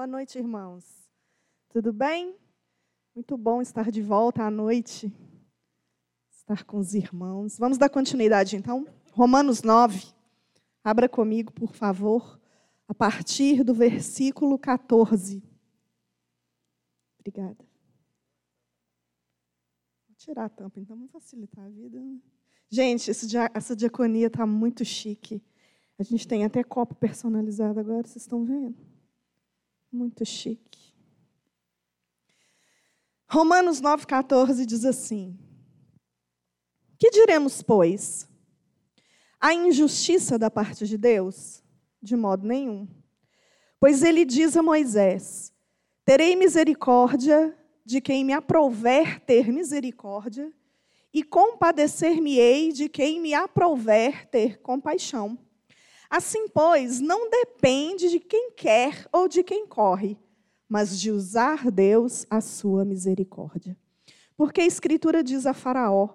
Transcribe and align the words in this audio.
Boa 0.00 0.06
noite, 0.06 0.38
irmãos. 0.38 0.82
Tudo 1.68 1.92
bem? 1.92 2.34
Muito 3.14 3.36
bom 3.36 3.60
estar 3.60 3.90
de 3.90 4.00
volta 4.00 4.42
à 4.42 4.50
noite, 4.50 5.14
estar 6.30 6.64
com 6.64 6.78
os 6.78 6.94
irmãos. 6.94 7.58
Vamos 7.58 7.76
dar 7.76 7.90
continuidade, 7.90 8.56
então? 8.56 8.86
Romanos 9.12 9.62
9. 9.62 10.10
Abra 10.82 11.06
comigo, 11.06 11.52
por 11.52 11.74
favor, 11.74 12.40
a 12.88 12.94
partir 12.94 13.62
do 13.62 13.74
versículo 13.74 14.58
14. 14.58 15.42
Obrigada. 17.18 17.62
Vou 20.08 20.16
tirar 20.16 20.46
a 20.46 20.48
tampa, 20.48 20.80
então, 20.80 20.96
vamos 20.96 21.12
facilitar 21.12 21.66
a 21.66 21.68
vida. 21.68 22.00
Gente, 22.70 23.10
essa 23.10 23.76
diaconia 23.76 24.28
está 24.28 24.46
muito 24.46 24.82
chique. 24.82 25.44
A 25.98 26.02
gente 26.02 26.26
tem 26.26 26.42
até 26.42 26.64
copo 26.64 26.94
personalizado 26.94 27.78
agora, 27.78 28.08
vocês 28.08 28.22
estão 28.22 28.46
vendo? 28.46 28.74
Muito 29.92 30.24
chique. 30.24 30.94
Romanos 33.28 33.80
9,14 33.80 34.64
diz 34.64 34.84
assim: 34.84 35.38
Que 36.98 37.10
diremos, 37.10 37.62
pois? 37.62 38.28
A 39.40 39.54
injustiça 39.54 40.38
da 40.38 40.50
parte 40.50 40.86
de 40.86 40.96
Deus? 40.96 41.62
De 42.02 42.16
modo 42.16 42.46
nenhum. 42.46 42.88
Pois 43.80 44.02
ele 44.02 44.24
diz 44.24 44.56
a 44.56 44.62
Moisés: 44.62 45.52
Terei 46.04 46.36
misericórdia 46.36 47.56
de 47.84 48.00
quem 48.00 48.24
me 48.24 48.32
aprouver 48.32 49.20
ter 49.20 49.50
misericórdia, 49.50 50.52
e 51.12 51.24
compadecer-me-ei 51.24 52.72
de 52.72 52.88
quem 52.88 53.20
me 53.20 53.34
aprouver 53.34 54.28
ter 54.28 54.60
compaixão. 54.60 55.38
Assim, 56.10 56.48
pois, 56.48 57.00
não 57.00 57.30
depende 57.30 58.10
de 58.10 58.18
quem 58.18 58.50
quer 58.50 59.06
ou 59.12 59.28
de 59.28 59.44
quem 59.44 59.64
corre, 59.64 60.18
mas 60.68 60.98
de 60.98 61.12
usar 61.12 61.70
Deus 61.70 62.26
a 62.28 62.40
sua 62.40 62.84
misericórdia. 62.84 63.78
Porque 64.36 64.60
a 64.60 64.66
Escritura 64.66 65.22
diz 65.22 65.46
a 65.46 65.54
Faraó: 65.54 66.08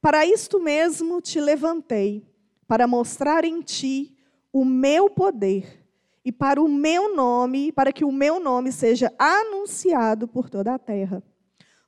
Para 0.00 0.24
isto 0.24 0.60
mesmo 0.60 1.20
te 1.20 1.40
levantei, 1.40 2.24
para 2.68 2.86
mostrar 2.86 3.44
em 3.44 3.60
ti 3.60 4.16
o 4.52 4.64
meu 4.64 5.10
poder 5.10 5.84
e 6.24 6.30
para 6.30 6.62
o 6.62 6.68
meu 6.68 7.16
nome, 7.16 7.72
para 7.72 7.92
que 7.92 8.04
o 8.04 8.12
meu 8.12 8.38
nome 8.38 8.70
seja 8.70 9.12
anunciado 9.18 10.28
por 10.28 10.48
toda 10.48 10.74
a 10.74 10.78
terra. 10.78 11.24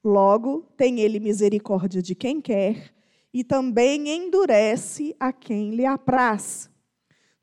Logo, 0.02 0.66
tem 0.76 0.98
ele 0.98 1.20
misericórdia 1.20 2.02
de 2.02 2.16
quem 2.16 2.40
quer 2.40 2.92
e 3.32 3.44
também 3.44 4.08
endurece 4.08 5.14
a 5.20 5.32
quem 5.32 5.70
lhe 5.70 5.86
apraz. 5.86 6.71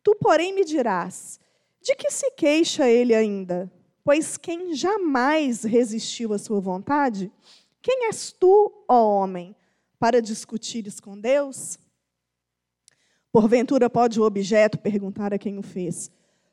Tu, 0.03 0.15
porém, 0.15 0.53
me 0.53 0.63
dirás: 0.63 1.39
de 1.81 1.95
que 1.95 2.11
se 2.11 2.31
queixa 2.31 2.87
ele 2.87 3.15
ainda? 3.15 3.71
Pois 4.03 4.37
quem 4.37 4.73
jamais 4.73 5.63
resistiu 5.63 6.33
à 6.33 6.37
sua 6.37 6.59
vontade? 6.59 7.31
Quem 7.81 8.05
és 8.07 8.31
tu, 8.31 8.83
ó 8.87 9.21
homem, 9.21 9.55
para 9.99 10.21
discutires 10.21 10.99
com 10.99 11.19
Deus? 11.19 11.77
Porventura 13.31 13.89
pode 13.89 14.19
o 14.19 14.23
objeto 14.23 14.79
perguntar 14.79 15.33
a 15.33 15.37
quem 15.37 15.57
o 15.57 15.61
fez: 15.61 16.11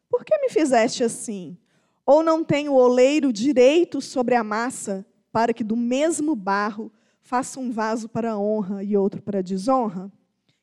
Por 0.08 0.24
que 0.24 0.36
me 0.38 0.48
fizeste 0.48 1.02
assim? 1.02 1.56
Ou 2.04 2.22
não 2.22 2.44
tem 2.44 2.68
o 2.68 2.74
oleiro 2.74 3.32
direito 3.32 4.00
sobre 4.00 4.34
a 4.34 4.44
massa, 4.44 5.04
para 5.32 5.52
que 5.52 5.64
do 5.64 5.76
mesmo 5.76 6.36
barro 6.36 6.92
faça 7.20 7.58
um 7.58 7.72
vaso 7.72 8.08
para 8.08 8.38
honra 8.38 8.84
e 8.84 8.96
outro 8.96 9.20
para 9.20 9.42
desonra? 9.42 10.12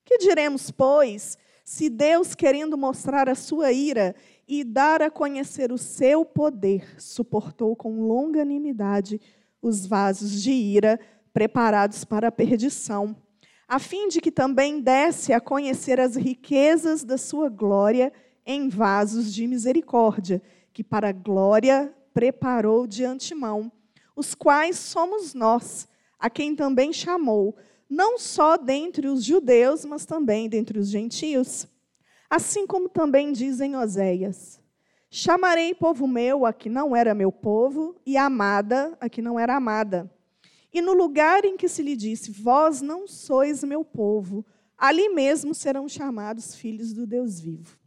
Que 0.06 0.18
diremos, 0.18 0.72
pois, 0.72 1.38
se 1.64 1.90
Deus, 1.90 2.36
querendo 2.36 2.78
mostrar 2.78 3.30
a 3.30 3.36
sua 3.36 3.72
ira 3.72 4.16
e 4.48 4.64
dar 4.64 5.02
a 5.02 5.10
conhecer 5.10 5.72
o 5.72 5.78
seu 5.78 6.26
poder, 6.26 7.00
suportou 7.02 7.76
com 7.76 8.06
longanimidade 8.06 9.20
os 9.62 9.86
vasos 9.86 10.42
de 10.42 10.52
ira 10.52 11.00
preparados 11.34 12.04
para 12.04 12.28
a 12.28 12.32
perdição, 12.32 13.16
a 13.68 13.80
fim 13.80 14.10
de 14.10 14.20
que 14.20 14.32
também 14.32 14.82
desse 14.82 15.32
a 15.32 15.40
conhecer 15.40 16.00
as 16.00 16.16
riquezas 16.16 17.04
da 17.04 17.18
sua 17.18 17.50
glória 17.50 18.12
em 18.46 18.68
vasos 18.68 19.34
de 19.34 19.48
misericórdia, 19.48 20.42
que 20.74 20.84
para 20.84 21.10
a 21.10 21.14
glória 21.14 21.94
preparou 22.14 22.86
de 22.86 23.06
antemão, 23.06 23.72
os 24.16 24.36
quais 24.36 24.78
somos 24.78 25.34
nós, 25.34 25.88
a 26.20 26.30
quem 26.30 26.56
também 26.56 26.92
chamou 26.92 27.56
não 27.94 28.18
só 28.18 28.58
dentre 28.58 29.08
os 29.08 29.24
judeus, 29.24 29.86
mas 29.86 30.04
também 30.04 30.50
dentre 30.50 30.80
os 30.80 30.90
gentios. 30.90 31.68
Assim 32.28 32.66
como 32.66 32.90
também 32.90 33.32
dizem 33.32 33.76
Oséias: 33.76 34.60
Chamarei 35.12 35.76
povo 35.76 36.08
meu 36.08 36.44
a 36.44 36.52
que 36.52 36.70
não 36.70 36.96
era 36.96 37.14
meu 37.14 37.32
povo, 37.32 37.96
e 38.04 38.18
amada 38.18 38.98
a 39.00 39.08
que 39.08 39.22
não 39.22 39.40
era 39.40 39.56
amada. 39.56 40.12
E 40.74 40.82
no 40.82 40.94
lugar 40.94 41.46
em 41.46 41.56
que 41.56 41.68
se 41.68 41.84
lhe 41.84 41.96
disse: 41.96 42.32
Vós 42.32 42.82
não 42.82 43.08
sois 43.08 43.64
meu 43.64 43.86
povo, 43.86 44.44
ali 44.76 45.10
mesmo 45.10 45.54
serão 45.54 45.88
chamados 45.88 46.56
filhos 46.56 46.94
do 46.94 47.06
Deus 47.06 47.40
vivo. 47.40 47.78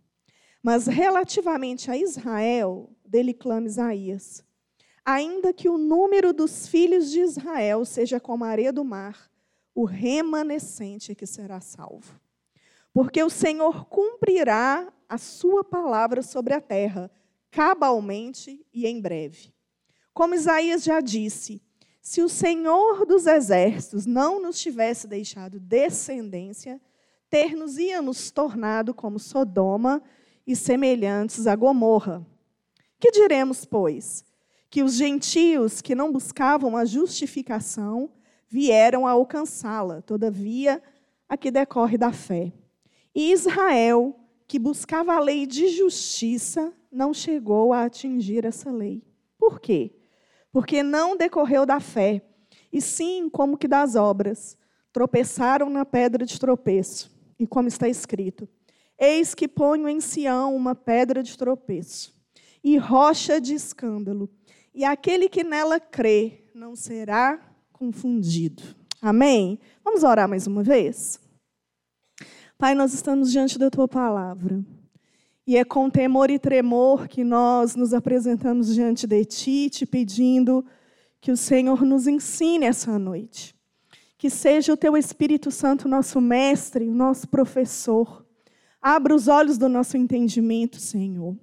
Mas 0.62 0.86
relativamente 0.86 1.90
a 1.90 1.96
Israel, 1.96 2.90
dele 3.04 3.34
clama 3.34 3.66
Isaías: 3.66 4.44
Ainda 5.04 5.52
que 5.52 5.68
o 5.68 5.76
número 5.76 6.32
dos 6.32 6.68
filhos 6.68 7.10
de 7.10 7.20
Israel 7.20 7.84
seja 7.84 8.20
como 8.20 8.44
a 8.44 8.48
areia 8.48 8.72
do 8.72 8.84
mar, 8.84 9.28
o 9.76 9.84
remanescente 9.84 11.14
que 11.14 11.26
será 11.26 11.60
salvo. 11.60 12.18
Porque 12.94 13.22
o 13.22 13.28
Senhor 13.28 13.84
cumprirá 13.84 14.90
a 15.06 15.18
sua 15.18 15.62
palavra 15.62 16.22
sobre 16.22 16.54
a 16.54 16.62
terra, 16.62 17.10
cabalmente 17.50 18.66
e 18.72 18.86
em 18.86 18.98
breve. 19.02 19.52
Como 20.14 20.34
Isaías 20.34 20.82
já 20.82 21.02
disse, 21.02 21.62
se 22.00 22.22
o 22.22 22.28
Senhor 22.28 23.04
dos 23.04 23.26
exércitos 23.26 24.06
não 24.06 24.40
nos 24.40 24.58
tivesse 24.58 25.06
deixado 25.06 25.60
descendência, 25.60 26.80
ter-nos-íamos 27.28 28.30
tornado 28.30 28.94
como 28.94 29.18
Sodoma 29.18 30.02
e 30.46 30.56
semelhantes 30.56 31.46
a 31.46 31.54
Gomorra. 31.54 32.26
Que 32.98 33.10
diremos, 33.10 33.66
pois? 33.66 34.24
Que 34.70 34.82
os 34.82 34.94
gentios 34.94 35.82
que 35.82 35.94
não 35.94 36.10
buscavam 36.10 36.78
a 36.78 36.86
justificação 36.86 38.10
vieram 38.56 39.06
a 39.06 39.10
alcançá-la, 39.10 40.00
todavia, 40.00 40.82
a 41.28 41.36
que 41.36 41.50
decorre 41.50 41.98
da 41.98 42.10
fé. 42.10 42.54
E 43.14 43.30
Israel, 43.30 44.18
que 44.48 44.58
buscava 44.58 45.12
a 45.14 45.20
lei 45.20 45.46
de 45.46 45.68
justiça, 45.68 46.72
não 46.90 47.12
chegou 47.12 47.74
a 47.74 47.84
atingir 47.84 48.46
essa 48.46 48.72
lei. 48.72 49.02
Por 49.38 49.60
quê? 49.60 49.94
Porque 50.50 50.82
não 50.82 51.18
decorreu 51.18 51.66
da 51.66 51.80
fé, 51.80 52.22
e 52.72 52.80
sim 52.80 53.28
como 53.28 53.58
que 53.58 53.68
das 53.68 53.94
obras. 53.94 54.56
Tropeçaram 54.90 55.68
na 55.68 55.84
pedra 55.84 56.24
de 56.24 56.40
tropeço. 56.40 57.14
E 57.38 57.46
como 57.46 57.68
está 57.68 57.86
escrito: 57.86 58.48
Eis 58.98 59.34
que 59.34 59.46
ponho 59.46 59.86
em 59.86 60.00
Sião 60.00 60.56
uma 60.56 60.74
pedra 60.74 61.22
de 61.22 61.36
tropeço 61.36 62.16
e 62.64 62.78
rocha 62.78 63.38
de 63.38 63.52
escândalo, 63.52 64.30
e 64.74 64.82
aquele 64.82 65.28
que 65.28 65.44
nela 65.44 65.78
crê 65.78 66.46
não 66.54 66.74
será 66.74 67.38
confundido. 67.76 68.62
Amém? 69.02 69.58
Vamos 69.84 70.02
orar 70.02 70.26
mais 70.26 70.46
uma 70.46 70.62
vez? 70.62 71.20
Pai, 72.56 72.74
nós 72.74 72.94
estamos 72.94 73.30
diante 73.30 73.58
da 73.58 73.68
tua 73.68 73.86
palavra. 73.86 74.64
E 75.46 75.58
é 75.58 75.64
com 75.64 75.90
temor 75.90 76.30
e 76.30 76.38
tremor 76.38 77.06
que 77.06 77.22
nós 77.22 77.76
nos 77.76 77.92
apresentamos 77.92 78.74
diante 78.74 79.06
de 79.06 79.24
ti, 79.26 79.68
te 79.68 79.84
pedindo 79.84 80.64
que 81.20 81.30
o 81.30 81.36
Senhor 81.36 81.84
nos 81.84 82.06
ensine 82.06 82.64
essa 82.64 82.98
noite. 82.98 83.54
Que 84.16 84.30
seja 84.30 84.72
o 84.72 84.76
teu 84.76 84.96
Espírito 84.96 85.50
Santo 85.50 85.86
nosso 85.86 86.18
mestre, 86.18 86.88
o 86.88 86.94
nosso 86.94 87.28
professor. 87.28 88.24
Abra 88.80 89.14
os 89.14 89.28
olhos 89.28 89.58
do 89.58 89.68
nosso 89.68 89.98
entendimento, 89.98 90.80
Senhor. 90.80 91.36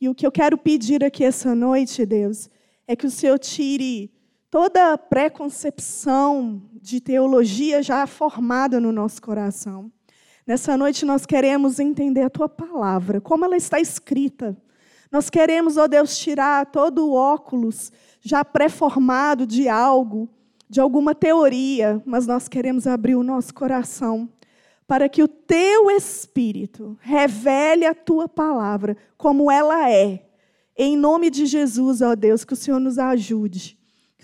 E 0.00 0.08
o 0.08 0.14
que 0.14 0.26
eu 0.26 0.32
quero 0.32 0.56
pedir 0.56 1.04
aqui 1.04 1.22
essa 1.22 1.54
noite, 1.54 2.06
Deus, 2.06 2.48
é 2.88 2.96
que 2.96 3.06
o 3.06 3.10
Senhor 3.10 3.38
tire 3.38 4.15
toda 4.50 4.96
preconcepção 4.96 6.62
de 6.80 7.00
teologia 7.00 7.82
já 7.82 8.06
formada 8.06 8.80
no 8.80 8.92
nosso 8.92 9.20
coração. 9.20 9.90
Nessa 10.46 10.76
noite 10.76 11.04
nós 11.04 11.26
queremos 11.26 11.80
entender 11.80 12.22
a 12.22 12.30
tua 12.30 12.48
palavra, 12.48 13.20
como 13.20 13.44
ela 13.44 13.56
está 13.56 13.80
escrita. 13.80 14.56
Nós 15.10 15.28
queremos, 15.28 15.76
ó 15.76 15.84
oh 15.84 15.88
Deus, 15.88 16.16
tirar 16.16 16.66
todo 16.66 17.06
o 17.06 17.14
óculos 17.14 17.90
já 18.20 18.44
pré-formado 18.44 19.46
de 19.46 19.68
algo, 19.68 20.28
de 20.68 20.80
alguma 20.80 21.14
teoria, 21.14 22.02
mas 22.04 22.26
nós 22.26 22.48
queremos 22.48 22.86
abrir 22.86 23.16
o 23.16 23.22
nosso 23.22 23.52
coração 23.52 24.28
para 24.86 25.08
que 25.08 25.22
o 25.22 25.28
teu 25.28 25.90
espírito 25.90 26.96
revele 27.00 27.84
a 27.84 27.94
tua 27.94 28.28
palavra 28.28 28.96
como 29.16 29.50
ela 29.50 29.90
é. 29.90 30.24
Em 30.76 30.96
nome 30.96 31.30
de 31.30 31.46
Jesus, 31.46 32.02
ó 32.02 32.14
Deus, 32.14 32.44
que 32.44 32.52
o 32.52 32.56
Senhor 32.56 32.78
nos 32.78 32.98
ajude 32.98 33.75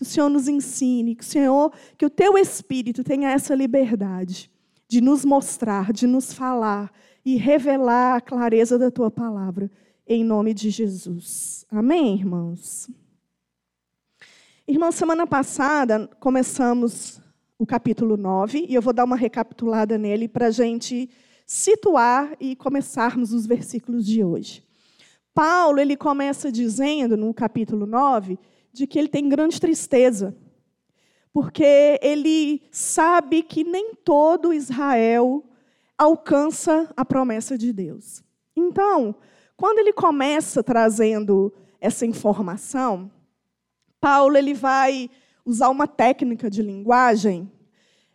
que 0.03 0.09
o 0.09 0.13
Senhor 0.13 0.29
nos 0.29 0.49
ensine, 0.49 1.15
que 1.15 1.23
o 1.23 1.27
Senhor, 1.27 1.73
que 1.97 2.05
o 2.05 2.11
teu 2.11 2.37
espírito 2.37 3.05
tenha 3.05 3.31
essa 3.31 3.55
liberdade 3.55 4.51
de 4.89 5.01
nos 5.01 5.25
mostrar, 5.25 5.93
de 5.93 6.07
nos 6.07 6.33
falar 6.33 6.93
e 7.25 7.37
revelar 7.37 8.17
a 8.17 8.21
clareza 8.21 8.79
da 8.79 8.91
tua 8.91 9.11
palavra. 9.11 9.71
em 10.05 10.25
nome 10.25 10.53
de 10.53 10.69
Jesus. 10.69 11.65
Amém, 11.71 12.17
irmãos? 12.17 12.91
Irmãos, 14.67 14.97
semana 14.97 15.27
passada 15.27 16.11
começamos 16.19 17.21
o 17.57 17.65
capítulo 17.65 18.17
9 18.17 18.67
e 18.69 18.75
eu 18.75 18.83
vou 18.83 18.93
dar 18.93 19.05
uma 19.05 19.17
recapitulada 19.17 19.97
nele 19.97 20.29
para 20.29 20.49
a 20.49 20.51
gente 20.51 21.09
situar 21.47 22.35
e 22.41 22.57
começarmos 22.57 23.33
os 23.33 23.47
versículos 23.47 24.05
de 24.05 24.25
hoje. 24.25 24.65
Paulo, 25.33 25.79
ele 25.79 25.97
começa 25.97 26.51
dizendo 26.51 27.17
no 27.17 27.33
capítulo 27.33 27.87
9 27.87 28.39
de 28.73 28.87
que 28.87 28.99
ele 28.99 29.09
tem 29.09 29.29
grande 29.29 29.61
tristeza, 29.61 30.37
porque 31.33 31.99
ele 32.03 32.63
sabe 32.71 33.43
que 33.43 33.65
nem 33.65 33.95
todo 33.95 34.53
Israel 34.53 35.45
alcança 35.97 36.93
a 36.97 37.05
promessa 37.05 37.57
de 37.57 37.73
Deus. 37.73 38.23
Então, 38.57 39.15
quando 39.57 39.79
ele 39.79 39.93
começa 39.93 40.63
trazendo 40.63 41.53
essa 41.81 42.05
informação, 42.07 43.11
Paulo 44.01 44.37
ele 44.37 44.55
vai 44.55 45.09
usar 45.45 45.69
uma 45.69 45.87
técnica 45.87 46.51
de 46.51 46.63
linguagem 46.63 47.51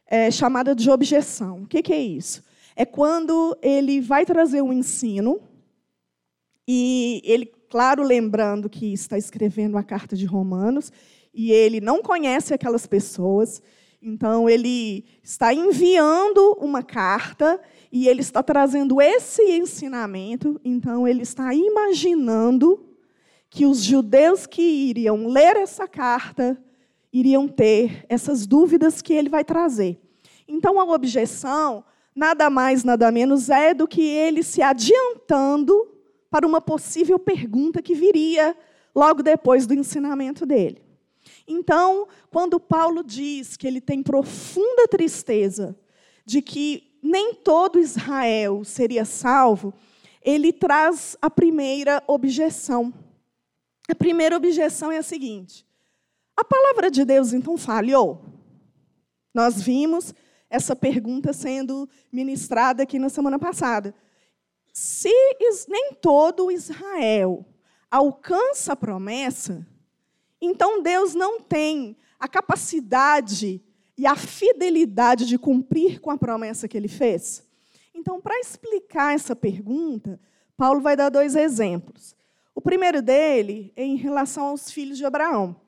é, 0.05 0.31
chamada 0.31 0.73
de 0.75 0.89
objeção. 0.89 1.63
O 1.63 1.67
que, 1.67 1.81
que 1.81 1.93
é 1.93 2.01
isso? 2.01 2.43
É 2.75 2.85
quando 2.85 3.57
ele 3.61 3.99
vai 3.99 4.25
trazer 4.25 4.61
um 4.61 4.71
ensino 4.71 5.41
e 6.67 7.21
ele, 7.23 7.51
claro, 7.69 8.03
lembrando 8.03 8.69
que 8.69 8.93
está 8.93 9.17
escrevendo 9.17 9.77
a 9.77 9.83
carta 9.83 10.15
de 10.15 10.25
Romanos 10.25 10.91
e 11.33 11.51
ele 11.51 11.79
não 11.79 12.01
conhece 12.01 12.53
aquelas 12.53 12.87
pessoas, 12.87 13.61
então 14.01 14.49
ele 14.49 15.05
está 15.23 15.53
enviando 15.53 16.57
uma 16.59 16.83
carta 16.83 17.59
e 17.91 18.07
ele 18.07 18.21
está 18.21 18.41
trazendo 18.41 19.01
esse 19.01 19.41
ensinamento, 19.43 20.59
então 20.63 21.07
ele 21.07 21.23
está 21.23 21.53
imaginando 21.53 22.83
que 23.49 23.65
os 23.65 23.83
judeus 23.83 24.45
que 24.45 24.61
iriam 24.61 25.27
ler 25.27 25.55
essa 25.55 25.87
carta 25.87 26.61
iriam 27.11 27.47
ter 27.47 28.05
essas 28.09 28.45
dúvidas 28.45 29.01
que 29.01 29.13
ele 29.13 29.29
vai 29.29 29.43
trazer. 29.43 29.99
Então 30.47 30.79
a 30.79 30.83
objeção 30.83 31.83
nada 32.15 32.49
mais, 32.49 32.83
nada 32.83 33.11
menos 33.11 33.49
é 33.49 33.73
do 33.73 33.87
que 33.87 34.01
ele 34.01 34.43
se 34.43 34.61
adiantando 34.61 35.96
para 36.29 36.45
uma 36.45 36.61
possível 36.61 37.17
pergunta 37.17 37.81
que 37.81 37.95
viria 37.95 38.55
logo 38.95 39.21
depois 39.23 39.65
do 39.65 39.73
ensinamento 39.73 40.45
dele. 40.45 40.81
Então, 41.47 42.07
quando 42.29 42.59
Paulo 42.59 43.03
diz 43.03 43.55
que 43.57 43.67
ele 43.67 43.81
tem 43.81 44.01
profunda 44.01 44.87
tristeza 44.87 45.77
de 46.25 46.41
que 46.41 46.97
nem 47.01 47.33
todo 47.33 47.79
Israel 47.79 48.63
seria 48.63 49.05
salvo, 49.05 49.73
ele 50.21 50.51
traz 50.51 51.15
a 51.21 51.29
primeira 51.29 52.03
objeção. 52.07 52.93
A 53.89 53.95
primeira 53.95 54.35
objeção 54.35 54.91
é 54.91 54.97
a 54.97 55.03
seguinte: 55.03 55.65
a 56.35 56.43
palavra 56.43 56.91
de 56.91 57.05
Deus 57.05 57.33
então 57.33 57.57
falhou? 57.57 58.21
Nós 59.33 59.61
vimos 59.61 60.13
essa 60.49 60.75
pergunta 60.75 61.31
sendo 61.31 61.87
ministrada 62.11 62.83
aqui 62.83 62.99
na 62.99 63.09
semana 63.09 63.37
passada. 63.37 63.93
Se 64.79 65.09
nem 65.67 65.91
todo 65.99 66.51
Israel 66.51 67.43
alcança 67.89 68.73
a 68.73 68.75
promessa, 68.75 69.65
então 70.39 70.83
Deus 70.83 71.15
não 71.15 71.41
tem 71.41 71.97
a 72.19 72.27
capacidade 72.27 73.59
e 73.97 74.05
a 74.05 74.15
fidelidade 74.15 75.25
de 75.25 75.39
cumprir 75.39 75.99
com 75.99 76.11
a 76.11 76.17
promessa 76.17 76.67
que 76.67 76.77
ele 76.77 76.87
fez? 76.87 77.43
Então, 77.91 78.21
para 78.21 78.39
explicar 78.39 79.15
essa 79.15 79.35
pergunta, 79.35 80.19
Paulo 80.55 80.79
vai 80.79 80.95
dar 80.95 81.09
dois 81.09 81.35
exemplos. 81.35 82.15
O 82.53 82.61
primeiro 82.61 83.01
dele 83.01 83.73
é 83.75 83.83
em 83.83 83.95
relação 83.95 84.49
aos 84.49 84.69
filhos 84.69 84.99
de 84.99 85.05
Abraão. 85.05 85.59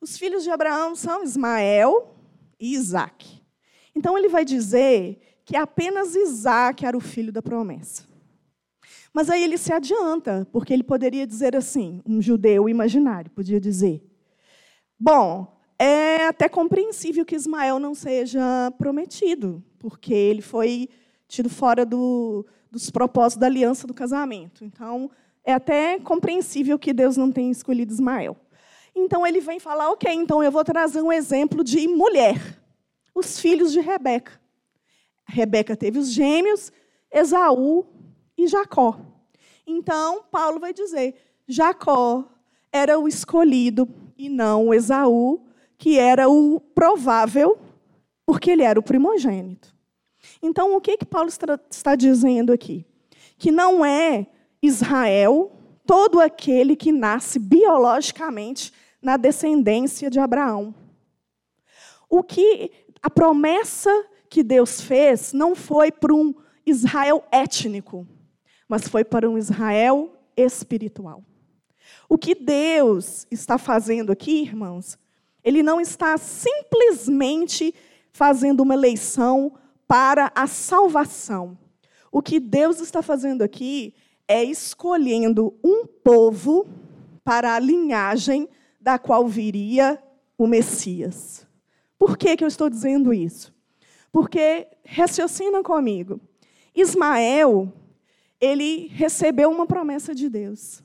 Os 0.00 0.16
filhos 0.16 0.44
de 0.44 0.50
Abraão 0.50 0.94
são 0.94 1.24
Ismael 1.24 2.14
e 2.60 2.74
Isaac. 2.74 3.42
Então, 3.92 4.16
ele 4.16 4.28
vai 4.28 4.44
dizer 4.44 5.20
que 5.44 5.56
apenas 5.56 6.14
Isaac 6.14 6.86
era 6.86 6.96
o 6.96 7.00
filho 7.00 7.32
da 7.32 7.42
promessa. 7.42 8.11
Mas 9.12 9.28
aí 9.28 9.44
ele 9.44 9.58
se 9.58 9.72
adianta, 9.72 10.46
porque 10.50 10.72
ele 10.72 10.82
poderia 10.82 11.26
dizer 11.26 11.54
assim, 11.54 12.00
um 12.06 12.20
judeu 12.20 12.68
imaginário 12.68 13.30
podia 13.30 13.60
dizer: 13.60 14.02
Bom, 14.98 15.58
é 15.78 16.26
até 16.26 16.48
compreensível 16.48 17.24
que 17.24 17.34
Ismael 17.34 17.78
não 17.78 17.94
seja 17.94 18.72
prometido, 18.78 19.62
porque 19.78 20.14
ele 20.14 20.40
foi 20.40 20.88
tido 21.28 21.50
fora 21.50 21.84
do, 21.84 22.46
dos 22.70 22.90
propósitos 22.90 23.40
da 23.40 23.46
aliança 23.46 23.86
do 23.86 23.92
casamento. 23.92 24.64
Então, 24.64 25.10
é 25.44 25.52
até 25.52 25.98
compreensível 25.98 26.78
que 26.78 26.92
Deus 26.92 27.16
não 27.16 27.30
tenha 27.30 27.50
escolhido 27.50 27.92
Ismael. 27.92 28.36
Então, 28.94 29.26
ele 29.26 29.40
vem 29.40 29.58
falar: 29.58 29.90
ok, 29.90 30.10
então 30.10 30.42
eu 30.42 30.50
vou 30.50 30.64
trazer 30.64 31.02
um 31.02 31.12
exemplo 31.12 31.62
de 31.62 31.86
mulher. 31.86 32.60
Os 33.14 33.38
filhos 33.38 33.72
de 33.72 33.80
Rebeca. 33.80 34.40
Rebeca 35.26 35.76
teve 35.76 35.98
os 35.98 36.10
gêmeos, 36.10 36.72
Esaú 37.10 37.86
e 38.42 38.48
Jacó. 38.48 38.98
Então, 39.66 40.22
Paulo 40.30 40.58
vai 40.58 40.72
dizer: 40.72 41.14
Jacó 41.46 42.24
era 42.72 42.98
o 42.98 43.06
escolhido 43.06 43.88
e 44.16 44.28
não 44.28 44.72
Esaú, 44.72 45.46
que 45.78 45.98
era 45.98 46.28
o 46.28 46.60
provável, 46.60 47.58
porque 48.26 48.50
ele 48.50 48.62
era 48.62 48.78
o 48.78 48.82
primogênito. 48.82 49.74
Então, 50.42 50.76
o 50.76 50.80
que, 50.80 50.96
que 50.96 51.04
Paulo 51.04 51.28
está 51.28 51.94
dizendo 51.94 52.52
aqui? 52.52 52.86
Que 53.36 53.50
não 53.50 53.84
é 53.84 54.26
Israel 54.62 55.52
todo 55.84 56.20
aquele 56.20 56.76
que 56.76 56.92
nasce 56.92 57.38
biologicamente 57.38 58.72
na 59.00 59.16
descendência 59.16 60.08
de 60.08 60.20
Abraão. 60.20 60.74
O 62.08 62.22
que 62.22 62.70
a 63.02 63.10
promessa 63.10 63.90
que 64.30 64.42
Deus 64.42 64.80
fez 64.80 65.32
não 65.32 65.54
foi 65.54 65.90
para 65.90 66.14
um 66.14 66.32
Israel 66.64 67.24
étnico, 67.30 68.06
mas 68.72 68.88
foi 68.88 69.04
para 69.04 69.28
um 69.28 69.36
Israel 69.36 70.16
espiritual. 70.34 71.22
O 72.08 72.16
que 72.16 72.34
Deus 72.34 73.26
está 73.30 73.58
fazendo 73.58 74.10
aqui, 74.10 74.40
irmãos, 74.40 74.98
ele 75.44 75.62
não 75.62 75.78
está 75.78 76.16
simplesmente 76.16 77.74
fazendo 78.14 78.62
uma 78.62 78.72
eleição 78.72 79.52
para 79.86 80.32
a 80.34 80.46
salvação. 80.46 81.58
O 82.10 82.22
que 82.22 82.40
Deus 82.40 82.80
está 82.80 83.02
fazendo 83.02 83.42
aqui 83.42 83.92
é 84.26 84.42
escolhendo 84.42 85.54
um 85.62 85.86
povo 85.86 86.66
para 87.22 87.54
a 87.54 87.58
linhagem 87.58 88.48
da 88.80 88.98
qual 88.98 89.28
viria 89.28 90.02
o 90.38 90.46
Messias. 90.46 91.46
Por 91.98 92.16
que, 92.16 92.38
que 92.38 92.42
eu 92.42 92.48
estou 92.48 92.70
dizendo 92.70 93.12
isso? 93.12 93.54
Porque, 94.10 94.66
raciocina 94.82 95.62
comigo, 95.62 96.18
Ismael, 96.74 97.70
ele 98.42 98.88
recebeu 98.88 99.48
uma 99.52 99.64
promessa 99.68 100.12
de 100.12 100.28
Deus. 100.28 100.82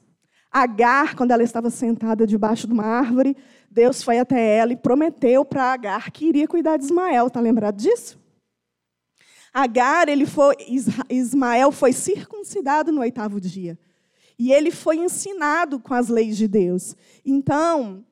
Agar, 0.52 1.16
quando 1.16 1.32
ela 1.32 1.42
estava 1.42 1.72
sentada 1.72 2.28
debaixo 2.28 2.68
de 2.68 2.74
uma 2.74 2.86
árvore, 2.86 3.36
Deus 3.70 4.04
foi 4.04 4.20
até 4.20 4.58
ela 4.58 4.74
e 4.74 4.78
prometeu 4.78 5.44
para 5.44 5.74
Agar 5.74 6.12
que 6.12 6.28
iria 6.28 6.48
cuidar 6.48 6.78
de 6.78 6.86
Ismael. 6.86 7.26
Está 7.26 7.40
lembrado 7.40 7.76
disso? 7.76 8.20
Agar, 9.52 10.08
ele 10.08 10.28
foi, 10.28 10.56
Ismael 11.10 11.72
foi 11.72 11.92
circuncidado 11.94 12.92
no 12.92 13.02
oitavo 13.02 13.42
dia. 13.42 13.78
E 14.38 14.54
ele 14.54 14.70
foi 14.70 14.98
ensinado 14.98 15.80
com 15.80 15.96
as 15.96 16.10
leis 16.10 16.38
de 16.38 16.48
Deus. 16.48 16.96
Então, 17.26 18.06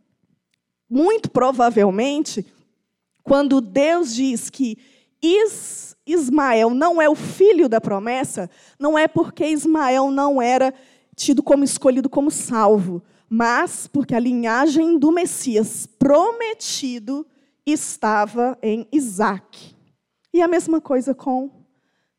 muito 0.90 1.30
provavelmente, 1.30 2.44
quando 3.22 3.62
Deus 3.62 4.16
diz 4.16 4.50
que 4.50 4.76
Is, 5.22 5.95
Ismael 6.06 6.70
não 6.70 7.02
é 7.02 7.10
o 7.10 7.16
filho 7.16 7.68
da 7.68 7.82
promessa, 7.82 8.50
não 8.80 8.98
é 8.98 9.08
porque 9.08 9.46
Ismael 9.46 10.12
não 10.12 10.42
era 10.42 10.74
tido 11.16 11.42
como 11.42 11.64
escolhido 11.64 12.10
como 12.10 12.30
salvo, 12.30 13.02
mas 13.30 13.88
porque 13.88 14.14
a 14.14 14.20
linhagem 14.20 15.00
do 15.00 15.12
Messias 15.12 15.88
prometido 15.88 17.26
estava 17.66 18.58
em 18.62 18.88
Isaac. 18.92 19.76
E 20.34 20.42
a 20.42 20.48
mesma 20.48 20.80
coisa 20.80 21.16
com 21.16 21.50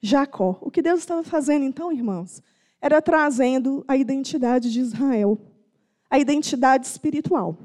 Jacó. 0.01 0.59
O 0.61 0.71
que 0.71 0.83
Deus 0.83 1.01
estava 1.01 1.23
fazendo 1.23 1.65
então, 1.65 1.93
irmãos, 1.93 2.43
era 2.81 3.01
trazendo 3.03 3.85
a 3.87 3.97
identidade 3.97 4.73
de 4.73 4.81
Israel, 4.81 5.39
a 6.11 6.19
identidade 6.19 6.87
espiritual. 6.87 7.57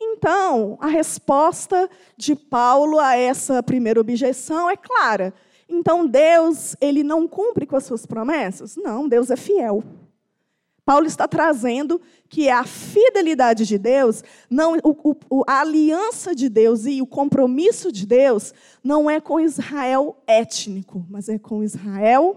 Então, 0.00 0.76
a 0.80 0.86
resposta 0.86 1.88
de 2.16 2.36
Paulo 2.36 2.98
a 2.98 3.16
essa 3.16 3.62
primeira 3.62 4.00
objeção 4.00 4.68
é 4.68 4.76
clara. 4.76 5.32
Então, 5.68 6.06
Deus, 6.06 6.76
ele 6.80 7.02
não 7.02 7.26
cumpre 7.26 7.66
com 7.66 7.76
as 7.76 7.84
suas 7.84 8.06
promessas? 8.06 8.76
Não, 8.76 9.08
Deus 9.08 9.30
é 9.30 9.36
fiel. 9.36 9.82
Paulo 10.84 11.06
está 11.06 11.26
trazendo 11.26 12.00
que 12.28 12.48
a 12.48 12.62
fidelidade 12.64 13.66
de 13.66 13.76
Deus, 13.76 14.22
não, 14.48 14.76
o, 14.84 15.16
o, 15.28 15.42
a 15.44 15.60
aliança 15.60 16.32
de 16.32 16.48
Deus 16.48 16.86
e 16.86 17.02
o 17.02 17.06
compromisso 17.06 17.90
de 17.90 18.06
Deus 18.06 18.54
não 18.84 19.10
é 19.10 19.20
com 19.20 19.40
Israel 19.40 20.16
étnico, 20.28 21.04
mas 21.10 21.28
é 21.28 21.40
com 21.40 21.64
Israel 21.64 22.36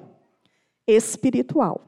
espiritual. 0.88 1.86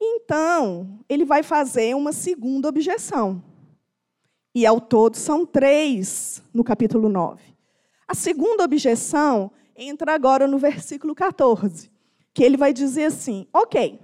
Então, 0.00 0.98
ele 1.06 1.26
vai 1.26 1.42
fazer 1.42 1.94
uma 1.94 2.12
segunda 2.12 2.66
objeção. 2.66 3.42
E 4.54 4.66
ao 4.66 4.80
todo 4.80 5.16
são 5.16 5.46
três 5.46 6.42
no 6.52 6.64
capítulo 6.64 7.08
9. 7.08 7.42
A 8.06 8.14
segunda 8.14 8.64
objeção 8.64 9.50
entra 9.76 10.12
agora 10.12 10.46
no 10.46 10.58
versículo 10.58 11.14
14, 11.14 11.90
que 12.34 12.42
ele 12.42 12.56
vai 12.56 12.72
dizer 12.72 13.04
assim: 13.04 13.46
ok, 13.52 14.00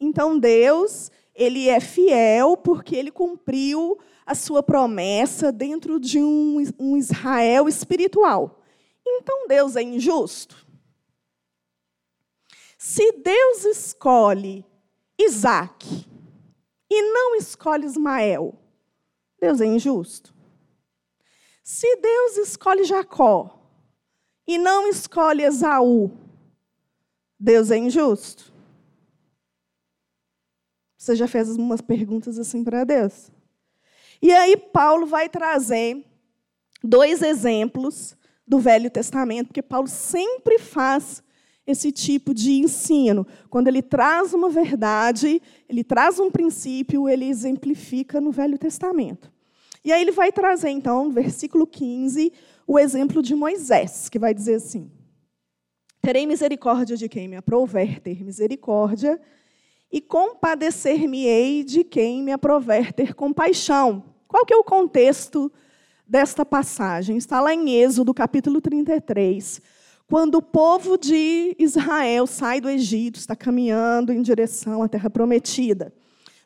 então 0.00 0.38
Deus, 0.38 1.10
ele 1.34 1.68
é 1.68 1.78
fiel 1.80 2.56
porque 2.56 2.96
ele 2.96 3.10
cumpriu 3.10 3.98
a 4.24 4.34
sua 4.34 4.62
promessa 4.62 5.52
dentro 5.52 6.00
de 6.00 6.22
um, 6.22 6.56
um 6.78 6.96
Israel 6.96 7.68
espiritual. 7.68 8.62
Então 9.06 9.46
Deus 9.46 9.76
é 9.76 9.82
injusto? 9.82 10.66
Se 12.78 13.12
Deus 13.12 13.64
escolhe 13.66 14.64
Isaac 15.18 16.06
e 16.88 17.02
não 17.12 17.36
escolhe 17.36 17.84
Ismael, 17.84 18.54
Deus 19.40 19.60
é 19.60 19.66
injusto? 19.66 20.34
Se 21.62 21.96
Deus 21.96 22.36
escolhe 22.36 22.84
Jacó 22.84 23.58
e 24.46 24.58
não 24.58 24.88
escolhe 24.88 25.44
Esaú, 25.44 26.10
Deus 27.38 27.70
é 27.70 27.78
injusto? 27.78 28.52
Você 30.96 31.16
já 31.16 31.26
fez 31.26 31.48
umas 31.56 31.80
perguntas 31.80 32.38
assim 32.38 32.62
para 32.62 32.84
Deus? 32.84 33.30
E 34.20 34.30
aí 34.32 34.56
Paulo 34.56 35.06
vai 35.06 35.28
trazer 35.28 36.04
dois 36.84 37.22
exemplos 37.22 38.14
do 38.46 38.58
Velho 38.58 38.90
Testamento, 38.90 39.46
porque 39.46 39.62
Paulo 39.62 39.88
sempre 39.88 40.58
faz 40.58 41.22
esse 41.70 41.90
tipo 41.90 42.34
de 42.34 42.52
ensino. 42.52 43.26
Quando 43.48 43.68
ele 43.68 43.82
traz 43.82 44.34
uma 44.34 44.48
verdade, 44.48 45.40
ele 45.68 45.82
traz 45.82 46.18
um 46.18 46.30
princípio, 46.30 47.08
ele 47.08 47.26
exemplifica 47.26 48.20
no 48.20 48.30
Velho 48.30 48.58
Testamento. 48.58 49.32
E 49.84 49.92
aí 49.92 50.02
ele 50.02 50.12
vai 50.12 50.30
trazer, 50.30 50.70
então, 50.70 51.06
no 51.06 51.10
versículo 51.10 51.66
15, 51.66 52.32
o 52.66 52.78
exemplo 52.78 53.22
de 53.22 53.34
Moisés, 53.34 54.08
que 54.08 54.18
vai 54.18 54.34
dizer 54.34 54.56
assim: 54.56 54.90
Terei 56.02 56.26
misericórdia 56.26 56.96
de 56.96 57.08
quem 57.08 57.28
me 57.28 57.36
aprover 57.36 58.00
ter 58.00 58.22
misericórdia, 58.22 59.20
e 59.90 60.00
compadecer-me-ei 60.00 61.64
de 61.64 61.82
quem 61.82 62.22
me 62.22 62.32
aprover 62.32 62.92
ter 62.92 63.14
compaixão. 63.14 64.04
Qual 64.28 64.44
que 64.44 64.54
é 64.54 64.56
o 64.56 64.62
contexto 64.62 65.50
desta 66.06 66.44
passagem? 66.44 67.16
Está 67.16 67.40
lá 67.40 67.52
em 67.52 67.70
Êxodo, 67.70 68.14
capítulo 68.14 68.60
33 68.60 69.79
quando 70.10 70.34
o 70.34 70.42
povo 70.42 70.98
de 70.98 71.54
Israel 71.56 72.26
sai 72.26 72.60
do 72.60 72.68
Egito, 72.68 73.14
está 73.14 73.36
caminhando 73.36 74.12
em 74.12 74.20
direção 74.20 74.82
à 74.82 74.88
terra 74.88 75.08
prometida. 75.08 75.94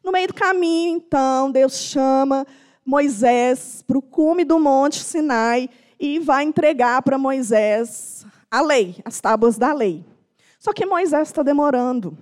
No 0.04 0.12
meio 0.12 0.28
do 0.28 0.34
caminho, 0.34 0.98
então, 0.98 1.50
Deus 1.50 1.78
chama 1.78 2.46
Moisés 2.84 3.82
para 3.86 3.96
o 3.96 4.02
cume 4.02 4.44
do 4.44 4.60
monte 4.60 5.02
Sinai 5.02 5.70
e 5.98 6.18
vai 6.18 6.44
entregar 6.44 7.00
para 7.00 7.16
Moisés 7.16 8.26
a 8.50 8.60
lei, 8.60 8.96
as 9.02 9.18
tábuas 9.18 9.56
da 9.56 9.72
lei. 9.72 10.04
Só 10.58 10.74
que 10.74 10.84
Moisés 10.84 11.28
está 11.28 11.42
demorando. 11.42 12.18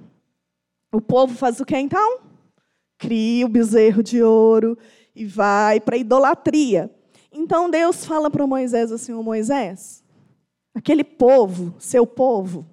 O 0.92 1.00
povo 1.00 1.34
faz 1.34 1.58
o 1.58 1.64
que 1.64 1.76
então? 1.76 2.20
Cria 2.96 3.44
o 3.46 3.48
bezerro 3.48 4.00
de 4.00 4.22
ouro 4.22 4.78
e 5.12 5.24
vai 5.24 5.80
para 5.80 5.96
a 5.96 5.98
idolatria. 5.98 6.88
Então 7.32 7.68
Deus 7.68 8.06
fala 8.06 8.30
para 8.30 8.46
Moisés 8.46 8.92
assim: 8.92 9.12
Moisés, 9.12 10.01
aquele 10.74 11.04
povo, 11.04 11.74
seu 11.78 12.06
povo, 12.06 12.66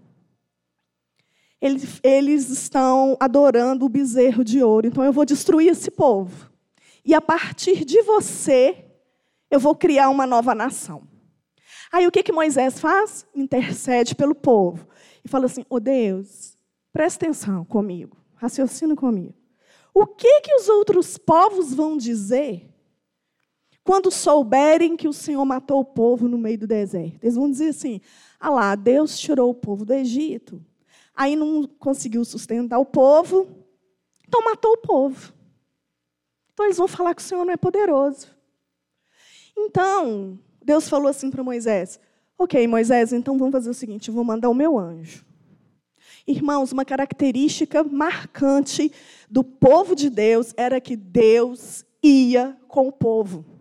eles, 1.61 1.99
eles 2.01 2.49
estão 2.49 3.17
adorando 3.19 3.85
o 3.85 3.89
bezerro 3.89 4.43
de 4.43 4.63
ouro. 4.63 4.87
Então 4.87 5.03
eu 5.03 5.11
vou 5.11 5.25
destruir 5.25 5.69
esse 5.69 5.91
povo. 5.91 6.49
E 7.03 7.13
a 7.13 7.21
partir 7.21 7.83
de 7.83 8.01
você, 8.01 8.85
eu 9.51 9.59
vou 9.59 9.75
criar 9.75 10.09
uma 10.09 10.25
nova 10.25 10.55
nação. 10.55 11.07
Aí 11.91 12.07
o 12.07 12.11
que, 12.11 12.23
que 12.23 12.31
Moisés 12.31 12.79
faz? 12.79 13.25
Intercede 13.35 14.15
pelo 14.15 14.35
povo. 14.35 14.87
E 15.23 15.27
fala 15.27 15.45
assim: 15.45 15.61
Ô 15.61 15.75
oh 15.75 15.79
Deus, 15.79 16.55
presta 16.93 17.25
atenção 17.25 17.65
comigo, 17.65 18.15
raciocina 18.35 18.95
comigo. 18.95 19.35
O 19.93 20.05
que, 20.05 20.41
que 20.41 20.53
os 20.55 20.69
outros 20.69 21.17
povos 21.17 21.73
vão 21.73 21.97
dizer 21.97 22.68
quando 23.89 24.11
souberem 24.11 24.95
que 24.95 25.07
o 25.07 25.13
Senhor 25.13 25.43
matou 25.43 25.79
o 25.79 25.83
povo 25.83 26.27
no 26.27 26.37
meio 26.37 26.59
do 26.59 26.67
deserto. 26.67 27.17
Eles 27.23 27.33
vão 27.33 27.49
dizer 27.49 27.69
assim: 27.69 27.99
ah 28.39 28.51
lá, 28.51 28.75
Deus 28.75 29.17
tirou 29.17 29.49
o 29.49 29.55
povo 29.55 29.83
do 29.83 29.91
Egito, 29.91 30.63
aí 31.15 31.35
não 31.35 31.65
conseguiu 31.65 32.23
sustentar 32.23 32.77
o 32.77 32.85
povo, 32.85 33.49
então 34.27 34.45
matou 34.45 34.73
o 34.73 34.77
povo. 34.77 35.33
Então 36.53 36.67
eles 36.67 36.77
vão 36.77 36.87
falar 36.87 37.15
que 37.15 37.21
o 37.23 37.25
Senhor 37.25 37.43
não 37.43 37.51
é 37.51 37.57
poderoso. 37.57 38.27
Então, 39.57 40.37
Deus 40.63 40.87
falou 40.87 41.07
assim 41.07 41.31
para 41.31 41.43
Moisés: 41.43 41.99
Ok, 42.37 42.67
Moisés, 42.67 43.11
então 43.11 43.39
vamos 43.39 43.53
fazer 43.53 43.71
o 43.71 43.73
seguinte: 43.73 44.09
eu 44.09 44.13
vou 44.13 44.23
mandar 44.23 44.51
o 44.51 44.53
meu 44.53 44.77
anjo. 44.77 45.25
Irmãos, 46.27 46.71
uma 46.71 46.85
característica 46.85 47.83
marcante 47.83 48.91
do 49.27 49.43
povo 49.43 49.95
de 49.95 50.11
Deus 50.11 50.53
era 50.55 50.79
que 50.79 50.95
Deus 50.95 51.83
ia 52.03 52.55
com 52.67 52.87
o 52.87 52.91
povo. 52.91 53.57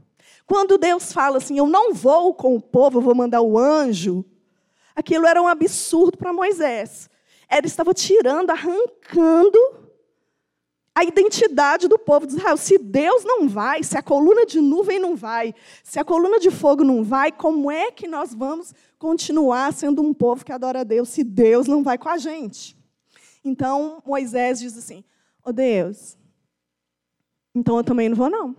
Quando 0.48 0.78
Deus 0.78 1.12
fala 1.12 1.36
assim, 1.36 1.58
eu 1.58 1.66
não 1.66 1.92
vou 1.92 2.32
com 2.32 2.56
o 2.56 2.60
povo, 2.60 2.98
eu 2.98 3.02
vou 3.02 3.14
mandar 3.14 3.42
o 3.42 3.58
anjo, 3.58 4.24
aquilo 4.96 5.26
era 5.26 5.42
um 5.42 5.46
absurdo 5.46 6.16
para 6.16 6.32
Moisés. 6.32 7.10
Ele 7.50 7.66
estava 7.66 7.92
tirando, 7.92 8.48
arrancando 8.48 9.58
a 10.94 11.04
identidade 11.04 11.86
do 11.86 11.98
povo 11.98 12.26
de 12.26 12.36
Israel. 12.36 12.56
Se 12.56 12.78
Deus 12.78 13.24
não 13.24 13.46
vai, 13.46 13.82
se 13.82 13.98
a 13.98 14.02
coluna 14.02 14.46
de 14.46 14.58
nuvem 14.58 14.98
não 14.98 15.14
vai, 15.14 15.54
se 15.84 16.00
a 16.00 16.04
coluna 16.04 16.40
de 16.40 16.50
fogo 16.50 16.82
não 16.82 17.04
vai, 17.04 17.30
como 17.30 17.70
é 17.70 17.90
que 17.90 18.08
nós 18.08 18.34
vamos 18.34 18.72
continuar 18.98 19.70
sendo 19.74 20.00
um 20.00 20.14
povo 20.14 20.46
que 20.46 20.50
adora 20.50 20.80
a 20.80 20.84
Deus 20.84 21.10
se 21.10 21.22
Deus 21.22 21.66
não 21.66 21.82
vai 21.82 21.98
com 21.98 22.08
a 22.08 22.16
gente? 22.16 22.74
Então 23.44 24.02
Moisés 24.04 24.60
diz 24.60 24.78
assim: 24.78 25.04
Ó 25.44 25.50
oh 25.50 25.52
Deus, 25.52 26.16
então 27.54 27.76
eu 27.76 27.84
também 27.84 28.08
não 28.08 28.16
vou, 28.16 28.30
não. 28.30 28.56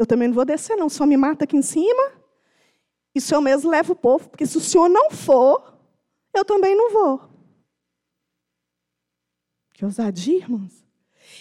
Eu 0.00 0.06
também 0.06 0.28
não 0.28 0.34
vou 0.34 0.46
descer, 0.46 0.78
não. 0.78 0.88
Só 0.88 1.04
me 1.04 1.14
mata 1.14 1.44
aqui 1.44 1.58
em 1.58 1.60
cima. 1.62 2.12
E 3.14 3.20
senhor 3.20 3.42
mesmo 3.42 3.70
leva 3.70 3.92
o 3.92 3.94
povo. 3.94 4.30
Porque 4.30 4.46
se 4.46 4.56
o 4.56 4.60
senhor 4.60 4.88
não 4.88 5.10
for, 5.10 5.78
eu 6.32 6.42
também 6.42 6.74
não 6.74 6.90
vou. 6.90 7.20
Que 9.74 9.84
ousadia, 9.84 10.38
irmãos. 10.38 10.82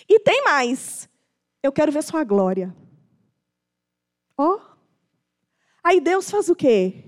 E 0.10 0.20
tem 0.20 0.44
mais. 0.44 1.08
Eu 1.64 1.72
quero 1.72 1.90
ver 1.90 2.04
sua 2.04 2.26
glória. 2.26 2.76
Ó. 4.38 4.56
Oh. 4.56 4.62
Aí 5.82 6.02
Deus 6.02 6.30
faz 6.30 6.50
o 6.50 6.56
quê? 6.56 7.06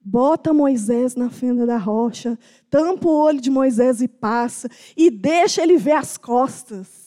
Bota 0.00 0.54
Moisés 0.54 1.14
na 1.14 1.28
fenda 1.28 1.66
da 1.66 1.76
rocha, 1.76 2.38
tampa 2.70 3.06
o 3.06 3.22
olho 3.22 3.40
de 3.40 3.50
Moisés 3.50 4.00
e 4.00 4.08
passa, 4.08 4.70
e 4.96 5.10
deixa 5.10 5.62
ele 5.62 5.76
ver 5.76 5.92
as 5.92 6.16
costas. 6.16 7.05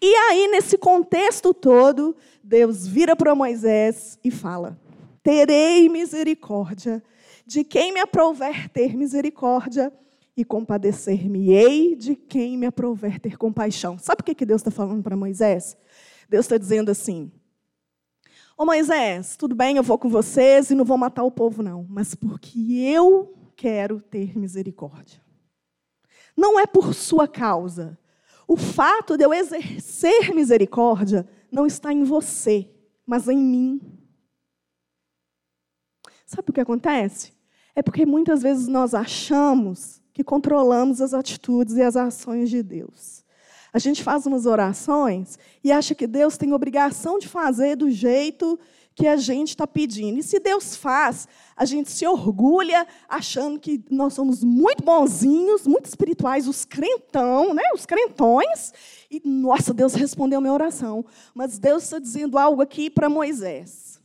E 0.00 0.14
aí, 0.14 0.48
nesse 0.48 0.76
contexto 0.76 1.54
todo, 1.54 2.16
Deus 2.42 2.86
vira 2.86 3.16
para 3.16 3.34
Moisés 3.34 4.18
e 4.22 4.30
fala: 4.30 4.78
Terei 5.22 5.88
misericórdia 5.88 7.02
de 7.46 7.64
quem 7.64 7.92
me 7.92 8.00
aprouver 8.00 8.68
ter 8.68 8.96
misericórdia, 8.96 9.92
e 10.36 10.44
compadecer-me-ei 10.44 11.94
de 11.94 12.16
quem 12.16 12.56
me 12.56 12.66
aprouver 12.66 13.20
ter 13.20 13.36
compaixão. 13.36 13.98
Sabe 13.98 14.22
o 14.22 14.24
que 14.24 14.46
Deus 14.46 14.60
está 14.60 14.70
falando 14.70 15.02
para 15.02 15.16
Moisés? 15.16 15.76
Deus 16.28 16.46
está 16.46 16.56
dizendo 16.56 16.90
assim: 16.90 17.30
Ô 18.56 18.64
Moisés, 18.64 19.36
tudo 19.36 19.54
bem, 19.54 19.76
eu 19.76 19.82
vou 19.82 19.98
com 19.98 20.08
vocês 20.08 20.70
e 20.70 20.74
não 20.74 20.84
vou 20.84 20.96
matar 20.96 21.22
o 21.24 21.30
povo, 21.30 21.62
não, 21.62 21.86
mas 21.88 22.14
porque 22.14 22.58
eu 22.58 23.34
quero 23.54 24.00
ter 24.00 24.36
misericórdia. 24.36 25.20
Não 26.36 26.58
é 26.58 26.66
por 26.66 26.94
sua 26.94 27.28
causa, 27.28 27.98
o 28.52 28.56
fato 28.56 29.16
de 29.16 29.24
eu 29.24 29.32
exercer 29.32 30.34
misericórdia 30.34 31.26
não 31.50 31.66
está 31.66 31.90
em 31.90 32.04
você, 32.04 32.68
mas 33.06 33.26
em 33.26 33.38
mim. 33.38 33.80
Sabe 36.26 36.50
o 36.50 36.52
que 36.52 36.60
acontece? 36.60 37.32
É 37.74 37.80
porque 37.80 38.04
muitas 38.04 38.42
vezes 38.42 38.68
nós 38.68 38.92
achamos 38.92 40.02
que 40.12 40.22
controlamos 40.22 41.00
as 41.00 41.14
atitudes 41.14 41.76
e 41.76 41.82
as 41.82 41.96
ações 41.96 42.50
de 42.50 42.62
Deus. 42.62 43.24
A 43.72 43.78
gente 43.78 44.02
faz 44.02 44.26
umas 44.26 44.44
orações 44.44 45.38
e 45.64 45.72
acha 45.72 45.94
que 45.94 46.06
Deus 46.06 46.36
tem 46.36 46.52
obrigação 46.52 47.18
de 47.18 47.28
fazer 47.28 47.74
do 47.74 47.90
jeito 47.90 48.60
que 48.94 49.06
a 49.06 49.16
gente 49.16 49.48
está 49.50 49.66
pedindo. 49.66 50.18
E 50.18 50.22
se 50.22 50.38
Deus 50.38 50.76
faz, 50.76 51.26
a 51.56 51.64
gente 51.64 51.90
se 51.90 52.06
orgulha 52.06 52.86
achando 53.08 53.58
que 53.58 53.82
nós 53.90 54.14
somos 54.14 54.44
muito 54.44 54.84
bonzinhos, 54.84 55.66
muito 55.66 55.86
espirituais, 55.86 56.46
os 56.46 56.64
crentão, 56.64 57.54
né? 57.54 57.62
os 57.74 57.86
crentões. 57.86 58.72
E, 59.10 59.20
nossa, 59.24 59.72
Deus 59.72 59.94
respondeu 59.94 60.40
minha 60.40 60.52
oração. 60.52 61.04
Mas 61.34 61.58
Deus 61.58 61.84
está 61.84 61.98
dizendo 61.98 62.38
algo 62.38 62.60
aqui 62.60 62.90
para 62.90 63.08
Moisés. 63.08 64.00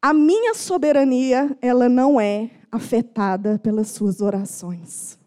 A 0.00 0.14
minha 0.14 0.54
soberania, 0.54 1.56
ela 1.60 1.88
não 1.88 2.20
é 2.20 2.50
afetada 2.70 3.58
pelas 3.58 3.88
suas 3.88 4.20
orações. 4.20 5.18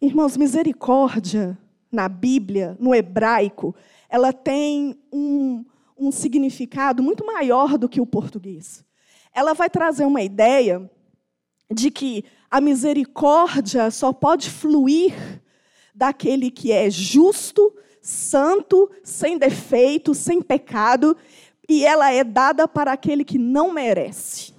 Irmãos, 0.00 0.36
misericórdia 0.36 1.58
na 1.90 2.08
Bíblia, 2.08 2.76
no 2.78 2.94
hebraico, 2.94 3.74
ela 4.08 4.32
tem 4.32 4.96
um, 5.12 5.64
um 5.96 6.10
significado 6.10 7.02
muito 7.02 7.24
maior 7.24 7.78
do 7.78 7.88
que 7.88 8.00
o 8.00 8.06
português. 8.06 8.84
Ela 9.32 9.52
vai 9.52 9.68
trazer 9.70 10.04
uma 10.04 10.22
ideia 10.22 10.90
de 11.70 11.90
que 11.90 12.24
a 12.50 12.60
misericórdia 12.60 13.90
só 13.90 14.12
pode 14.12 14.50
fluir 14.50 15.14
daquele 15.94 16.50
que 16.50 16.72
é 16.72 16.90
justo, 16.90 17.74
santo, 18.00 18.90
sem 19.02 19.38
defeito, 19.38 20.14
sem 20.14 20.42
pecado, 20.42 21.16
e 21.68 21.84
ela 21.84 22.12
é 22.12 22.22
dada 22.22 22.68
para 22.68 22.92
aquele 22.92 23.24
que 23.24 23.38
não 23.38 23.72
merece. 23.72 24.52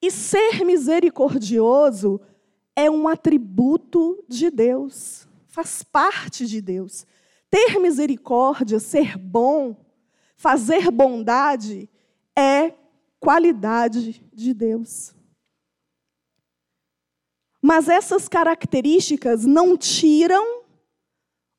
E 0.00 0.10
ser 0.10 0.64
misericordioso 0.64 2.20
é 2.76 2.88
um 2.88 3.08
atributo 3.08 4.22
de 4.28 4.50
Deus, 4.50 5.26
faz 5.48 5.82
parte 5.82 6.46
de 6.46 6.60
Deus. 6.60 7.04
Ter 7.50 7.78
misericórdia, 7.78 8.78
ser 8.78 9.16
bom, 9.16 9.76
fazer 10.36 10.90
bondade 10.90 11.88
é 12.36 12.74
qualidade 13.18 14.24
de 14.32 14.54
Deus. 14.54 15.14
Mas 17.60 17.88
essas 17.88 18.28
características 18.28 19.44
não 19.44 19.76
tiram 19.76 20.62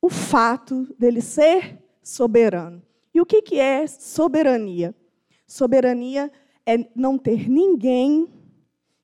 o 0.01 0.09
fato 0.09 0.87
dele 0.97 1.21
ser 1.21 1.77
soberano. 2.01 2.81
E 3.13 3.19
o 3.19 3.25
que 3.25 3.59
é 3.59 3.85
soberania? 3.85 4.95
Soberania 5.45 6.31
é 6.65 6.77
não 6.95 7.17
ter 7.17 7.49
ninguém 7.49 8.31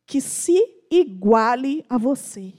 que 0.05 0.21
se 0.21 0.61
iguale 0.89 1.83
a 1.89 1.97
você. 1.97 2.53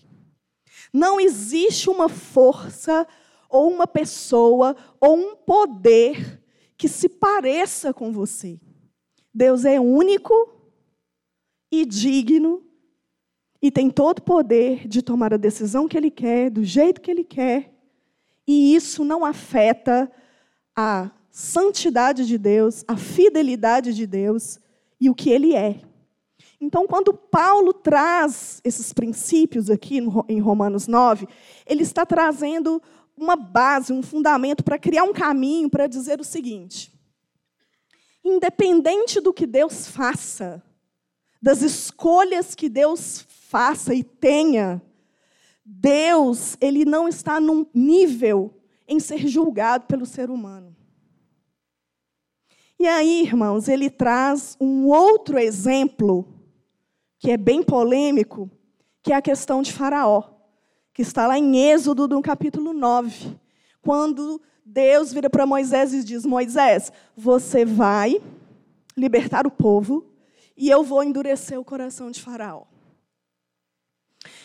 Não 0.93 1.19
existe 1.21 1.89
uma 1.89 2.09
força, 2.09 3.07
ou 3.49 3.71
uma 3.71 3.87
pessoa, 3.87 4.77
ou 5.01 5.17
um 5.17 5.37
poder 5.37 6.43
que 6.77 6.89
se 6.89 7.09
pareça 7.09 7.93
com 7.93 8.13
você. 8.13 8.61
Deus 9.33 9.65
é 9.65 9.81
único 9.81 10.33
e 11.71 11.85
digno 11.85 12.65
e 13.61 13.71
tem 13.71 13.91
todo 13.91 14.19
o 14.19 14.23
poder 14.23 14.87
de 14.87 15.03
tomar 15.03 15.35
a 15.35 15.39
decisão 15.39 15.89
que 15.89 15.97
Ele 15.97 16.11
quer, 16.11 16.51
do 16.51 16.65
jeito 16.65 17.01
que 17.01 17.11
Ele 17.11 17.25
quer. 17.25 17.75
E 18.47 18.75
isso 18.75 19.05
não 19.05 19.25
afeta 19.25 20.11
a 20.75 21.11
santidade 21.31 22.27
de 22.27 22.39
Deus, 22.39 22.85
a 22.87 22.97
fidelidade 22.97 23.95
de 23.95 24.07
Deus 24.07 24.59
e 25.01 25.11
o 25.11 25.15
que 25.15 25.31
Ele 25.31 25.55
é. 25.55 25.81
Então, 26.61 26.87
quando 26.87 27.13
Paulo 27.13 27.73
traz 27.73 28.61
esses 28.65 28.93
princípios 28.93 29.69
aqui 29.69 29.99
em 30.29 30.41
Romanos 30.41 30.87
9, 30.87 31.29
ele 31.67 31.83
está 31.83 32.07
trazendo 32.07 32.81
uma 33.17 33.37
base, 33.37 33.93
um 33.93 34.03
fundamento 34.03 34.63
para 34.63 34.79
criar 34.79 35.05
um 35.05 35.13
caminho 35.13 35.71
para 35.71 35.87
dizer 35.87 36.21
o 36.21 36.25
seguinte: 36.25 36.93
independente 38.25 39.21
do 39.21 39.33
que 39.33 39.47
Deus 39.47 39.87
faça, 39.87 40.63
das 41.41 41.63
escolhas 41.63 42.55
que 42.55 42.69
Deus 42.69 43.25
faça 43.29 43.95
e 43.95 44.05
tenha, 44.05 44.83
Deus, 45.65 46.57
ele 46.61 46.85
não 46.85 47.09
está 47.09 47.41
num 47.41 47.67
nível 47.75 48.55
em 48.87 49.01
ser 49.01 49.27
julgado 49.27 49.87
pelo 49.87 50.07
ser 50.07 50.31
humano. 50.31 50.77
E 52.79 52.87
aí, 52.87 53.23
irmãos, 53.23 53.69
ele 53.69 53.89
traz 53.89 54.57
um 54.61 54.87
outro 54.87 55.39
exemplo 55.39 56.29
que 57.19 57.31
é 57.31 57.37
bem 57.37 57.63
polêmico, 57.63 58.51
que 59.03 59.13
é 59.13 59.17
a 59.17 59.23
questão 59.23 59.63
de 59.63 59.73
Faraó, 59.73 60.36
que 60.97 61.03
está 61.03 61.27
lá 61.27 61.39
em 61.39 61.59
Êxodo, 61.59 62.09
no 62.09 62.23
capítulo 62.23 62.73
9, 62.73 63.39
quando 63.83 64.41
Deus 64.65 65.13
vira 65.13 65.29
para 65.29 65.45
Moisés 65.45 65.93
e 65.93 66.03
diz: 66.03 66.25
Moisés, 66.25 66.91
você 67.15 67.67
vai 67.67 68.19
libertar 68.97 69.47
o 69.47 69.51
povo 69.51 70.07
e 70.57 70.71
eu 70.71 70.83
vou 70.83 71.05
endurecer 71.05 71.61
o 71.61 71.65
coração 71.65 72.11
de 72.11 72.23
Faraó. 72.23 72.63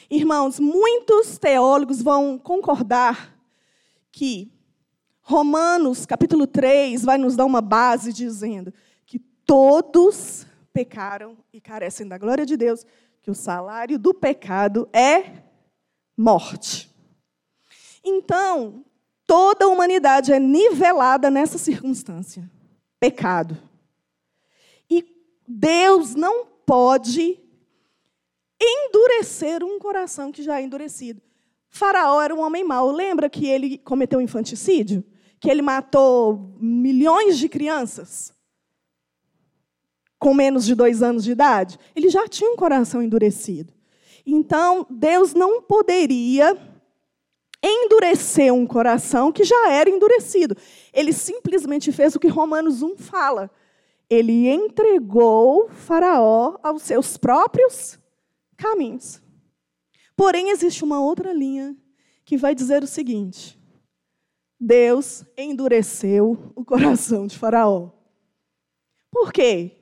Irmãos, 0.10 0.60
muitos 0.60 1.38
teólogos 1.38 2.02
vão 2.02 2.38
concordar 2.38 3.34
que 4.12 4.52
Romanos, 5.22 6.06
capítulo 6.06 6.46
3, 6.46 7.02
vai 7.06 7.18
nos 7.18 7.38
dar 7.38 7.46
uma 7.46 7.62
base 7.62 8.12
dizendo 8.12 8.74
que 9.06 9.20
todos 9.46 10.46
pecaram 10.74 11.38
e 11.54 11.62
carecem 11.62 12.06
da 12.06 12.18
glória 12.18 12.46
de 12.46 12.58
Deus, 12.58 12.86
que 13.22 13.32
o 13.32 13.36
salário 13.36 13.98
do 13.98 14.14
pecado 14.14 14.90
é 14.92 15.50
morte. 16.22 16.90
Então, 18.04 18.86
toda 19.26 19.66
a 19.66 19.68
humanidade 19.68 20.32
é 20.32 20.40
nivelada 20.40 21.32
nessa 21.32 21.58
circunstância 21.58 22.50
pecado. 23.00 23.58
E 24.90 25.04
Deus 25.48 26.14
não 26.14 26.46
pode 26.46 27.40
endurecer 28.62 29.64
um 29.64 29.80
coração 29.80 30.32
que 30.32 30.44
já 30.44 30.60
é 30.60 30.64
endurecido. 30.64 31.20
Faraó 31.68 32.22
era 32.22 32.36
um 32.36 32.42
homem 32.42 32.64
mau. 32.64 32.92
Lembra 32.92 33.30
que 33.30 33.48
ele 33.48 33.80
cometeu 33.80 34.22
infanticídio? 34.22 35.04
Que 35.40 35.50
ele 35.50 35.64
matou 35.64 36.56
milhões 36.60 37.40
de 37.40 37.50
crianças 37.50 38.32
com 40.20 40.36
menos 40.36 40.66
de 40.66 40.76
dois 40.76 41.02
anos 41.02 41.24
de 41.24 41.32
idade? 41.32 41.80
Ele 41.96 42.10
já 42.10 42.28
tinha 42.28 42.52
um 42.52 42.56
coração 42.56 43.02
endurecido. 43.02 43.74
Então, 44.26 44.86
Deus 44.90 45.34
não 45.34 45.62
poderia 45.62 46.58
endurecer 47.64 48.54
um 48.54 48.66
coração 48.66 49.32
que 49.32 49.44
já 49.44 49.70
era 49.70 49.90
endurecido. 49.90 50.56
Ele 50.92 51.14
simplesmente 51.14 51.92
fez 51.92 52.16
o 52.16 52.20
que 52.20 52.28
Romanos 52.28 52.82
1 52.82 52.98
fala. 52.98 53.52
Ele 54.10 54.50
entregou 54.50 55.70
Faraó 55.70 56.58
aos 56.64 56.82
seus 56.82 57.18
próprios 57.18 58.00
caminhos. 58.58 59.22
Porém, 60.16 60.50
existe 60.50 60.84
uma 60.84 61.00
outra 61.00 61.32
linha 61.34 61.76
que 62.26 62.38
vai 62.38 62.54
dizer 62.54 62.84
o 62.84 62.88
seguinte: 62.88 63.60
Deus 64.60 65.24
endureceu 65.38 66.52
o 66.56 66.66
coração 66.66 67.26
de 67.26 67.38
Faraó. 67.38 67.92
Por 69.10 69.32
quê? 69.32 69.78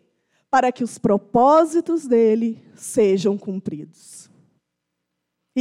Para 0.49 0.71
que 0.71 0.84
os 0.84 0.97
propósitos 0.97 2.08
dele 2.08 2.63
sejam 2.75 3.38
cumpridos. 3.38 4.29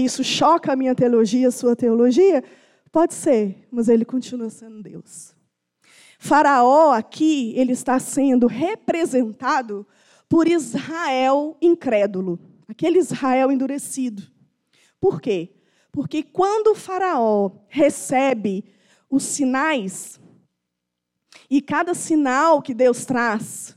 Isso 0.04 0.22
choca 0.22 0.72
a 0.72 0.76
minha 0.76 0.94
teologia, 0.94 1.48
a 1.48 1.52
sua 1.52 1.76
teologia? 1.76 2.42
Pode 2.90 3.14
ser, 3.14 3.66
mas 3.70 3.88
ele 3.88 4.04
continua 4.04 4.50
sendo 4.50 4.82
Deus. 4.82 5.34
Faraó 6.18 6.92
aqui, 6.92 7.52
ele 7.56 7.72
está 7.72 7.98
sendo 7.98 8.46
representado 8.46 9.86
por 10.28 10.48
Israel 10.48 11.56
incrédulo 11.60 12.38
aquele 12.68 12.98
Israel 12.98 13.50
endurecido. 13.50 14.22
Por 15.00 15.20
quê? 15.20 15.54
Porque 15.90 16.22
quando 16.22 16.74
Faraó 16.74 17.50
recebe 17.66 18.64
os 19.10 19.22
sinais, 19.22 20.20
e 21.48 21.62
cada 21.62 21.94
sinal 21.94 22.60
que 22.60 22.74
Deus 22.74 23.06
traz 23.06 23.74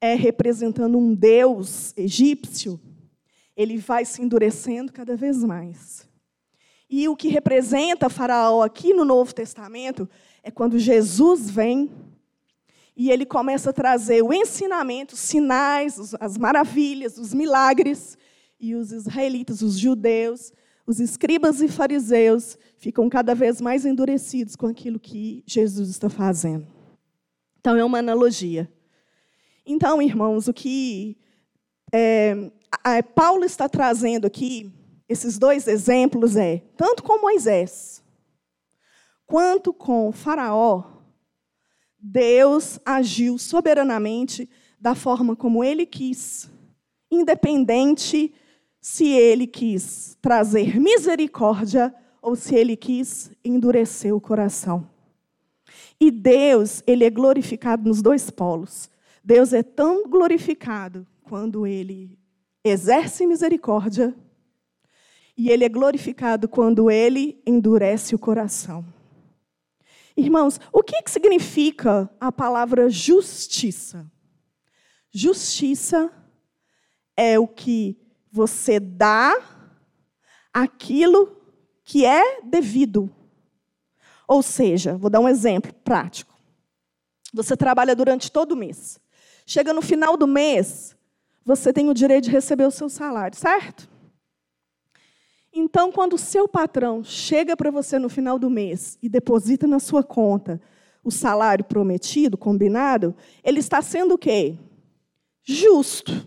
é 0.00 0.14
representando 0.14 0.96
um 0.96 1.14
Deus 1.14 1.92
egípcio, 1.96 2.80
ele 3.56 3.78
vai 3.78 4.04
se 4.04 4.22
endurecendo 4.22 4.92
cada 4.92 5.16
vez 5.16 5.42
mais. 5.44 6.08
E 6.88 7.08
o 7.08 7.16
que 7.16 7.28
representa 7.28 8.10
Faraó 8.10 8.62
aqui 8.62 8.92
no 8.92 9.04
Novo 9.04 9.34
Testamento 9.34 10.08
é 10.42 10.50
quando 10.50 10.78
Jesus 10.78 11.50
vem 11.50 11.90
e 12.96 13.10
ele 13.10 13.24
começa 13.24 13.70
a 13.70 13.72
trazer 13.72 14.22
o 14.22 14.32
ensinamento, 14.32 15.14
os 15.14 15.20
sinais, 15.20 16.14
as 16.20 16.36
maravilhas, 16.36 17.16
os 17.18 17.32
milagres. 17.32 18.18
E 18.60 18.76
os 18.76 18.92
israelitas, 18.92 19.60
os 19.60 19.76
judeus, 19.76 20.52
os 20.86 21.00
escribas 21.00 21.60
e 21.60 21.66
fariseus 21.66 22.56
ficam 22.76 23.08
cada 23.08 23.34
vez 23.34 23.60
mais 23.60 23.84
endurecidos 23.84 24.54
com 24.54 24.68
aquilo 24.68 25.00
que 25.00 25.42
Jesus 25.44 25.88
está 25.88 26.08
fazendo. 26.08 26.64
Então, 27.58 27.76
é 27.76 27.84
uma 27.84 27.98
analogia. 27.98 28.70
Então, 29.66 30.00
irmãos, 30.00 30.46
o 30.46 30.52
que 30.52 31.16
é, 31.92 32.52
Paulo 33.14 33.44
está 33.44 33.68
trazendo 33.68 34.26
aqui, 34.26 34.72
esses 35.08 35.38
dois 35.38 35.66
exemplos, 35.66 36.36
é 36.36 36.62
tanto 36.76 37.02
com 37.02 37.20
Moisés, 37.20 38.02
quanto 39.26 39.72
com 39.72 40.10
Faraó, 40.12 40.84
Deus 41.98 42.80
agiu 42.84 43.38
soberanamente 43.38 44.48
da 44.80 44.94
forma 44.94 45.36
como 45.36 45.62
ele 45.62 45.86
quis, 45.86 46.50
independente 47.10 48.34
se 48.80 49.06
ele 49.08 49.46
quis 49.46 50.18
trazer 50.20 50.80
misericórdia 50.80 51.94
ou 52.20 52.34
se 52.34 52.54
ele 52.54 52.76
quis 52.76 53.30
endurecer 53.44 54.14
o 54.14 54.20
coração. 54.20 54.88
E 56.00 56.10
Deus, 56.10 56.82
ele 56.84 57.04
é 57.04 57.10
glorificado 57.10 57.88
nos 57.88 58.02
dois 58.02 58.28
polos. 58.28 58.90
Deus 59.22 59.52
é 59.52 59.62
tão 59.62 60.08
glorificado 60.08 61.06
quando 61.22 61.64
ele 61.64 62.18
exerce 62.64 63.26
misericórdia 63.26 64.14
E 65.36 65.50
ele 65.50 65.64
é 65.64 65.68
glorificado 65.68 66.48
quando 66.48 66.90
ele 66.90 67.42
endurece 67.46 68.14
o 68.14 68.18
coração. 68.18 68.84
Irmãos, 70.16 70.60
o 70.70 70.82
que, 70.82 71.02
significa 71.06 72.08
a 72.20 72.30
palavra 72.30 72.90
justiça? 72.90 74.10
Justiça 75.10 76.12
é 77.16 77.38
o 77.38 77.48
que 77.48 77.98
você 78.30 78.78
dá 78.78 79.34
aquilo 80.52 81.40
que 81.82 82.04
é 82.04 82.42
devido. 82.42 83.10
Ou 84.28 84.42
seja, 84.42 84.96
vou 84.96 85.10
dar 85.10 85.20
um 85.20 85.28
exemplo 85.28 85.72
prático. 85.84 86.34
Você 87.32 87.56
trabalha 87.56 87.96
durante 87.96 88.30
todo 88.30 88.52
o 88.52 88.56
mês. 88.56 89.00
Chega 89.46 89.72
no 89.72 89.82
final 89.82 90.16
do 90.16 90.26
mês, 90.26 90.96
você 91.44 91.72
tem 91.72 91.88
o 91.88 91.94
direito 91.94 92.24
de 92.24 92.30
receber 92.30 92.66
o 92.66 92.70
seu 92.70 92.88
salário, 92.88 93.36
certo? 93.36 93.90
Então, 95.52 95.92
quando 95.92 96.14
o 96.14 96.18
seu 96.18 96.48
patrão 96.48 97.04
chega 97.04 97.56
para 97.56 97.70
você 97.70 97.98
no 97.98 98.08
final 98.08 98.38
do 98.38 98.48
mês 98.48 98.98
e 99.02 99.08
deposita 99.08 99.66
na 99.66 99.78
sua 99.78 100.02
conta 100.02 100.60
o 101.04 101.10
salário 101.10 101.64
prometido, 101.64 102.38
combinado, 102.38 103.14
ele 103.44 103.58
está 103.60 103.82
sendo 103.82 104.14
o 104.14 104.18
quê? 104.18 104.56
Justo. 105.42 106.26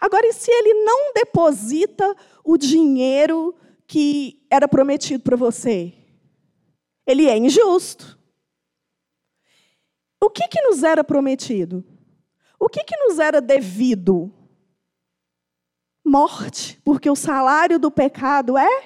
Agora, 0.00 0.26
e 0.26 0.32
se 0.32 0.50
ele 0.50 0.84
não 0.84 1.12
deposita 1.12 2.16
o 2.44 2.56
dinheiro 2.56 3.54
que 3.86 4.40
era 4.48 4.66
prometido 4.66 5.22
para 5.22 5.36
você? 5.36 5.92
Ele 7.06 7.28
é 7.28 7.36
injusto. 7.36 8.18
O 10.20 10.30
que, 10.30 10.46
que 10.46 10.62
nos 10.62 10.82
era 10.82 11.02
prometido? 11.02 11.84
O 12.62 12.68
que, 12.68 12.84
que 12.84 12.96
nos 12.96 13.18
era 13.18 13.40
devido? 13.40 14.32
Morte, 16.06 16.80
porque 16.84 17.10
o 17.10 17.16
salário 17.16 17.76
do 17.76 17.90
pecado 17.90 18.56
é 18.56 18.84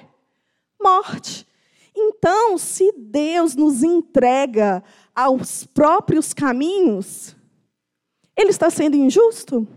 morte. 0.81 1.45
Então, 1.95 2.57
se 2.57 2.91
Deus 2.97 3.55
nos 3.55 3.83
entrega 3.83 4.83
aos 5.13 5.63
próprios 5.63 6.33
caminhos, 6.33 7.35
Ele 8.35 8.49
está 8.49 8.67
sendo 8.71 8.97
injusto? 8.97 9.67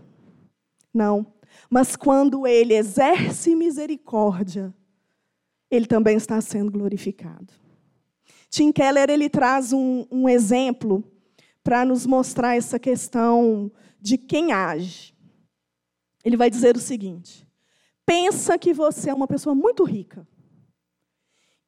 Não. 0.91 1.31
Mas 1.69 1.95
quando 1.95 2.47
Ele 2.47 2.73
exerce 2.73 3.55
misericórdia, 3.55 4.73
Ele 5.69 5.85
também 5.85 6.17
está 6.17 6.41
sendo 6.41 6.71
glorificado. 6.71 7.53
Tim 8.49 8.71
Keller 8.71 9.11
ele 9.11 9.29
traz 9.29 9.71
um, 9.71 10.07
um 10.09 10.27
exemplo 10.27 11.03
para 11.63 11.85
nos 11.85 12.07
mostrar 12.07 12.55
essa 12.55 12.79
questão 12.79 13.71
de 14.01 14.17
quem 14.17 14.51
age. 14.51 15.15
Ele 16.25 16.35
vai 16.35 16.49
dizer 16.49 16.75
o 16.75 16.79
seguinte: 16.79 17.47
pensa 18.05 18.57
que 18.57 18.73
você 18.73 19.09
é 19.09 19.13
uma 19.13 19.27
pessoa 19.27 19.53
muito 19.53 19.83
rica 19.83 20.27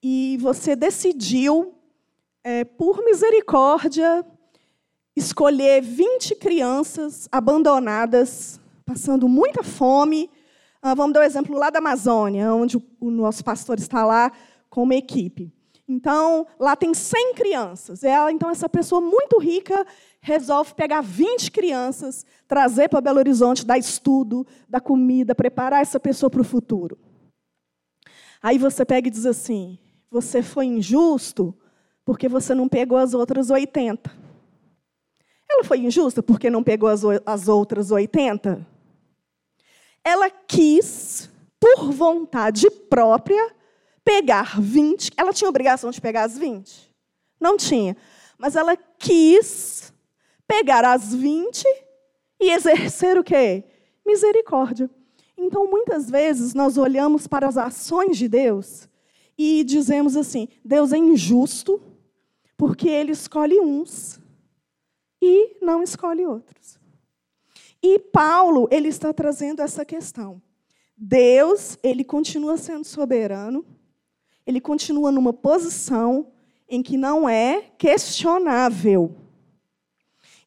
e 0.02 0.38
você 0.42 0.76
decidiu, 0.76 1.76
é, 2.44 2.66
por 2.66 3.04
misericórdia, 3.06 4.26
escolher 5.16 5.82
20 5.82 6.36
crianças 6.36 7.30
abandonadas, 7.32 8.60
passando 8.86 9.30
muita 9.30 9.64
fome. 9.64 10.30
Ah, 10.82 10.94
vamos 10.94 11.14
dar 11.14 11.22
um 11.22 11.24
exemplo 11.24 11.58
lá 11.58 11.70
da 11.70 11.80
Amazônia, 11.80 12.54
onde 12.54 12.76
o, 12.76 12.84
o 13.00 13.10
nosso 13.10 13.46
pastor 13.46 13.80
está 13.80 14.06
lá 14.06 14.30
com 14.70 14.84
uma 14.84 14.96
equipe. 14.96 15.54
Então, 15.88 16.48
lá 16.60 16.76
tem 16.76 16.94
100 16.94 17.34
crianças. 17.34 18.04
Ela, 18.04 18.32
então, 18.32 18.50
essa 18.50 18.70
pessoa 18.70 19.02
muito 19.02 19.38
rica 19.38 19.86
resolve 20.22 20.74
pegar 20.74 21.02
20 21.02 21.52
crianças, 21.52 22.26
trazer 22.48 22.88
para 22.90 23.02
Belo 23.02 23.20
Horizonte, 23.20 23.66
dar 23.66 23.78
estudo, 23.78 24.48
dar 24.68 24.80
comida, 24.80 25.36
preparar 25.36 25.82
essa 25.82 26.00
pessoa 26.00 26.30
para 26.30 26.42
o 26.42 26.46
futuro. 26.46 26.98
Aí 28.42 28.58
você 28.58 28.86
pega 28.86 29.08
e 29.08 29.12
diz 29.12 29.26
assim: 29.26 29.78
você 30.10 30.42
foi 30.42 30.66
injusto 30.66 31.54
porque 32.06 32.30
você 32.30 32.54
não 32.54 32.70
pegou 32.70 32.98
as 32.98 33.14
outras 33.14 33.50
80. 33.50 34.12
Ela 35.50 35.64
foi 35.64 35.80
injusta 35.80 36.24
porque 36.24 36.50
não 36.50 36.64
pegou 36.64 36.90
as, 36.90 37.04
as 37.26 37.48
outras 37.48 37.92
80? 37.92 38.66
Ela 40.04 40.30
quis, 40.30 41.30
por 41.60 41.92
vontade 41.92 42.70
própria, 42.70 43.54
pegar 44.04 44.60
20. 44.60 45.12
Ela 45.18 45.34
tinha 45.34 45.50
obrigação 45.50 45.92
de 45.92 46.02
pegar 46.02 46.24
as 46.24 46.38
20? 46.38 46.94
Não 47.40 47.58
tinha. 47.58 47.96
Mas 48.38 48.56
ela 48.56 48.76
quis 48.76 49.94
pegar 50.48 50.86
as 50.86 51.14
20 51.14 51.64
e 52.40 52.52
exercer 52.52 53.18
o 53.18 53.24
quê? 53.24 53.64
Misericórdia. 54.06 54.90
Então, 55.38 55.70
muitas 55.70 56.10
vezes, 56.10 56.54
nós 56.54 56.78
olhamos 56.78 57.28
para 57.28 57.48
as 57.48 57.58
ações 57.58 58.18
de 58.18 58.28
Deus 58.28 58.88
e 59.38 59.64
dizemos 59.64 60.16
assim: 60.16 60.48
Deus 60.64 60.94
é 60.94 60.98
injusto 60.98 61.82
porque 62.58 62.88
ele 62.88 63.12
escolhe 63.12 63.60
uns 63.60 64.20
e 65.22 65.58
não 65.62 65.82
escolhe 65.82 66.26
outros. 66.26 66.80
E 67.82 68.00
Paulo, 68.00 68.68
ele 68.72 68.88
está 68.88 69.12
trazendo 69.12 69.62
essa 69.62 69.84
questão. 69.84 70.42
Deus, 70.96 71.78
ele 71.84 72.04
continua 72.04 72.56
sendo 72.56 72.86
soberano, 72.86 73.66
ele 74.46 74.60
continua 74.60 75.12
numa 75.12 75.34
posição 75.34 76.32
em 76.68 76.82
que 76.82 76.98
não 76.98 77.28
é 77.28 77.62
questionável. 77.78 79.16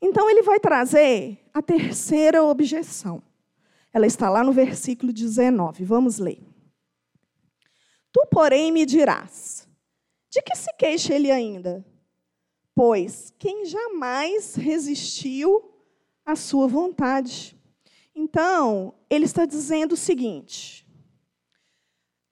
Então, 0.01 0.29
ele 0.29 0.43
vai 0.43 0.61
trazer 0.61 1.39
a 1.53 1.63
terceira 1.63 2.43
objeção. 2.45 3.23
Ela 3.93 4.07
está 4.07 4.29
lá 4.29 4.45
no 4.45 4.53
versículo 4.53 5.13
19. 5.13 5.85
Vamos 5.85 6.19
ler. 6.19 6.43
Tu, 8.13 8.27
porém, 8.31 8.71
me 8.71 8.85
dirás: 8.85 9.67
de 10.31 10.43
que 10.43 10.55
se 10.55 10.73
queixa 10.75 11.15
ele 11.15 11.31
ainda? 11.31 11.85
Pois 12.75 13.33
quem 13.39 13.65
jamais 13.65 14.55
resistiu 14.55 15.73
à 16.25 16.37
sua 16.37 16.67
vontade. 16.67 17.57
Então, 18.15 18.95
ele 19.09 19.25
está 19.25 19.47
dizendo 19.47 19.93
o 19.93 19.97
seguinte: 19.97 20.86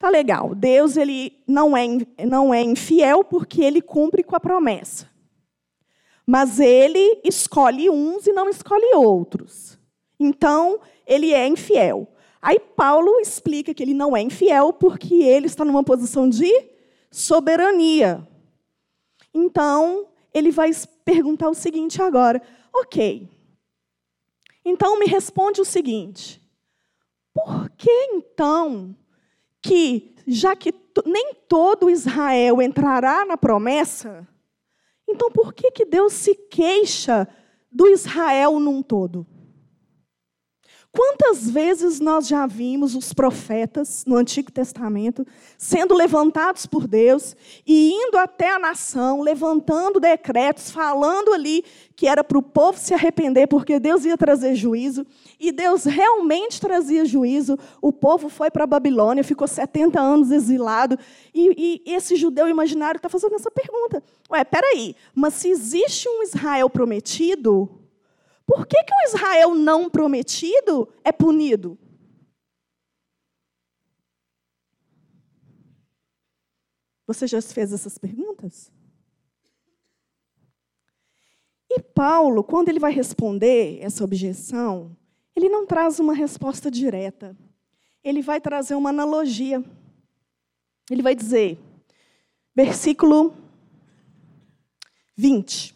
Tá 0.05 0.11
legal. 0.11 0.55
Deus 0.55 0.99
ele 0.99 1.33
não 1.49 1.75
é 1.75 1.87
não 2.27 2.53
é 2.53 2.61
infiel 2.61 3.25
porque 3.25 3.65
ele 3.65 3.81
cumpre 3.81 4.23
com 4.23 4.37
a 4.37 4.39
promessa. 4.39 5.11
Mas 6.27 6.61
ele 6.61 7.23
escolhe 7.25 7.89
uns 7.89 8.27
e 8.27 8.33
não 8.35 8.47
escolhe 8.47 8.95
outros. 8.95 9.79
Então, 10.21 10.79
ele 11.07 11.33
é 11.33 11.49
infiel. 11.49 12.07
Aí 12.43 12.61
Paulo 12.61 13.19
explica 13.19 13.73
que 13.73 13.83
ele 13.83 13.95
não 13.95 14.15
é 14.15 14.21
infiel 14.21 14.75
porque 14.75 15.15
ele 15.15 15.47
está 15.47 15.65
numa 15.65 15.83
posição 15.83 16.29
de 16.29 16.53
soberania. 17.11 18.29
Então, 19.33 20.09
ele 20.35 20.51
vai 20.51 20.71
perguntar 21.03 21.49
o 21.49 21.55
seguinte 21.55 22.03
agora: 22.03 22.43
OK. 22.75 23.27
Então 24.63 24.99
me 24.99 25.07
responde 25.07 25.63
o 25.63 25.65
seguinte: 25.65 26.43
por 27.33 27.71
que 27.71 27.91
então 28.13 28.95
que, 29.65 30.15
já 30.27 30.55
que 30.55 30.75
nem 31.07 31.35
todo 31.49 31.89
Israel 31.89 32.61
entrará 32.61 33.25
na 33.25 33.37
promessa, 33.37 34.29
então 35.09 35.31
por 35.31 35.55
que, 35.55 35.71
que 35.71 35.87
Deus 35.87 36.13
se 36.13 36.35
queixa 36.35 37.27
do 37.73 37.89
Israel 37.89 38.61
num 38.61 38.83
todo? 38.83 39.27
Quantas 40.97 41.51
vezes 41.51 41.99
nós 41.99 42.29
já 42.29 42.47
vimos 42.47 42.95
os 42.95 43.13
profetas 43.13 44.05
no 44.07 44.15
Antigo 44.15 44.53
Testamento 44.53 45.27
sendo 45.59 45.93
levantados 45.93 46.67
por 46.67 46.87
Deus 46.87 47.35
e 47.67 47.91
indo 47.91 48.17
até 48.17 48.53
a 48.53 48.61
nação, 48.61 49.21
levantando 49.21 49.99
decretos, 49.99 50.71
falando 50.71 51.35
ali 51.35 51.65
que 51.97 52.07
era 52.07 52.23
para 52.23 52.39
o 52.39 52.43
povo 52.43 52.79
se 52.79 52.95
arrepender, 52.95 53.49
porque 53.49 53.81
Deus 53.81 54.05
ia 54.05 54.17
trazer 54.17 54.55
juízo, 54.55 55.05
e 55.39 55.51
Deus 55.51 55.85
realmente 55.85 56.61
trazia 56.61 57.05
juízo. 57.05 57.59
O 57.83 57.93
povo 57.93 58.29
foi 58.29 58.49
para 58.49 58.63
a 58.63 58.67
Babilônia, 58.67 59.25
ficou 59.25 59.49
70 59.49 60.01
anos 60.01 60.31
exilado, 60.31 60.97
e, 61.35 61.83
e 61.87 61.93
esse 61.93 62.15
judeu 62.15 62.49
imaginário 62.49 62.99
está 62.99 63.09
fazendo 63.09 63.35
essa 63.35 63.51
pergunta: 63.51 64.01
Ué, 64.31 64.45
peraí, 64.45 64.95
mas 65.13 65.35
se 65.35 65.49
existe 65.49 66.09
um 66.09 66.23
Israel 66.23 66.71
prometido, 66.71 67.84
por 68.47 68.67
que, 68.67 68.83
que 68.85 68.95
o 68.95 69.07
Israel 69.09 69.55
não 69.55 69.89
prometido 69.89 70.93
é 71.03 71.11
punido? 71.11 71.79
Você 77.07 77.27
já 77.27 77.41
fez 77.41 77.73
essas 77.73 77.99
perguntas? 77.99 78.73
E 81.71 81.81
Paulo, 81.81 82.45
quando 82.45 82.69
ele 82.69 82.79
vai 82.79 82.93
responder 82.93 83.79
essa 83.83 84.05
objeção, 84.05 84.97
ele 85.35 85.49
não 85.49 85.67
traz 85.67 85.99
uma 85.99 86.15
resposta 86.15 86.71
direta. 86.71 87.37
Ele 88.03 88.23
vai 88.23 88.41
trazer 88.41 88.75
uma 88.75 88.91
analogia. 88.91 89.63
Ele 90.91 91.03
vai 91.03 91.15
dizer, 91.15 91.59
versículo 92.55 93.35
20. 95.17 95.74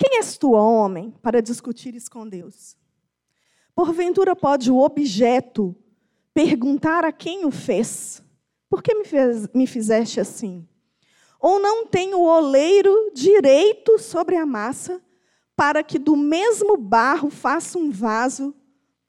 Quem 0.00 0.16
és 0.16 0.38
tu, 0.38 0.52
homem, 0.52 1.10
para 1.20 1.42
discutires 1.42 2.08
com 2.08 2.26
Deus? 2.26 2.74
Porventura 3.74 4.34
pode 4.34 4.70
o 4.70 4.78
objeto 4.78 5.76
perguntar 6.32 7.04
a 7.04 7.12
quem 7.12 7.44
o 7.44 7.50
fez: 7.50 8.24
Por 8.70 8.82
que 8.82 8.94
me, 8.94 9.04
fez, 9.04 9.46
me 9.52 9.66
fizeste 9.66 10.18
assim? 10.18 10.66
Ou 11.38 11.60
não 11.60 11.86
tem 11.86 12.14
o 12.14 12.22
oleiro 12.22 13.12
direito 13.12 13.98
sobre 13.98 14.36
a 14.36 14.46
massa, 14.46 15.02
para 15.54 15.82
que 15.82 15.98
do 15.98 16.16
mesmo 16.16 16.78
barro 16.78 17.28
faça 17.28 17.76
um 17.76 17.90
vaso 17.90 18.56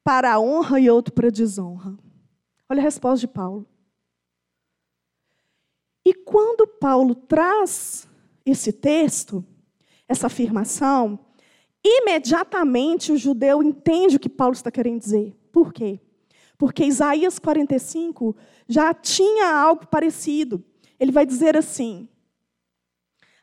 para 0.03 0.33
a 0.33 0.39
honra 0.41 0.77
e 0.77 0.89
outro 0.89 1.13
para 1.13 1.29
a 1.29 1.31
desonra? 1.31 1.97
Olha 2.69 2.81
a 2.81 2.83
resposta 2.83 3.25
de 3.25 3.29
Paulo. 3.29 3.65
E 6.05 6.13
quando 6.13 6.67
Paulo 6.67 7.15
traz 7.15 8.09
esse 8.45 8.73
texto, 8.73 9.45
essa 10.11 10.27
afirmação, 10.27 11.17
imediatamente 11.83 13.11
o 13.11 13.17
judeu 13.17 13.63
entende 13.63 14.17
o 14.17 14.19
que 14.19 14.29
Paulo 14.29 14.53
está 14.53 14.69
querendo 14.69 14.99
dizer. 14.99 15.35
Por 15.51 15.73
quê? 15.73 15.99
Porque 16.57 16.83
Isaías 16.83 17.39
45 17.39 18.35
já 18.67 18.93
tinha 18.93 19.55
algo 19.55 19.87
parecido. 19.87 20.63
Ele 20.99 21.11
vai 21.11 21.25
dizer 21.25 21.55
assim: 21.55 22.09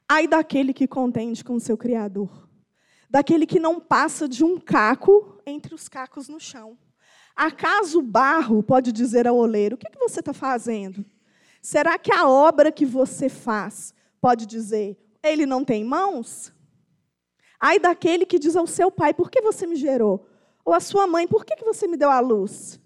Ai 0.06 0.28
daquele 0.28 0.72
que 0.72 0.86
contende 0.86 1.42
com 1.42 1.54
o 1.54 1.60
seu 1.60 1.76
Criador, 1.76 2.48
daquele 3.10 3.46
que 3.46 3.58
não 3.58 3.80
passa 3.80 4.28
de 4.28 4.44
um 4.44 4.58
caco 4.58 5.40
entre 5.46 5.74
os 5.74 5.88
cacos 5.88 6.28
no 6.28 6.38
chão. 6.38 6.78
Acaso 7.34 8.00
o 8.00 8.02
barro 8.02 8.62
pode 8.62 8.92
dizer 8.92 9.26
ao 9.26 9.36
oleiro: 9.36 9.74
O 9.74 9.78
que, 9.78 9.90
que 9.90 9.98
você 9.98 10.20
está 10.20 10.34
fazendo? 10.34 11.04
Será 11.62 11.98
que 11.98 12.12
a 12.12 12.28
obra 12.28 12.70
que 12.70 12.84
você 12.84 13.28
faz 13.28 13.94
pode 14.20 14.44
dizer: 14.46 14.98
Ele 15.22 15.46
não 15.46 15.64
tem 15.64 15.82
mãos? 15.82 16.52
Ai 17.60 17.78
daquele 17.78 18.24
que 18.24 18.38
diz 18.38 18.56
ao 18.56 18.66
seu 18.66 18.90
pai: 18.90 19.12
Por 19.12 19.30
que 19.30 19.40
você 19.40 19.66
me 19.66 19.76
gerou? 19.76 20.26
Ou 20.64 20.72
à 20.72 20.80
sua 20.80 21.06
mãe: 21.06 21.26
Por 21.26 21.44
que 21.44 21.56
você 21.64 21.86
me 21.86 21.96
deu 21.96 22.10
a 22.10 22.20
luz? 22.20 22.80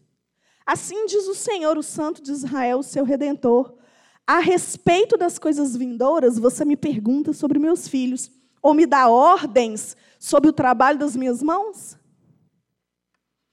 Assim 0.65 1.07
diz 1.07 1.27
o 1.27 1.35
Senhor, 1.35 1.77
o 1.77 1.83
Santo 1.83 2.23
de 2.23 2.31
Israel, 2.31 2.79
o 2.79 2.85
seu 2.85 3.05
redentor. 3.05 3.75
A 4.27 4.39
respeito 4.39 5.17
das 5.17 5.39
coisas 5.39 5.77
vindouras, 5.77 6.39
você 6.39 6.65
me 6.65 6.77
pergunta 6.77 7.33
sobre 7.33 7.59
meus 7.59 7.89
filhos, 7.89 8.31
ou 8.63 8.73
me 8.73 8.87
dá 8.87 9.09
ordens 9.09 9.97
sobre 10.19 10.49
o 10.49 10.53
trabalho 10.53 10.99
das 10.99 11.17
minhas 11.17 11.43
mãos? 11.43 11.99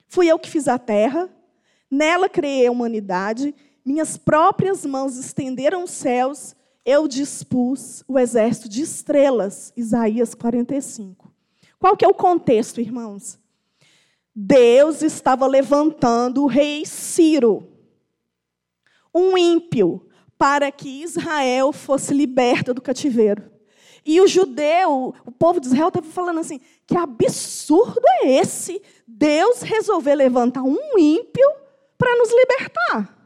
Fui 0.07 0.27
eu 0.27 0.37
que 0.37 0.49
fiz 0.49 0.67
a 0.67 0.77
terra, 0.77 1.29
nela 1.89 2.29
criei 2.29 2.67
a 2.67 2.71
humanidade, 2.71 3.55
minhas 3.83 4.17
próprias 4.17 4.85
mãos 4.85 5.17
estenderam 5.17 5.83
os 5.83 5.91
céus 5.91 6.55
eu 6.85 7.07
dispus 7.07 8.03
o 8.07 8.17
exército 8.17 8.69
de 8.69 8.81
estrelas, 8.81 9.73
Isaías 9.75 10.33
45. 10.33 11.31
Qual 11.77 11.95
que 11.95 12.03
é 12.03 12.07
o 12.07 12.13
contexto, 12.13 12.81
irmãos? 12.81 13.39
Deus 14.35 15.01
estava 15.01 15.45
levantando 15.47 16.43
o 16.43 16.47
rei 16.47 16.85
Ciro, 16.85 17.67
um 19.13 19.37
ímpio, 19.37 20.07
para 20.37 20.71
que 20.71 21.03
Israel 21.03 21.73
fosse 21.73 22.13
liberta 22.13 22.73
do 22.73 22.81
cativeiro. 22.81 23.51
E 24.05 24.21
o 24.21 24.27
judeu, 24.27 25.13
o 25.25 25.31
povo 25.31 25.59
de 25.59 25.67
Israel 25.67 25.89
estava 25.89 26.07
falando 26.07 26.39
assim: 26.39 26.61
que 26.87 26.95
absurdo 26.95 28.01
é 28.23 28.39
esse? 28.39 28.81
Deus 29.05 29.61
resolver 29.61 30.15
levantar 30.15 30.63
um 30.63 30.97
ímpio 30.97 31.47
para 31.97 32.15
nos 32.15 32.29
libertar. 32.29 33.18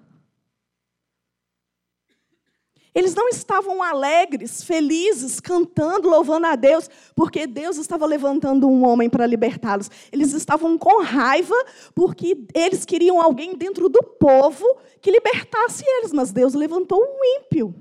Eles 2.94 3.16
não 3.16 3.28
estavam 3.28 3.82
alegres, 3.82 4.64
felizes, 4.64 5.40
cantando, 5.40 6.10
louvando 6.10 6.46
a 6.46 6.56
Deus, 6.56 6.88
porque 7.16 7.48
Deus 7.48 7.78
estava 7.78 8.06
levantando 8.06 8.68
um 8.68 8.86
homem 8.86 9.10
para 9.10 9.26
libertá-los. 9.26 9.90
Eles 10.12 10.32
estavam 10.34 10.78
com 10.78 11.02
raiva, 11.02 11.56
porque 11.96 12.46
eles 12.54 12.86
queriam 12.86 13.20
alguém 13.20 13.56
dentro 13.56 13.90
do 13.90 14.04
povo 14.04 14.66
que 15.02 15.10
libertasse 15.10 15.84
eles, 15.86 16.14
mas 16.14 16.32
Deus 16.32 16.54
levantou 16.54 17.02
um 17.02 17.40
ímpio. 17.40 17.74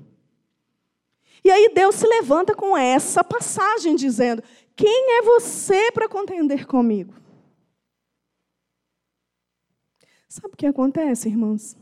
E 1.43 1.51
aí 1.51 1.71
Deus 1.73 1.95
se 1.95 2.07
levanta 2.07 2.55
com 2.55 2.75
essa 2.75 3.23
passagem, 3.23 3.95
dizendo: 3.95 4.41
Quem 4.75 5.19
é 5.19 5.21
você 5.21 5.91
para 5.91 6.09
contender 6.09 6.65
comigo? 6.65 7.13
Sabe 10.27 10.55
o 10.55 10.57
que 10.57 10.65
acontece, 10.65 11.29
irmãos? 11.29 11.77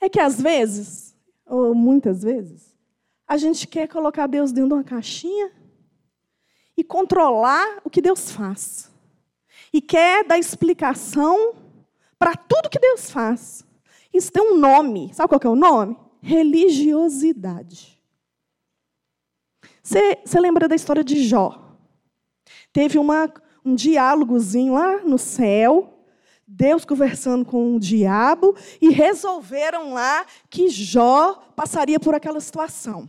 É 0.00 0.08
que 0.08 0.18
às 0.18 0.40
vezes 0.40 1.13
ou 1.46 1.74
muitas 1.74 2.22
vezes, 2.22 2.74
a 3.26 3.36
gente 3.36 3.66
quer 3.66 3.88
colocar 3.88 4.26
Deus 4.26 4.52
dentro 4.52 4.68
de 4.68 4.74
uma 4.74 4.84
caixinha 4.84 5.52
e 6.76 6.82
controlar 6.82 7.80
o 7.84 7.90
que 7.90 8.00
Deus 8.00 8.30
faz. 8.30 8.90
E 9.72 9.80
quer 9.80 10.24
dar 10.24 10.38
explicação 10.38 11.54
para 12.18 12.36
tudo 12.36 12.70
que 12.70 12.78
Deus 12.78 13.10
faz. 13.10 13.64
Isso 14.12 14.30
tem 14.30 14.42
um 14.42 14.56
nome. 14.56 15.12
Sabe 15.14 15.28
qual 15.28 15.40
é 15.42 15.48
o 15.48 15.56
nome? 15.56 15.96
Religiosidade. 16.20 18.00
Você, 19.82 20.20
você 20.24 20.40
lembra 20.40 20.68
da 20.68 20.74
história 20.74 21.04
de 21.04 21.22
Jó? 21.22 21.76
Teve 22.72 22.98
uma, 22.98 23.32
um 23.64 23.74
diálogozinho 23.74 24.74
lá 24.74 24.98
no 24.98 25.18
céu 25.18 25.93
Deus 26.46 26.84
conversando 26.84 27.44
com 27.44 27.74
o 27.74 27.80
diabo 27.80 28.54
e 28.80 28.90
resolveram 28.90 29.94
lá 29.94 30.26
que 30.50 30.68
Jó 30.68 31.34
passaria 31.56 31.98
por 31.98 32.14
aquela 32.14 32.40
situação. 32.40 33.08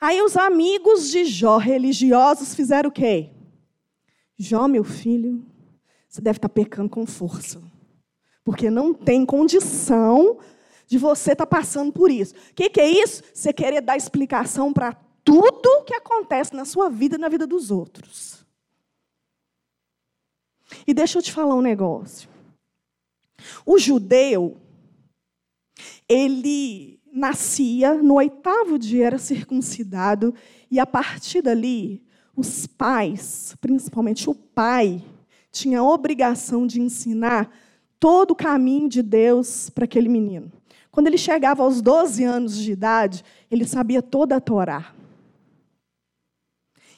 Aí 0.00 0.20
os 0.22 0.36
amigos 0.36 1.10
de 1.10 1.24
Jó, 1.24 1.58
religiosos, 1.58 2.54
fizeram 2.54 2.88
o 2.88 2.92
quê? 2.92 3.30
Jó, 4.38 4.66
meu 4.66 4.84
filho, 4.84 5.44
você 6.08 6.20
deve 6.20 6.38
estar 6.38 6.48
pecando 6.48 6.90
com 6.90 7.06
força. 7.06 7.62
Porque 8.44 8.70
não 8.70 8.92
tem 8.92 9.24
condição 9.24 10.38
de 10.86 10.98
você 10.98 11.32
estar 11.32 11.46
passando 11.46 11.92
por 11.92 12.10
isso. 12.10 12.34
O 12.34 12.54
que, 12.54 12.68
que 12.68 12.80
é 12.80 12.90
isso? 12.90 13.22
Você 13.32 13.52
querer 13.52 13.80
dar 13.80 13.96
explicação 13.96 14.72
para 14.72 14.92
tudo 15.24 15.84
que 15.84 15.94
acontece 15.94 16.54
na 16.54 16.64
sua 16.64 16.90
vida 16.90 17.16
e 17.16 17.18
na 17.18 17.28
vida 17.28 17.46
dos 17.46 17.70
outros. 17.70 18.41
E 20.86 20.94
deixa 20.94 21.18
eu 21.18 21.22
te 21.22 21.32
falar 21.32 21.54
um 21.54 21.62
negócio. 21.62 22.28
O 23.66 23.78
judeu, 23.78 24.56
ele 26.08 27.00
nascia, 27.12 27.94
no 27.94 28.14
oitavo 28.14 28.78
dia 28.78 29.06
era 29.06 29.18
circuncidado, 29.18 30.34
e 30.70 30.80
a 30.80 30.86
partir 30.86 31.42
dali, 31.42 32.02
os 32.34 32.66
pais, 32.66 33.54
principalmente 33.60 34.30
o 34.30 34.34
pai, 34.34 35.04
tinha 35.50 35.80
a 35.80 35.84
obrigação 35.84 36.66
de 36.66 36.80
ensinar 36.80 37.50
todo 38.00 38.30
o 38.30 38.36
caminho 38.36 38.88
de 38.88 39.02
Deus 39.02 39.68
para 39.68 39.84
aquele 39.84 40.08
menino. 40.08 40.50
Quando 40.90 41.06
ele 41.06 41.18
chegava 41.18 41.62
aos 41.62 41.80
12 41.80 42.24
anos 42.24 42.56
de 42.56 42.72
idade, 42.72 43.24
ele 43.50 43.66
sabia 43.66 44.02
toda 44.02 44.36
a 44.36 44.40
Torá. 44.40 44.92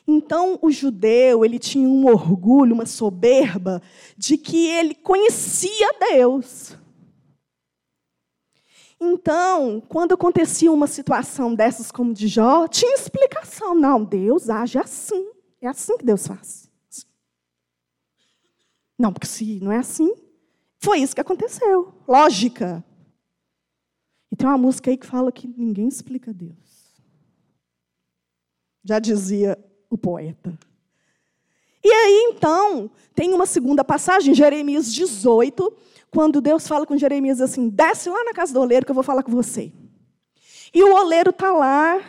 Então, 0.07 0.59
o 0.61 0.71
judeu, 0.71 1.45
ele 1.45 1.59
tinha 1.59 1.89
um 1.89 2.07
orgulho, 2.07 2.75
uma 2.75 2.85
soberba, 2.85 3.81
de 4.17 4.37
que 4.37 4.69
ele 4.69 4.95
conhecia 4.95 5.95
Deus. 5.99 6.77
Então, 9.01 9.81
quando 9.89 10.13
acontecia 10.13 10.71
uma 10.71 10.87
situação 10.87 11.55
dessas 11.55 11.91
como 11.91 12.13
de 12.13 12.29
Jó, 12.29 12.69
tinha 12.69 12.95
explicação. 12.95 13.75
Não, 13.75 14.05
Deus 14.05 14.49
age 14.49 14.79
assim. 14.79 15.31
É 15.61 15.69
assim 15.69 15.97
que 15.97 16.05
Deus 16.05 16.27
faz. 16.27 16.71
Não, 18.99 19.13
porque 19.13 19.27
se 19.27 19.59
não 19.61 19.73
é 19.73 19.79
assim, 19.79 20.15
foi 20.79 21.01
isso 21.01 21.15
que 21.15 21.21
aconteceu. 21.21 21.93
Lógica. 22.07 22.85
E 24.31 24.37
tem 24.37 24.47
uma 24.47 24.59
música 24.59 24.91
aí 24.91 24.97
que 24.97 25.07
fala 25.07 25.33
que 25.33 25.49
ninguém 25.49 25.89
explica 25.89 26.33
Deus. 26.33 27.03
Já 28.85 28.99
dizia 28.99 29.59
o 29.95 29.99
poeta. 29.99 30.53
E 31.83 31.91
aí, 31.91 32.33
então, 32.33 32.91
tem 33.15 33.33
uma 33.33 33.47
segunda 33.47 33.85
passagem, 33.85 34.35
Jeremias 34.35 34.93
18, 34.93 35.73
quando 36.11 36.41
Deus 36.41 36.67
fala 36.67 36.87
com 36.87 36.97
Jeremias 36.97 37.41
assim: 37.41 37.69
desce 37.69 38.09
lá 38.09 38.25
na 38.25 38.33
casa 38.33 38.53
do 38.53 38.61
oleiro 38.61 38.87
que 38.87 38.91
eu 38.91 38.95
vou 38.95 39.05
falar 39.05 39.23
com 39.23 39.33
você. 39.33 39.73
E 40.73 40.83
o 40.83 40.95
oleiro 40.95 41.31
está 41.31 41.53
lá, 41.53 42.01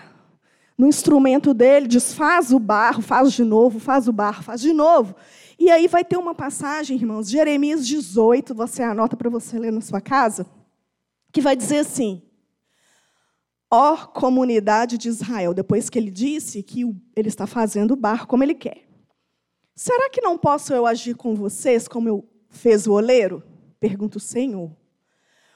no 0.78 0.88
instrumento 0.88 1.54
dele, 1.54 1.88
diz: 1.88 2.14
faz 2.14 2.52
o 2.52 2.60
barro, 2.60 3.02
faz 3.02 3.34
de 3.34 3.44
novo, 3.44 3.80
faz 3.80 4.08
o 4.08 4.14
barro, 4.14 4.44
faz 4.44 4.62
de 4.62 4.74
novo. 4.74 5.16
E 5.60 5.70
aí 5.70 5.88
vai 5.88 6.04
ter 6.04 6.18
uma 6.18 6.36
passagem, 6.36 6.98
irmãos, 6.98 7.30
Jeremias 7.30 7.86
18, 7.88 8.54
você 8.54 8.84
anota 8.84 9.16
para 9.16 9.30
você 9.30 9.58
ler 9.58 9.72
na 9.72 9.82
sua 9.82 10.02
casa, 10.02 10.46
que 11.32 11.42
vai 11.42 11.56
dizer 11.56 11.80
assim: 11.80 12.22
ó 13.76 13.98
comunidade 14.08 14.98
de 14.98 15.10
Israel, 15.10 15.54
depois 15.54 15.90
que 15.90 16.00
ele 16.00 16.10
disse 16.10 16.64
que 16.64 16.84
ele 17.16 17.28
está 17.28 17.46
fazendo 17.46 17.92
o 17.92 17.98
barco 17.98 18.28
como 18.28 18.44
ele 18.44 18.56
quer. 18.56 18.88
Será 19.76 20.10
que 20.10 20.22
não 20.22 20.38
posso 20.38 20.74
eu 20.74 20.86
agir 20.86 21.16
com 21.16 21.36
vocês 21.36 21.86
como 21.88 22.08
eu 22.08 22.30
fez 22.50 22.88
o 22.88 22.94
oleiro? 22.94 23.44
Pergunta 23.78 24.18
o 24.18 24.22
Senhor. 24.22 24.72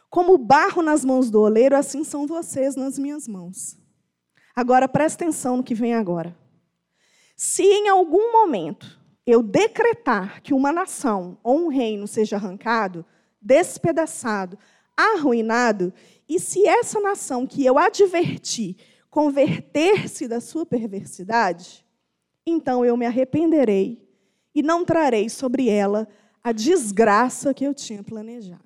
Como 0.10 0.34
o 0.34 0.38
barro 0.38 0.82
nas 0.82 1.06
mãos 1.06 1.30
do 1.30 1.40
oleiro, 1.40 1.78
assim 1.78 2.04
são 2.04 2.28
vocês 2.28 2.76
nas 2.76 3.00
minhas 3.00 3.28
mãos. 3.28 3.78
Agora 4.54 4.90
presta 4.90 5.24
atenção 5.24 5.56
no 5.56 5.64
que 5.64 5.74
vem 5.74 5.94
agora. 5.94 6.36
Se 7.38 7.64
em 7.64 7.88
algum 7.88 8.34
momento 8.34 9.00
eu 9.26 9.42
decretar 9.42 10.42
que 10.42 10.54
uma 10.54 10.74
nação 10.74 11.38
ou 11.42 11.58
um 11.58 11.68
reino 11.70 12.06
seja 12.06 12.36
arrancado, 12.36 13.06
despedaçado, 13.42 14.58
arruinado, 14.98 15.94
e 16.30 16.40
se 16.40 16.68
essa 16.68 17.00
nação 17.02 17.48
que 17.48 17.66
eu 17.66 17.80
adverti 17.80 18.78
converter-se 19.10 20.28
da 20.28 20.40
sua 20.40 20.64
perversidade, 20.64 21.84
então 22.46 22.86
eu 22.86 22.96
me 22.96 23.08
arrependerei 23.08 24.08
e 24.54 24.62
não 24.62 24.86
trarei 24.86 25.28
sobre 25.28 25.68
ela 25.68 26.08
a 26.44 26.52
desgraça 26.52 27.52
que 27.52 27.66
eu 27.66 27.74
tinha 27.74 28.04
planejado. 28.04 28.62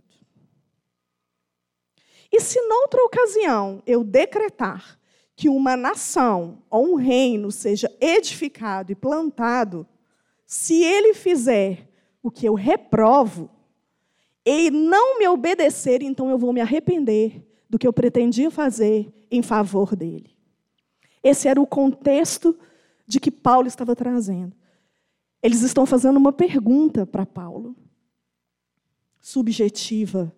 E 2.30 2.42
se 2.42 2.60
noutra 2.62 3.02
ocasião 3.04 3.82
eu 3.88 4.04
decretar 4.04 5.00
que 5.34 5.48
uma 5.48 5.78
nação 5.78 6.62
ou 6.70 6.94
um 6.94 6.96
reino 6.96 7.50
seja 7.50 7.90
edificado 8.02 8.92
e 8.92 8.96
plantado, 8.96 9.88
se 10.46 10.84
ele 10.84 11.14
fizer 11.14 11.90
o 12.22 12.30
que 12.30 12.46
eu 12.46 12.56
reprovo 12.56 13.50
e 14.46 14.70
não 14.70 15.18
me 15.18 15.28
obedecer, 15.28 16.02
então 16.02 16.30
eu 16.30 16.38
vou 16.38 16.52
me 16.52 16.60
arrepender 16.60 17.53
do 17.74 17.80
que 17.80 17.88
eu 17.88 17.92
pretendia 17.92 18.52
fazer 18.52 19.12
em 19.32 19.42
favor 19.42 19.96
dele. 19.96 20.38
Esse 21.24 21.48
era 21.48 21.60
o 21.60 21.66
contexto 21.66 22.56
de 23.08 23.20
que 23.20 23.32
Paulo 23.32 23.68
estava 23.68 23.96
trazendo. 23.96 24.56
Eles 25.42 25.64
estão 25.64 25.84
fazendo 25.84 26.18
uma 26.18 26.32
pergunta 26.32 27.04
para 27.04 27.26
Paulo, 27.26 27.76
subjetiva. 29.20 30.32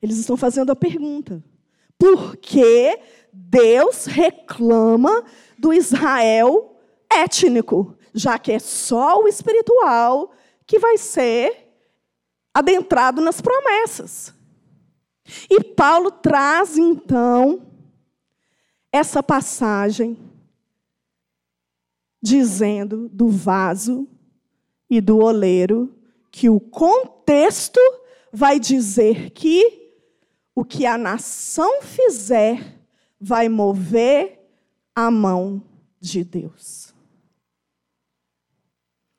Eles 0.00 0.16
estão 0.18 0.36
fazendo 0.36 0.70
a 0.70 0.76
pergunta: 0.76 1.42
por 1.98 2.36
que 2.36 3.00
Deus 3.32 4.04
reclama 4.04 5.24
do 5.58 5.72
Israel 5.72 6.76
étnico, 7.12 7.96
já 8.14 8.38
que 8.38 8.52
é 8.52 8.60
só 8.60 9.20
o 9.20 9.26
espiritual 9.26 10.30
que 10.64 10.78
vai 10.78 10.96
ser 10.96 11.66
adentrado 12.54 13.20
nas 13.20 13.40
promessas? 13.40 14.38
E 15.48 15.62
Paulo 15.62 16.10
traz 16.10 16.76
então 16.76 17.66
essa 18.92 19.22
passagem 19.22 20.18
dizendo 22.22 23.08
do 23.08 23.28
vaso 23.28 24.08
e 24.88 25.00
do 25.00 25.18
oleiro 25.18 25.94
que 26.30 26.48
o 26.48 26.60
contexto 26.60 27.80
vai 28.32 28.58
dizer 28.58 29.30
que 29.30 29.92
o 30.54 30.64
que 30.64 30.84
a 30.84 30.98
nação 30.98 31.82
fizer 31.82 32.78
vai 33.20 33.48
mover 33.48 34.38
a 34.94 35.10
mão 35.10 35.62
de 36.00 36.24
Deus. 36.24 36.94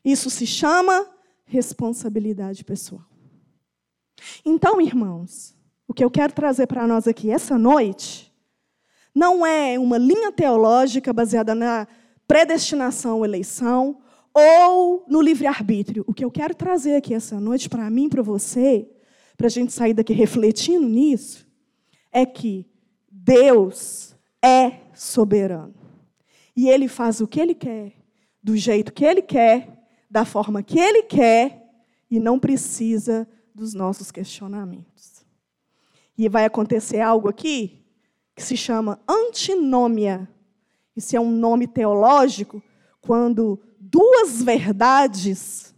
Isso 0.03 0.29
se 0.29 0.47
chama 0.47 1.07
responsabilidade 1.45 2.63
pessoal. 2.63 3.05
Então, 4.43 4.81
irmãos, 4.81 5.55
o 5.91 5.93
que 5.93 6.05
eu 6.05 6.09
quero 6.09 6.31
trazer 6.31 6.67
para 6.67 6.87
nós 6.87 7.05
aqui 7.05 7.29
essa 7.29 7.57
noite 7.57 8.33
não 9.13 9.45
é 9.45 9.77
uma 9.77 9.97
linha 9.97 10.31
teológica 10.31 11.11
baseada 11.11 11.53
na 11.53 11.85
predestinação 12.25 13.17
ou 13.17 13.25
eleição 13.25 13.97
ou 14.33 15.03
no 15.05 15.21
livre-arbítrio. 15.21 16.05
O 16.07 16.13
que 16.13 16.23
eu 16.23 16.31
quero 16.31 16.55
trazer 16.55 16.95
aqui 16.95 17.13
essa 17.13 17.41
noite 17.41 17.67
para 17.67 17.89
mim, 17.89 18.07
para 18.07 18.21
você, 18.23 18.89
para 19.35 19.47
a 19.47 19.49
gente 19.49 19.73
sair 19.73 19.93
daqui 19.93 20.13
refletindo 20.13 20.87
nisso, 20.87 21.45
é 22.09 22.25
que 22.25 22.65
Deus 23.11 24.15
é 24.41 24.77
soberano. 24.93 25.75
E 26.55 26.69
Ele 26.69 26.87
faz 26.87 27.19
o 27.19 27.27
que 27.27 27.41
Ele 27.41 27.53
quer, 27.53 27.91
do 28.41 28.55
jeito 28.55 28.93
que 28.93 29.03
Ele 29.03 29.21
quer, 29.21 29.77
da 30.09 30.23
forma 30.23 30.63
que 30.63 30.79
Ele 30.79 31.03
quer, 31.03 31.69
e 32.09 32.17
não 32.17 32.39
precisa 32.39 33.27
dos 33.53 33.73
nossos 33.73 34.09
questionamentos. 34.09 35.10
E 36.21 36.29
vai 36.29 36.45
acontecer 36.45 36.99
algo 36.99 37.27
aqui 37.27 37.83
que 38.35 38.43
se 38.43 38.55
chama 38.55 39.01
antinômia. 39.09 40.29
Isso 40.95 41.17
é 41.17 41.19
um 41.19 41.31
nome 41.31 41.65
teológico 41.65 42.61
quando 43.01 43.59
duas 43.79 44.43
verdades 44.43 45.73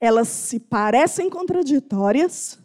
elas 0.00 0.28
se 0.28 0.58
parecem 0.58 1.28
contraditórias, 1.28 2.58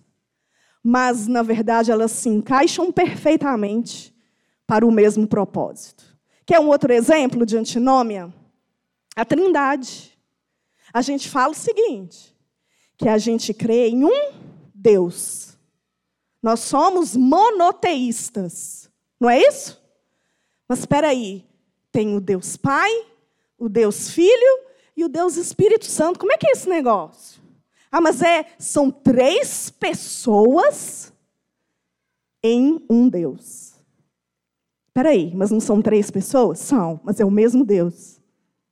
mas 0.82 1.28
na 1.28 1.44
verdade 1.44 1.92
elas 1.92 2.14
se 2.14 2.30
encaixam 2.30 2.90
perfeitamente 2.90 4.16
para 4.66 4.86
o 4.86 4.92
mesmo 4.92 5.28
propósito. 5.28 6.06
Quer 6.46 6.62
um 6.62 6.70
outro 6.70 6.94
exemplo 6.94 7.46
de 7.46 7.58
antinômia? 7.58 8.34
A 9.14 9.26
Trindade. 9.26 10.18
A 10.94 11.02
gente 11.02 11.30
fala 11.30 11.52
o 11.52 11.54
seguinte: 11.54 12.34
que 12.98 13.10
a 13.10 13.18
gente 13.18 13.54
crê 13.54 13.90
em 13.90 14.06
um 14.06 14.32
Deus 14.74 15.53
nós 16.44 16.60
somos 16.60 17.16
monoteístas. 17.16 18.90
Não 19.18 19.30
é 19.30 19.40
isso? 19.40 19.82
Mas 20.68 20.80
espera 20.80 21.08
aí, 21.08 21.46
tem 21.90 22.16
o 22.18 22.20
Deus 22.20 22.58
Pai, 22.58 22.92
o 23.58 23.70
Deus 23.70 24.10
Filho 24.10 24.60
e 24.96 25.06
o 25.06 25.10
Deus 25.10 25.38
Espírito 25.38 25.86
Santo. 25.86 26.20
Como 26.20 26.34
é 26.34 26.38
que 26.38 26.48
é 26.48 26.52
esse 26.52 26.68
negócio? 26.68 27.42
Ah, 27.90 28.02
mas 28.02 28.22
é, 28.22 28.46
são 28.60 28.92
três 28.92 29.70
pessoas 29.70 31.14
em 32.44 32.84
um 32.90 33.08
Deus. 33.08 33.76
Espera 34.88 35.10
aí, 35.10 35.34
mas 35.34 35.50
não 35.50 35.62
são 35.62 35.82
três 35.82 36.12
pessoas? 36.12 36.60
São, 36.60 37.00
mas 37.04 37.20
é 37.20 37.26
o 37.26 37.32
mesmo 37.32 37.64
Deus. 37.64 38.20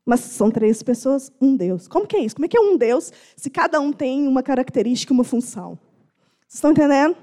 Mas 0.06 0.20
são 0.20 0.52
três 0.52 0.84
pessoas, 0.84 1.32
um 1.40 1.56
Deus. 1.56 1.88
Como 1.88 2.06
que 2.06 2.18
é 2.18 2.20
isso? 2.20 2.36
Como 2.36 2.46
é 2.46 2.50
que 2.50 2.58
é 2.58 2.62
um 2.62 2.76
Deus 2.76 3.14
se 3.36 3.50
cada 3.50 3.80
um 3.80 3.94
tem 3.94 4.28
uma 4.28 4.44
característica, 4.44 5.14
uma 5.14 5.24
função? 5.24 5.80
Vocês 6.48 6.56
estão 6.56 6.72
entendendo? 6.72 7.16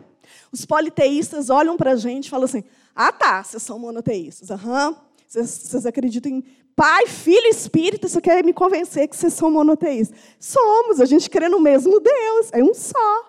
Os 0.52 0.64
politeístas 0.64 1.50
olham 1.50 1.76
para 1.76 1.92
a 1.92 1.96
gente 1.96 2.26
e 2.26 2.30
falam 2.30 2.44
assim: 2.44 2.64
ah, 2.94 3.12
tá, 3.12 3.42
vocês 3.42 3.62
são 3.62 3.78
monoteístas. 3.78 4.50
Aham. 4.50 4.96
Vocês, 5.26 5.50
vocês 5.50 5.84
acreditam 5.84 6.32
em 6.32 6.44
Pai, 6.74 7.06
Filho 7.06 7.46
e 7.46 7.50
Espírito, 7.50 8.08
você 8.08 8.20
quer 8.20 8.44
me 8.44 8.52
convencer 8.52 9.08
que 9.08 9.16
vocês 9.16 9.32
são 9.32 9.50
monoteístas. 9.50 10.16
Somos, 10.38 11.00
a 11.00 11.04
gente 11.04 11.28
crê 11.28 11.48
no 11.48 11.60
mesmo 11.60 12.00
Deus, 12.00 12.50
é 12.52 12.62
um 12.62 12.72
só. 12.72 13.28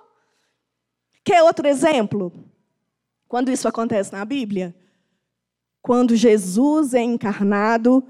Quer 1.25 1.43
outro 1.43 1.67
exemplo? 1.67 2.31
Quando 3.27 3.51
isso 3.51 3.67
acontece 3.67 4.13
na 4.13 4.23
Bíblia? 4.23 4.75
Quando 5.81 6.15
Jesus 6.15 6.93
é 6.93 7.01
encarnado, 7.01 8.03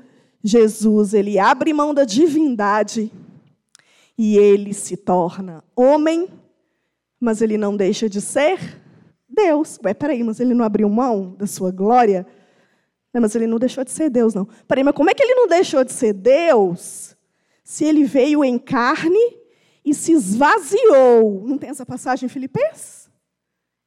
Jesus 0.43 1.13
ele 1.13 1.39
abre 1.39 1.73
mão 1.73 1.93
da 1.93 2.03
divindade 2.03 3.11
e 4.17 4.37
ele 4.37 4.73
se 4.73 4.97
torna 4.97 5.63
homem, 5.75 6.27
mas 7.19 7.41
ele 7.41 7.57
não 7.57 7.75
deixa 7.75 8.09
de 8.09 8.21
ser 8.21 8.59
Deus. 9.27 9.79
Ué, 9.83 9.93
peraí, 9.93 10.23
mas 10.23 10.39
ele 10.39 10.53
não 10.53 10.63
abriu 10.63 10.89
mão 10.89 11.35
da 11.37 11.45
sua 11.45 11.71
glória? 11.71 12.25
Não, 13.13 13.21
mas 13.21 13.35
ele 13.35 13.47
não 13.47 13.57
deixou 13.57 13.83
de 13.83 13.91
ser 13.91 14.09
Deus, 14.09 14.33
não. 14.33 14.47
Peraí, 14.67 14.83
mas 14.83 14.95
como 14.95 15.09
é 15.09 15.13
que 15.13 15.23
ele 15.23 15.35
não 15.35 15.47
deixou 15.47 15.83
de 15.83 15.91
ser 15.91 16.13
Deus 16.13 17.15
se 17.63 17.85
ele 17.85 18.03
veio 18.03 18.43
em 18.43 18.57
carne 18.57 19.37
e 19.83 19.93
se 19.93 20.11
esvaziou? 20.11 21.43
Não 21.45 21.57
tem 21.57 21.69
essa 21.69 21.85
passagem 21.85 22.27
em 22.27 22.29
Filipenses? 22.29 23.09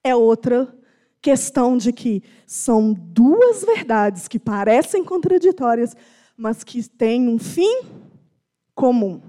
É 0.05 0.14
outra 0.14 0.75
questão 1.21 1.77
de 1.77 1.92
que 1.92 2.23
são 2.45 2.92
duas 2.92 3.64
verdades 3.64 4.27
que 4.27 4.40
parecem 4.40 5.05
contraditórias, 5.05 5.95
mas 6.37 6.64
que 6.64 6.88
têm 6.88 7.29
um 7.29 7.38
fim 7.38 7.83
comum. 8.75 9.23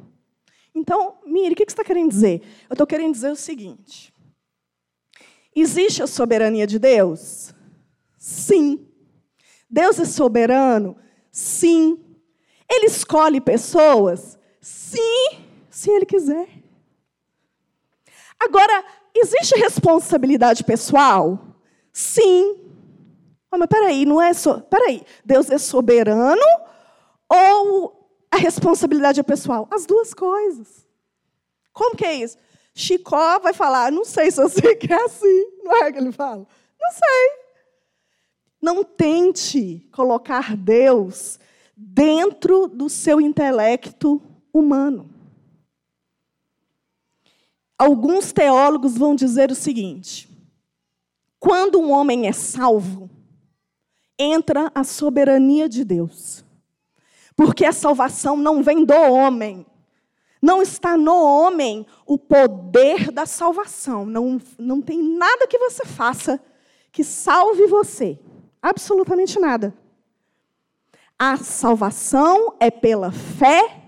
Então, 0.76 1.20
Miri, 1.26 1.54
o 1.54 1.56
que 1.56 1.64
você 1.64 1.72
está 1.72 1.84
querendo 1.84 2.10
dizer? 2.10 2.42
Eu 2.70 2.74
estou 2.74 2.88
querendo 2.88 3.14
dizer 3.14 3.32
o 3.32 3.36
seguinte: 3.36 4.14
Existe 5.56 6.02
a 6.02 6.08
soberania 6.08 6.66
de 6.66 6.80
Deus? 6.80 7.54
Sim. 8.18 8.88
Deus 9.70 10.00
é 10.00 10.06
soberano? 10.06 10.98
Sim. 11.32 12.00
Ele 12.70 12.88
escolhe 12.88 13.40
pessoas? 13.40 14.40
Sim, 14.60 15.46
se 15.70 15.92
ele 15.92 16.06
quiser. 16.06 16.48
Agora, 18.40 18.84
existe 19.16 19.56
responsabilidade 19.60 20.64
pessoal? 20.64 21.40
Sim. 21.92 22.60
Oh, 23.52 23.58
mas 23.58 23.68
peraí, 23.68 24.06
não 24.06 24.22
é 24.22 24.34
só. 24.34 24.60
Peraí, 24.60 25.04
Deus 25.24 25.50
é 25.50 25.58
soberano 25.58 26.42
ou 27.30 28.03
a 28.34 28.36
responsabilidade 28.36 29.20
é 29.20 29.24
pessoal? 29.24 29.68
As 29.70 29.86
duas 29.86 30.12
coisas. 30.12 30.88
Como 31.72 31.96
que 31.96 32.04
é 32.04 32.16
isso? 32.16 32.36
Chicó 32.74 33.38
vai 33.40 33.54
falar: 33.54 33.92
não 33.92 34.04
sei 34.04 34.32
se 34.32 34.42
você 34.42 34.76
quer 34.76 35.00
assim. 35.04 35.46
Não 35.64 35.84
é 35.84 35.92
que 35.92 36.00
ele 36.00 36.12
fala? 36.12 36.48
Não 36.82 36.92
sei. 36.92 37.44
Não 38.60 38.84
tente 38.84 39.88
colocar 39.92 40.58
Deus 40.58 41.40
dentro 41.78 42.68
do 42.68 42.90
seu 42.90 43.22
intelecto 43.22 44.20
humano. 44.52 45.10
Alguns 47.78 48.32
teólogos 48.32 48.98
vão 48.98 49.14
dizer 49.14 49.52
o 49.52 49.56
seguinte: 49.56 50.28
quando 51.40 51.80
um 51.80 51.92
homem 51.92 52.28
é 52.28 52.32
salvo, 52.32 53.12
entra 54.18 54.72
a 54.74 54.84
soberania 54.84 55.70
de 55.70 55.84
Deus. 55.84 56.43
Porque 57.36 57.66
a 57.66 57.72
salvação 57.72 58.38
não 58.38 58.62
vem 58.62 58.86
do 58.86 58.94
homem, 58.94 59.66
Não 60.42 60.62
está 60.62 60.98
no 60.98 61.16
homem 61.16 61.88
o 62.06 62.18
poder 62.18 63.10
da 63.12 63.26
salvação. 63.26 64.06
Não, 64.06 64.42
não 64.60 64.82
tem 64.82 65.02
nada 65.02 65.48
que 65.48 65.58
você 65.58 65.86
faça 65.86 66.38
que 66.92 67.04
salve 67.04 67.66
você. 67.66 68.20
Absolutamente 68.62 69.40
nada. 69.40 69.74
A 71.18 71.38
salvação 71.38 72.58
é 72.60 72.70
pela 72.70 73.12
fé 73.12 73.84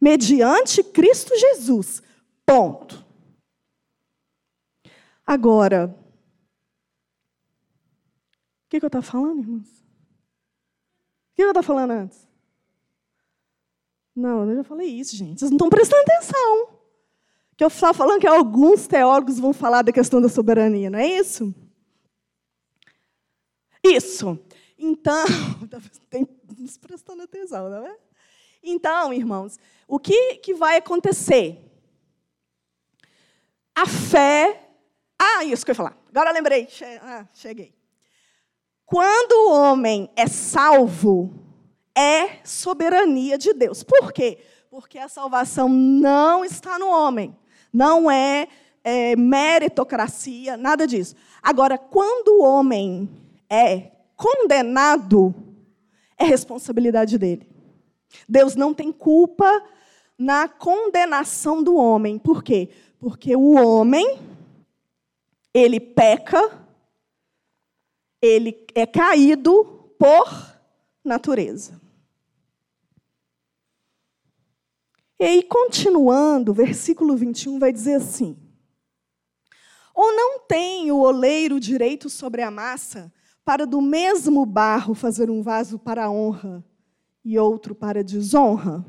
mediante 0.00 0.84
Cristo 0.84 1.34
Jesus. 1.36 2.02
Ponto. 2.44 3.04
Agora, 5.26 5.96
o 8.66 8.68
que, 8.68 8.78
que 8.78 8.84
eu 8.84 8.88
estava 8.88 9.02
falando, 9.02 9.40
irmãos? 9.40 9.68
O 9.68 11.36
que 11.36 11.42
eu 11.42 11.48
estava 11.48 11.66
falando 11.66 11.92
antes? 11.92 12.29
Não, 14.20 14.50
eu 14.50 14.56
já 14.56 14.64
falei 14.64 14.86
isso, 14.86 15.16
gente. 15.16 15.40
Vocês 15.40 15.50
não 15.50 15.56
estão 15.56 15.70
prestando 15.70 16.02
atenção. 16.02 16.68
Que 17.56 17.64
eu 17.64 17.68
estava 17.68 17.94
falando 17.94 18.20
que 18.20 18.26
alguns 18.26 18.86
teólogos 18.86 19.38
vão 19.38 19.52
falar 19.54 19.80
da 19.82 19.92
questão 19.92 20.20
da 20.20 20.28
soberania, 20.28 20.90
não 20.90 20.98
é 20.98 21.06
isso? 21.06 21.54
Isso. 23.82 24.38
Então, 24.78 25.24
tem 26.10 26.28
nos 26.58 26.76
prestando 26.76 27.22
atenção, 27.22 27.70
não 27.70 27.86
é? 27.86 27.96
Então, 28.62 29.12
irmãos, 29.12 29.58
o 29.88 29.98
que, 29.98 30.36
que 30.36 30.52
vai 30.52 30.76
acontecer? 30.76 31.58
A 33.74 33.86
fé. 33.86 34.68
Ah, 35.18 35.44
isso 35.44 35.64
que 35.64 35.70
eu 35.70 35.72
ia 35.72 35.76
falar. 35.76 35.96
Agora 36.10 36.30
eu 36.30 36.34
lembrei. 36.34 36.68
Ah, 37.00 37.26
cheguei. 37.32 37.74
Quando 38.84 39.32
o 39.32 39.52
homem 39.52 40.10
é 40.14 40.26
salvo, 40.26 41.32
é 41.96 42.44
soberania 42.44 43.36
de 43.36 43.52
Deus. 43.52 43.82
Por 43.82 44.12
quê? 44.12 44.38
Porque 44.70 44.98
a 44.98 45.08
salvação 45.08 45.68
não 45.68 46.44
está 46.44 46.78
no 46.78 46.88
homem. 46.88 47.36
Não 47.72 48.10
é, 48.10 48.48
é 48.82 49.16
meritocracia, 49.16 50.56
nada 50.56 50.86
disso. 50.86 51.14
Agora, 51.42 51.76
quando 51.76 52.28
o 52.28 52.42
homem 52.42 53.08
é 53.48 53.90
condenado, 54.16 55.34
é 56.18 56.24
responsabilidade 56.24 57.18
dele. 57.18 57.48
Deus 58.28 58.54
não 58.54 58.74
tem 58.74 58.92
culpa 58.92 59.62
na 60.18 60.48
condenação 60.48 61.62
do 61.62 61.76
homem. 61.76 62.18
Por 62.18 62.42
quê? 62.42 62.68
Porque 62.98 63.34
o 63.34 63.54
homem, 63.54 64.18
ele 65.54 65.80
peca, 65.80 66.60
ele 68.20 68.66
é 68.74 68.84
caído 68.86 69.64
por 69.98 70.49
natureza. 71.04 71.80
E 75.18 75.24
aí, 75.24 75.42
continuando, 75.42 76.54
versículo 76.54 77.16
21 77.16 77.58
vai 77.58 77.72
dizer 77.72 77.94
assim: 77.94 78.36
Ou 79.94 80.16
não 80.16 80.40
tem 80.40 80.90
o 80.90 81.00
oleiro 81.00 81.60
direito 81.60 82.08
sobre 82.08 82.42
a 82.42 82.50
massa, 82.50 83.12
para 83.44 83.66
do 83.66 83.82
mesmo 83.82 84.46
barro 84.46 84.94
fazer 84.94 85.30
um 85.30 85.42
vaso 85.42 85.78
para 85.78 86.10
honra 86.10 86.64
e 87.24 87.38
outro 87.38 87.74
para 87.74 88.02
desonra. 88.02 88.84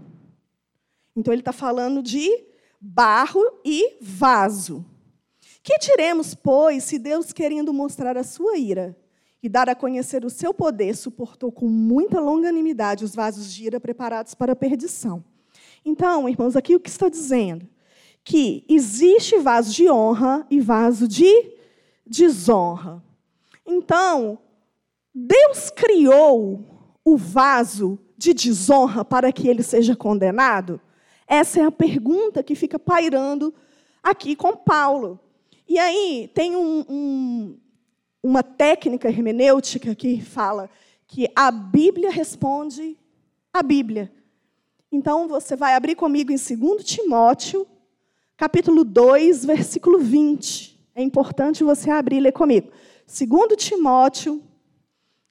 Então 1.15 1.33
ele 1.33 1.41
está 1.41 1.51
falando 1.51 2.01
de 2.01 2.29
barro 2.79 3.41
e 3.65 3.97
vaso. 4.01 4.85
Que 5.61 5.77
diremos, 5.79 6.33
pois, 6.33 6.85
se 6.85 6.97
Deus, 6.97 7.33
querendo 7.33 7.73
mostrar 7.73 8.17
a 8.17 8.23
sua 8.23 8.57
ira 8.57 8.97
e 9.41 9.49
dar 9.49 9.69
a 9.69 9.75
conhecer 9.75 10.23
o 10.23 10.29
seu 10.29 10.53
poder, 10.53 10.95
suportou 10.95 11.51
com 11.51 11.67
muita 11.67 12.19
longanimidade 12.19 13.03
os 13.03 13.15
vasos 13.15 13.51
de 13.51 13.65
ira 13.65 13.79
preparados 13.79 14.33
para 14.33 14.53
a 14.53 14.55
perdição? 14.55 15.23
Então, 15.83 16.29
irmãos, 16.29 16.55
aqui 16.55 16.75
o 16.75 16.79
que 16.79 16.89
está 16.89 17.09
dizendo? 17.09 17.67
Que 18.23 18.63
existe 18.69 19.37
vaso 19.39 19.73
de 19.73 19.89
honra 19.89 20.45
e 20.49 20.59
vaso 20.59 21.07
de 21.07 21.53
desonra. 22.05 23.03
Então, 23.65 24.37
Deus 25.13 25.69
criou 25.71 26.63
o 27.03 27.17
vaso 27.17 27.97
de 28.17 28.33
desonra 28.33 29.03
para 29.03 29.31
que 29.31 29.47
ele 29.47 29.63
seja 29.63 29.95
condenado? 29.95 30.79
Essa 31.27 31.61
é 31.61 31.63
a 31.63 31.71
pergunta 31.71 32.43
que 32.43 32.55
fica 32.55 32.77
pairando 32.77 33.53
aqui 34.03 34.35
com 34.35 34.55
Paulo. 34.55 35.19
E 35.67 35.79
aí 35.79 36.29
tem 36.33 36.55
um, 36.55 36.85
um, 36.89 37.57
uma 38.23 38.43
técnica 38.43 39.07
hermenêutica 39.07 39.95
que 39.95 40.21
fala 40.21 40.69
que 41.07 41.29
a 41.35 41.51
Bíblia 41.51 42.09
responde 42.11 42.97
a 43.53 43.61
Bíblia. 43.61 44.11
Então 44.91 45.27
você 45.27 45.55
vai 45.55 45.73
abrir 45.73 45.95
comigo 45.95 46.31
em 46.31 46.35
2 46.35 46.83
Timóteo, 46.83 47.67
capítulo 48.37 48.83
2, 48.83 49.45
versículo 49.45 49.99
20. 49.99 50.79
É 50.93 51.01
importante 51.01 51.63
você 51.63 51.89
abrir 51.89 52.17
e 52.17 52.21
ler 52.21 52.31
comigo. 52.31 52.71
2 53.07 53.29
Timóteo, 53.57 54.41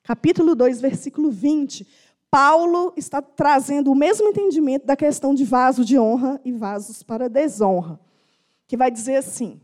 capítulo 0.02 0.54
2, 0.54 0.80
versículo 0.80 1.30
20, 1.30 1.86
Paulo 2.30 2.92
está 2.96 3.20
trazendo 3.20 3.90
o 3.90 3.94
mesmo 3.94 4.28
entendimento 4.28 4.86
da 4.86 4.96
questão 4.96 5.34
de 5.34 5.44
vaso 5.44 5.84
de 5.84 5.98
honra 5.98 6.40
e 6.44 6.52
vasos 6.52 7.02
para 7.02 7.28
desonra, 7.28 7.98
que 8.68 8.76
vai 8.76 8.90
dizer 8.90 9.16
assim: 9.16 9.60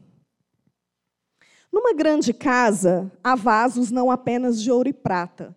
Numa 1.76 1.92
grande 1.92 2.32
casa 2.32 3.12
há 3.22 3.34
vasos 3.34 3.90
não 3.90 4.10
apenas 4.10 4.62
de 4.62 4.72
ouro 4.72 4.88
e 4.88 4.94
prata, 4.94 5.54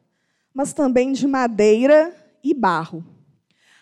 mas 0.53 0.73
também 0.73 1.13
de 1.13 1.25
madeira 1.25 2.13
e 2.43 2.53
barro. 2.53 3.05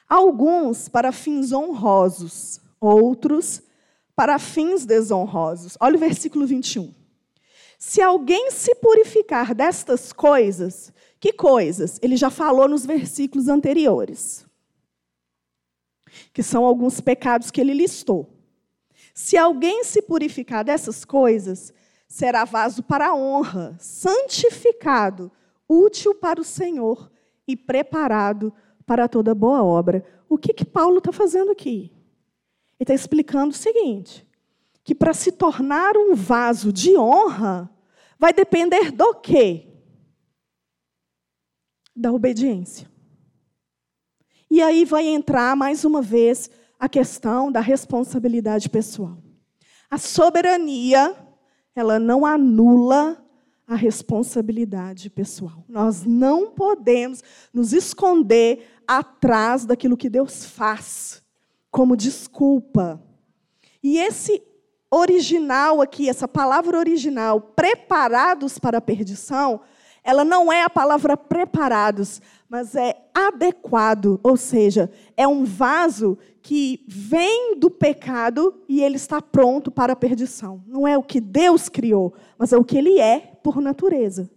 Alguns 0.07 0.87
para 0.87 1.11
fins 1.11 1.51
honrosos, 1.51 2.61
outros 2.79 3.63
para 4.15 4.37
fins 4.37 4.85
desonrosos. 4.85 5.79
Olha 5.79 5.95
o 5.95 5.99
versículo 5.99 6.45
21. 6.45 6.93
Se 7.79 8.03
alguém 8.03 8.51
se 8.51 8.75
purificar 8.75 9.55
destas 9.55 10.13
coisas, 10.13 10.93
que 11.19 11.33
coisas? 11.33 11.97
Ele 12.03 12.15
já 12.15 12.29
falou 12.29 12.67
nos 12.67 12.85
versículos 12.85 13.47
anteriores, 13.47 14.45
que 16.31 16.43
são 16.43 16.63
alguns 16.63 17.01
pecados 17.01 17.49
que 17.49 17.59
ele 17.59 17.73
listou. 17.73 18.29
Se 19.11 19.35
alguém 19.35 19.83
se 19.83 20.03
purificar 20.03 20.63
dessas 20.63 21.03
coisas, 21.03 21.73
será 22.07 22.45
vaso 22.45 22.81
para 22.83 23.13
honra, 23.13 23.75
santificado, 23.79 25.31
útil 25.67 26.15
para 26.15 26.39
o 26.39 26.43
Senhor 26.43 27.11
e 27.47 27.55
preparado 27.55 28.53
para 28.85 29.07
toda 29.07 29.35
boa 29.35 29.63
obra. 29.63 30.03
O 30.29 30.37
que, 30.37 30.53
que 30.53 30.65
Paulo 30.65 30.99
está 30.99 31.11
fazendo 31.11 31.51
aqui? 31.51 31.91
Ele 32.79 32.83
está 32.83 32.93
explicando 32.93 33.53
o 33.53 33.57
seguinte: 33.57 34.25
que 34.83 34.95
para 34.95 35.13
se 35.13 35.31
tornar 35.31 35.97
um 35.97 36.15
vaso 36.15 36.71
de 36.71 36.97
honra, 36.97 37.69
vai 38.17 38.31
depender 38.31 38.91
do 38.91 39.15
quê? 39.15 39.67
Da 41.95 42.11
obediência. 42.11 42.89
E 44.49 44.61
aí 44.61 44.85
vai 44.85 45.05
entrar, 45.05 45.55
mais 45.57 45.83
uma 45.83 46.01
vez, 46.01 46.49
a 46.79 46.87
questão 46.87 47.51
da 47.51 47.59
responsabilidade 47.59 48.69
pessoal. 48.69 49.17
A 49.89 49.97
soberania, 49.97 51.15
ela 51.79 51.99
não 51.99 52.25
anula 52.25 53.23
a 53.67 53.75
responsabilidade 53.75 55.11
pessoal. 55.11 55.63
Nós 55.69 56.03
não 56.03 56.49
podemos 56.49 57.23
nos 57.53 57.71
esconder 57.71 58.65
atrás 58.87 59.63
daquilo 59.63 59.95
que 59.95 60.09
Deus 60.09 60.43
faz 60.43 61.21
como 61.69 61.95
desculpa. 61.95 62.99
E 63.83 63.99
esse 63.99 64.41
original 64.89 65.79
aqui, 65.79 66.09
essa 66.09 66.27
palavra 66.27 66.79
original, 66.79 67.39
preparados 67.39 68.57
para 68.57 68.79
a 68.79 68.81
perdição, 68.81 69.61
ela 70.03 70.25
não 70.25 70.51
é 70.51 70.63
a 70.63 70.69
palavra 70.71 71.15
preparados, 71.15 72.19
mas 72.49 72.75
é 72.75 72.95
adequado, 73.13 74.19
ou 74.23 74.37
seja, 74.37 74.89
é 75.17 75.27
um 75.27 75.43
vaso 75.43 76.17
que 76.41 76.85
vem 76.87 77.57
do 77.57 77.69
pecado 77.69 78.63
e 78.69 78.81
ele 78.81 78.95
está 78.95 79.21
pronto 79.21 79.69
para 79.69 79.93
a 79.93 79.97
perdição. 79.97 80.63
Não 80.65 80.87
é 80.87 80.97
o 80.97 81.03
que 81.03 81.19
Deus 81.19 81.67
criou, 81.67 82.13
mas 82.37 82.53
é 82.53 82.57
o 82.57 82.63
que 82.63 82.77
ele 82.77 82.99
é 82.99 83.19
por 83.43 83.59
natureza. 83.59 84.29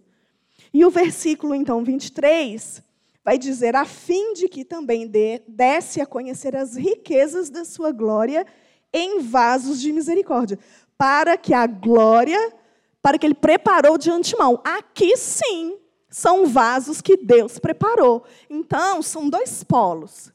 E 0.73 0.83
o 0.85 0.89
versículo, 0.89 1.55
então, 1.55 1.83
23, 1.83 2.83
vai 3.23 3.37
dizer: 3.37 3.75
a 3.75 3.85
fim 3.85 4.33
de 4.33 4.49
que 4.49 4.65
também 4.65 5.09
desse 5.47 6.01
a 6.01 6.05
conhecer 6.05 6.55
as 6.55 6.75
riquezas 6.75 7.49
da 7.49 7.63
sua 7.63 7.91
glória 7.91 8.45
em 8.93 9.21
vasos 9.21 9.79
de 9.79 9.93
misericórdia, 9.93 10.59
para 10.97 11.37
que 11.37 11.53
a 11.53 11.65
glória, 11.65 12.53
para 13.01 13.17
que 13.17 13.25
ele 13.25 13.33
preparou 13.33 13.97
de 13.97 14.11
antemão. 14.11 14.61
Aqui 14.65 15.15
sim 15.15 15.80
são 16.11 16.45
vasos 16.45 17.01
que 17.01 17.15
Deus 17.15 17.57
preparou. 17.57 18.23
Então, 18.49 19.01
são 19.01 19.29
dois 19.29 19.63
polos. 19.63 20.31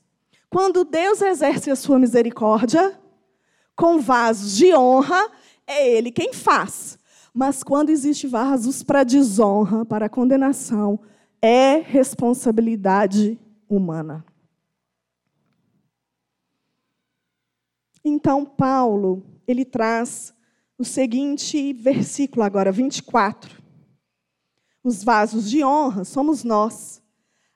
Quando 0.48 0.84
Deus 0.84 1.20
exerce 1.20 1.70
a 1.70 1.76
sua 1.76 1.98
misericórdia 1.98 2.98
com 3.76 4.00
vasos 4.00 4.56
de 4.56 4.74
honra, 4.74 5.30
é 5.66 5.86
ele 5.88 6.10
quem 6.10 6.32
faz. 6.32 6.98
Mas 7.34 7.62
quando 7.62 7.90
existe 7.90 8.26
vasos 8.26 8.82
para 8.82 9.04
desonra, 9.04 9.84
para 9.84 10.08
condenação, 10.08 10.98
é 11.42 11.76
responsabilidade 11.76 13.38
humana. 13.68 14.24
Então, 18.02 18.44
Paulo, 18.46 19.22
ele 19.46 19.64
traz 19.64 20.32
o 20.78 20.84
seguinte 20.84 21.72
versículo 21.72 22.42
agora, 22.42 22.72
24. 22.72 23.55
Os 24.86 25.02
vasos 25.02 25.50
de 25.50 25.64
honra 25.64 26.04
somos 26.04 26.44
nós, 26.44 27.02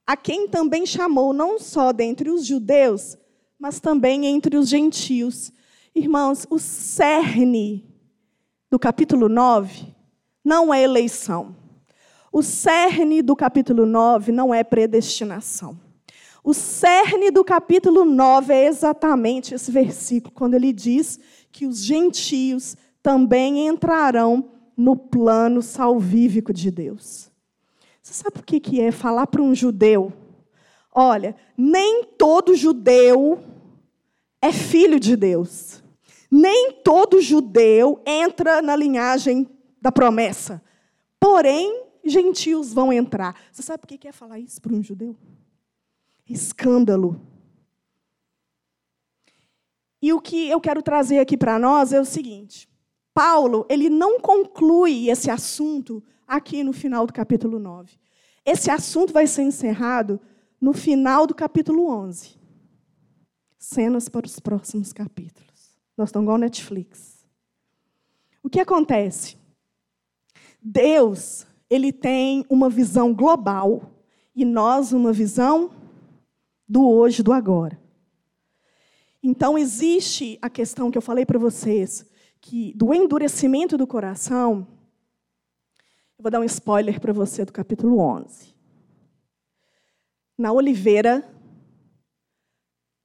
a 0.05 0.17
quem 0.17 0.49
também 0.49 0.85
chamou 0.85 1.33
não 1.33 1.61
só 1.61 1.93
dentre 1.93 2.29
os 2.29 2.45
judeus, 2.45 3.17
mas 3.57 3.79
também 3.79 4.27
entre 4.27 4.57
os 4.57 4.69
gentios. 4.69 5.53
Irmãos, 5.95 6.45
o 6.51 6.59
cerne 6.59 7.89
do 8.69 8.81
capítulo 8.81 9.29
9 9.29 9.95
não 10.45 10.75
é 10.75 10.83
eleição. 10.83 11.55
O 12.33 12.43
cerne 12.43 13.23
do 13.23 13.37
capítulo 13.37 13.87
9 13.87 14.33
não 14.33 14.53
é 14.53 14.65
predestinação. 14.65 15.79
O 16.43 16.53
cerne 16.53 17.31
do 17.31 17.45
capítulo 17.45 18.05
9 18.05 18.53
é 18.53 18.67
exatamente 18.67 19.55
esse 19.55 19.71
versículo, 19.71 20.35
quando 20.35 20.55
ele 20.55 20.73
diz 20.73 21.21
que 21.53 21.65
os 21.65 21.79
gentios 21.79 22.77
também 23.01 23.69
entrarão 23.69 24.51
no 24.81 24.97
plano 24.97 25.61
salvífico 25.61 26.55
de 26.55 26.71
Deus. 26.71 27.31
Você 28.03 28.15
sabe 28.15 28.41
o 28.41 28.43
que 28.43 28.81
é 28.81 28.91
falar 28.91 29.27
para 29.27 29.43
um 29.43 29.55
judeu? 29.55 30.11
Olha, 30.91 31.37
nem 31.55 32.03
todo 32.03 32.57
judeu 32.57 33.45
é 34.41 34.51
filho 34.51 34.99
de 34.99 35.17
Deus. 35.17 35.83
Nem 36.31 36.73
todo 36.83 37.21
judeu 37.21 38.01
entra 38.07 38.63
na 38.63 38.75
linhagem 38.75 39.47
da 39.83 39.93
promessa. 39.93 40.63
Porém, 41.19 41.85
gentios 42.03 42.73
vão 42.73 42.91
entrar. 42.91 43.39
Você 43.53 43.63
sabe 43.63 43.85
o 43.85 43.87
que 43.87 44.09
é 44.09 44.13
falar 44.13 44.39
isso 44.39 44.63
para 44.63 44.73
um 44.73 44.83
judeu? 44.83 45.15
Escândalo. 46.27 47.21
E 50.01 50.11
o 50.11 50.23
que 50.23 50.49
eu 50.49 50.59
quero 50.59 50.83
trazer 50.83 51.19
aqui 51.19 51.37
para 51.37 51.59
nós 51.59 51.93
é 51.93 52.01
o 52.01 52.05
seguinte: 52.05 52.70
Paulo, 53.13 53.67
ele 53.69 53.91
não 53.91 54.21
conclui 54.21 55.09
esse 55.09 55.31
assunto 55.31 56.03
aqui 56.27 56.63
no 56.63 56.73
final 56.73 57.07
do 57.07 57.13
capítulo 57.13 57.59
9. 57.59 57.99
Esse 58.45 58.71
assunto 58.71 59.13
vai 59.13 59.27
ser 59.27 59.43
encerrado 59.43 60.21
no 60.61 60.73
final 60.73 61.27
do 61.27 61.35
capítulo 61.35 61.89
11. 61.89 62.39
Cenas 63.59 64.09
para 64.09 64.27
os 64.27 64.39
próximos 64.39 64.93
capítulos. 64.93 65.79
Nós 65.97 66.09
estamos 66.09 66.27
igual 66.27 66.39
Netflix. 66.39 67.27
O 68.43 68.49
que 68.49 68.61
acontece? 68.61 69.37
Deus, 70.63 71.47
ele 71.69 71.93
tem 71.93 72.45
uma 72.49 72.71
visão 72.71 73.13
global 73.13 73.83
e 74.35 74.45
nós 74.45 74.93
uma 74.93 75.13
visão 75.13 75.71
do 76.69 76.89
hoje, 76.89 77.23
do 77.23 77.33
agora. 77.33 77.79
Então 79.23 79.59
existe 79.59 80.39
a 80.41 80.49
questão 80.49 80.91
que 80.91 80.97
eu 80.97 81.03
falei 81.03 81.27
para 81.27 81.39
vocês, 81.39 82.07
que 82.41 82.73
do 82.75 82.95
endurecimento 82.95 83.77
do 83.77 83.87
coração, 83.87 84.67
eu 86.19 86.23
vou 86.23 86.31
dar 86.31 86.41
um 86.41 86.45
spoiler 86.45 87.01
para 87.01 87.13
você 87.13 87.45
do 87.45 87.53
capítulo 87.53 87.99
11. 87.99 88.55
Na 90.37 90.53
oliveira, 90.53 91.29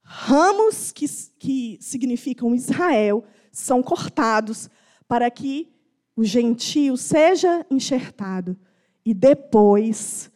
ramos 0.02 0.92
que, 0.92 1.06
que 1.38 1.78
significam 1.80 2.54
Israel 2.54 3.24
são 3.52 3.82
cortados 3.82 4.70
para 5.08 5.30
que 5.30 5.72
o 6.14 6.24
gentio 6.24 6.96
seja 6.96 7.64
enxertado 7.70 8.56
e 9.04 9.12
depois 9.12 10.30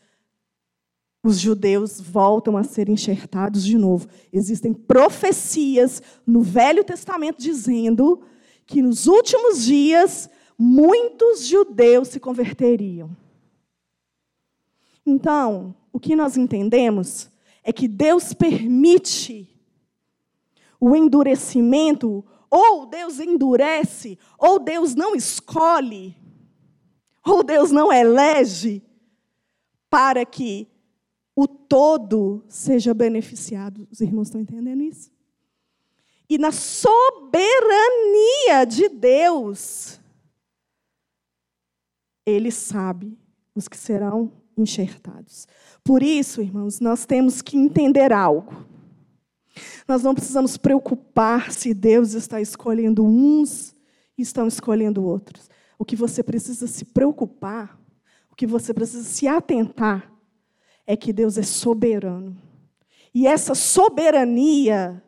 os 1.22 1.38
judeus 1.38 2.00
voltam 2.00 2.56
a 2.56 2.62
ser 2.62 2.88
enxertados 2.88 3.64
de 3.64 3.76
novo. 3.76 4.08
Existem 4.32 4.72
profecias 4.72 6.02
no 6.26 6.40
Velho 6.42 6.82
Testamento 6.82 7.38
dizendo 7.38 8.22
que 8.70 8.80
nos 8.80 9.08
últimos 9.08 9.64
dias 9.64 10.30
muitos 10.56 11.44
judeus 11.44 12.06
se 12.06 12.20
converteriam. 12.20 13.16
Então, 15.04 15.74
o 15.92 15.98
que 15.98 16.14
nós 16.14 16.36
entendemos 16.36 17.28
é 17.64 17.72
que 17.72 17.88
Deus 17.88 18.32
permite 18.32 19.52
o 20.78 20.94
endurecimento, 20.94 22.24
ou 22.48 22.86
Deus 22.86 23.18
endurece, 23.18 24.16
ou 24.38 24.60
Deus 24.60 24.94
não 24.94 25.16
escolhe, 25.16 26.16
ou 27.26 27.42
Deus 27.42 27.72
não 27.72 27.92
elege, 27.92 28.84
para 29.90 30.24
que 30.24 30.68
o 31.34 31.48
todo 31.48 32.44
seja 32.48 32.94
beneficiado. 32.94 33.88
Os 33.90 34.00
irmãos 34.00 34.28
estão 34.28 34.40
entendendo 34.40 34.84
isso? 34.84 35.10
E 36.30 36.38
na 36.38 36.52
soberania 36.52 36.94
de 38.64 38.88
Deus, 38.88 39.98
Ele 42.24 42.52
sabe 42.52 43.18
os 43.52 43.66
que 43.66 43.76
serão 43.76 44.30
enxertados. 44.56 45.48
Por 45.82 46.04
isso, 46.04 46.40
irmãos, 46.40 46.78
nós 46.78 47.04
temos 47.04 47.42
que 47.42 47.56
entender 47.56 48.12
algo. 48.12 48.64
Nós 49.88 50.04
não 50.04 50.14
precisamos 50.14 50.56
preocupar 50.56 51.50
se 51.50 51.74
Deus 51.74 52.14
está 52.14 52.40
escolhendo 52.40 53.04
uns 53.04 53.74
e 54.16 54.22
estão 54.22 54.46
escolhendo 54.46 55.02
outros. 55.02 55.50
O 55.76 55.84
que 55.84 55.96
você 55.96 56.22
precisa 56.22 56.68
se 56.68 56.84
preocupar, 56.84 57.76
o 58.30 58.36
que 58.36 58.46
você 58.46 58.72
precisa 58.72 59.02
se 59.02 59.26
atentar, 59.26 60.08
é 60.86 60.96
que 60.96 61.12
Deus 61.12 61.36
é 61.36 61.42
soberano. 61.42 62.36
E 63.12 63.26
essa 63.26 63.56
soberania 63.56 65.02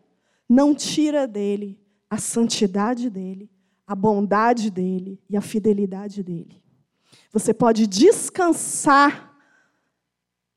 não 0.53 0.75
tira 0.75 1.27
dele 1.27 1.81
a 2.11 2.19
santidade 2.19 3.09
dele, 3.09 3.51
a 3.87 3.95
bondade 3.95 4.71
dele 4.71 5.19
e 5.31 5.35
a 5.35 5.41
fidelidade 5.41 6.23
dele. 6.23 6.63
Você 7.33 7.55
pode 7.55 7.87
descansar 7.87 9.35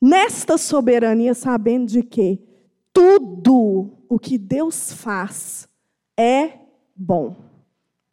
nesta 0.01 0.57
soberania, 0.57 1.33
sabendo 1.33 1.87
de 1.87 2.03
que 2.03 2.45
tudo 2.91 3.97
o 4.09 4.19
que 4.19 4.37
Deus 4.37 4.91
faz 4.91 5.65
é 6.17 6.59
bom, 6.93 7.37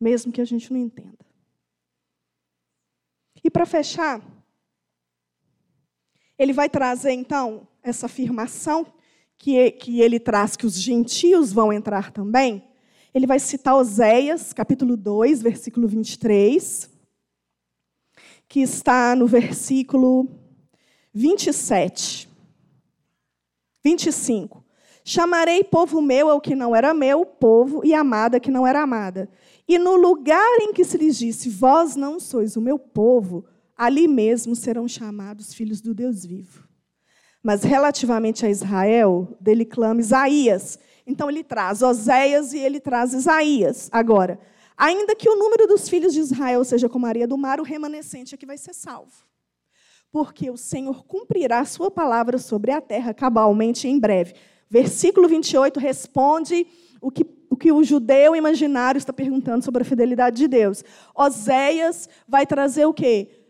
mesmo 0.01 0.31
que 0.31 0.41
a 0.41 0.45
gente 0.45 0.73
não 0.73 0.79
entenda. 0.79 1.19
E 3.43 3.51
para 3.51 3.67
fechar, 3.67 4.23
ele 6.39 6.53
vai 6.53 6.71
trazer 6.71 7.11
então 7.11 7.67
essa 7.83 8.07
afirmação 8.07 8.87
que, 9.43 9.73
que 9.73 10.01
ele 10.01 10.21
traz 10.21 10.55
que 10.55 10.65
os 10.65 10.81
gentios 10.81 11.53
vão 11.53 11.73
entrar 11.73 12.13
também, 12.13 12.63
ele 13.13 13.27
vai 13.27 13.41
citar 13.41 13.75
Oséias, 13.75 14.53
capítulo 14.53 14.97
2, 14.97 15.43
versículo 15.43 15.89
23, 15.89 16.89
que 18.49 18.61
está 18.61 19.17
no 19.17 19.27
versículo 19.27 20.29
27. 21.13 22.31
25. 23.85 24.65
Chamarei 25.05 25.65
povo 25.65 26.01
meu 26.01 26.31
ao 26.31 26.41
que 26.41 26.55
não 26.55 26.75
era 26.75 26.95
meu, 26.95 27.27
povo, 27.27 27.85
e 27.85 27.93
amada 27.93 28.39
que 28.39 28.49
não 28.49 28.65
era 28.65 28.81
amada. 28.81 29.29
E 29.67 29.77
no 29.77 29.97
lugar 29.97 30.61
em 30.61 30.73
que 30.73 30.85
se 30.85 30.97
lhes 30.97 31.19
disse, 31.19 31.51
vós 31.51 31.97
não 31.97 32.21
sois 32.21 32.57
o 32.57 32.61
meu 32.61 32.79
povo, 32.79 33.45
ali 33.77 34.07
mesmo 34.07 34.55
serão 34.55 34.87
chamados 34.87 35.53
filhos 35.53 35.81
do 35.81 35.93
Deus 35.93 36.25
vivo. 36.25 36.62
Mas 37.43 37.65
relativamente 37.65 38.47
a 38.47 38.51
Israel, 38.51 39.37
dele 39.41 39.65
clama 39.65 40.01
Isaías. 40.01 40.79
Então 41.07 41.29
ele 41.29 41.43
traz 41.43 41.83
Oséias 41.83 42.53
e 42.53 42.59
ele 42.59 42.79
traz 42.79 43.13
Isaías. 43.13 43.89
Agora, 43.91 44.39
ainda 44.77 45.15
que 45.17 45.29
o 45.29 45.37
número 45.37 45.67
dos 45.67 45.89
filhos 45.89 46.13
de 46.13 46.21
Israel 46.21 46.65
seja 46.65 46.89
como 46.89 47.07
a 47.07 47.09
areia 47.09 47.27
do 47.27 47.37
mar, 47.37 47.61
o 47.61 47.65
remanescente 47.65 48.35
é 48.35 48.39
que 48.39 48.47
vai 48.47 48.57
ser 48.57 48.73
salvo. 48.73 49.27
Porque 50.13 50.51
o 50.51 50.57
Senhor 50.57 51.05
cumprirá 51.05 51.65
sua 51.65 51.91
palavra 51.91 52.39
sobre 52.39 52.71
a 52.71 52.81
terra 52.81 53.13
cabalmente 53.13 53.89
em 53.89 53.99
breve. 53.99 54.35
Versículo 54.71 55.27
28 55.27 55.81
responde 55.81 56.67
o 57.01 57.11
que, 57.11 57.27
o 57.51 57.57
que 57.57 57.73
o 57.73 57.83
judeu 57.83 58.37
imaginário 58.37 58.99
está 58.99 59.13
perguntando 59.13 59.65
sobre 59.65 59.83
a 59.83 59.85
fidelidade 59.85 60.37
de 60.37 60.47
Deus. 60.47 60.85
Oséias 61.15 62.09
vai 62.29 62.47
trazer 62.47 62.87
o 62.87 62.95
quê? 62.95 63.42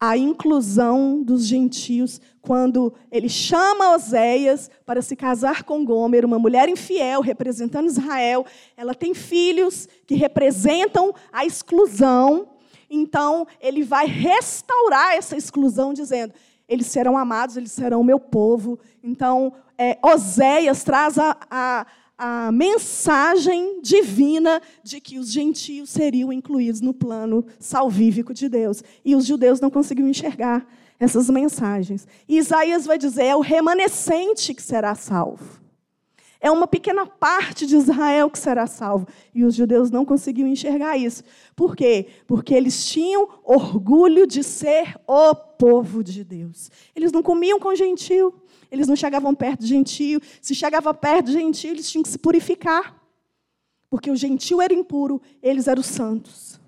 A 0.00 0.16
inclusão 0.16 1.22
dos 1.22 1.46
gentios 1.46 2.20
quando 2.42 2.92
ele 3.10 3.28
chama 3.28 3.94
Oséias 3.94 4.70
para 4.84 5.00
se 5.00 5.16
casar 5.16 5.62
com 5.62 5.84
Gomer, 5.84 6.24
uma 6.24 6.38
mulher 6.38 6.68
infiel 6.68 7.22
representando 7.22 7.86
Israel. 7.86 8.44
Ela 8.76 8.94
tem 8.94 9.14
filhos 9.14 9.88
que 10.06 10.14
representam 10.14 11.14
a 11.32 11.46
exclusão. 11.46 12.48
Então, 12.90 13.46
ele 13.60 13.82
vai 13.82 14.06
restaurar 14.06 15.14
essa 15.14 15.36
exclusão, 15.36 15.94
dizendo: 15.94 16.34
eles 16.68 16.86
serão 16.86 17.16
amados, 17.16 17.56
eles 17.56 17.72
serão 17.72 18.04
meu 18.04 18.20
povo. 18.20 18.78
Então, 19.02 19.52
é, 19.78 19.98
Oséias 20.02 20.84
traz 20.84 21.18
a, 21.18 21.36
a 21.50 21.86
a 22.16 22.52
mensagem 22.52 23.80
divina 23.80 24.62
de 24.82 25.00
que 25.00 25.18
os 25.18 25.30
gentios 25.32 25.90
seriam 25.90 26.32
incluídos 26.32 26.80
no 26.80 26.94
plano 26.94 27.44
salvífico 27.58 28.32
de 28.32 28.48
Deus. 28.48 28.82
E 29.04 29.14
os 29.16 29.26
judeus 29.26 29.60
não 29.60 29.70
conseguiam 29.70 30.08
enxergar 30.08 30.66
essas 30.98 31.28
mensagens. 31.28 32.06
E 32.28 32.38
Isaías 32.38 32.86
vai 32.86 32.98
dizer: 32.98 33.24
é 33.24 33.36
o 33.36 33.40
remanescente 33.40 34.54
que 34.54 34.62
será 34.62 34.94
salvo. 34.94 35.64
É 36.44 36.50
uma 36.50 36.66
pequena 36.66 37.06
parte 37.06 37.66
de 37.66 37.74
Israel 37.74 38.28
que 38.28 38.38
será 38.38 38.66
salva. 38.66 39.06
E 39.34 39.44
os 39.44 39.54
judeus 39.54 39.90
não 39.90 40.04
conseguiam 40.04 40.46
enxergar 40.46 40.94
isso. 40.94 41.24
Por 41.56 41.74
quê? 41.74 42.06
Porque 42.26 42.52
eles 42.52 42.84
tinham 42.84 43.26
orgulho 43.42 44.26
de 44.26 44.42
ser 44.42 44.94
o 45.06 45.34
povo 45.34 46.04
de 46.04 46.22
Deus. 46.22 46.70
Eles 46.94 47.12
não 47.12 47.22
comiam 47.22 47.58
com 47.58 47.74
gentil, 47.74 48.34
eles 48.70 48.88
não 48.88 48.96
chegavam 48.96 49.34
perto 49.34 49.60
de 49.60 49.68
gentil. 49.68 50.20
Se 50.40 50.54
chegava 50.54 50.92
perto 50.92 51.26
de 51.26 51.32
gentil, 51.32 51.72
eles 51.72 51.90
tinham 51.90 52.02
que 52.02 52.08
se 52.08 52.18
purificar. 52.18 53.00
Porque 53.88 54.10
o 54.10 54.16
gentil 54.16 54.60
era 54.60 54.74
impuro, 54.74 55.20
eles 55.42 55.68
eram 55.68 55.82
santos. 55.82 56.60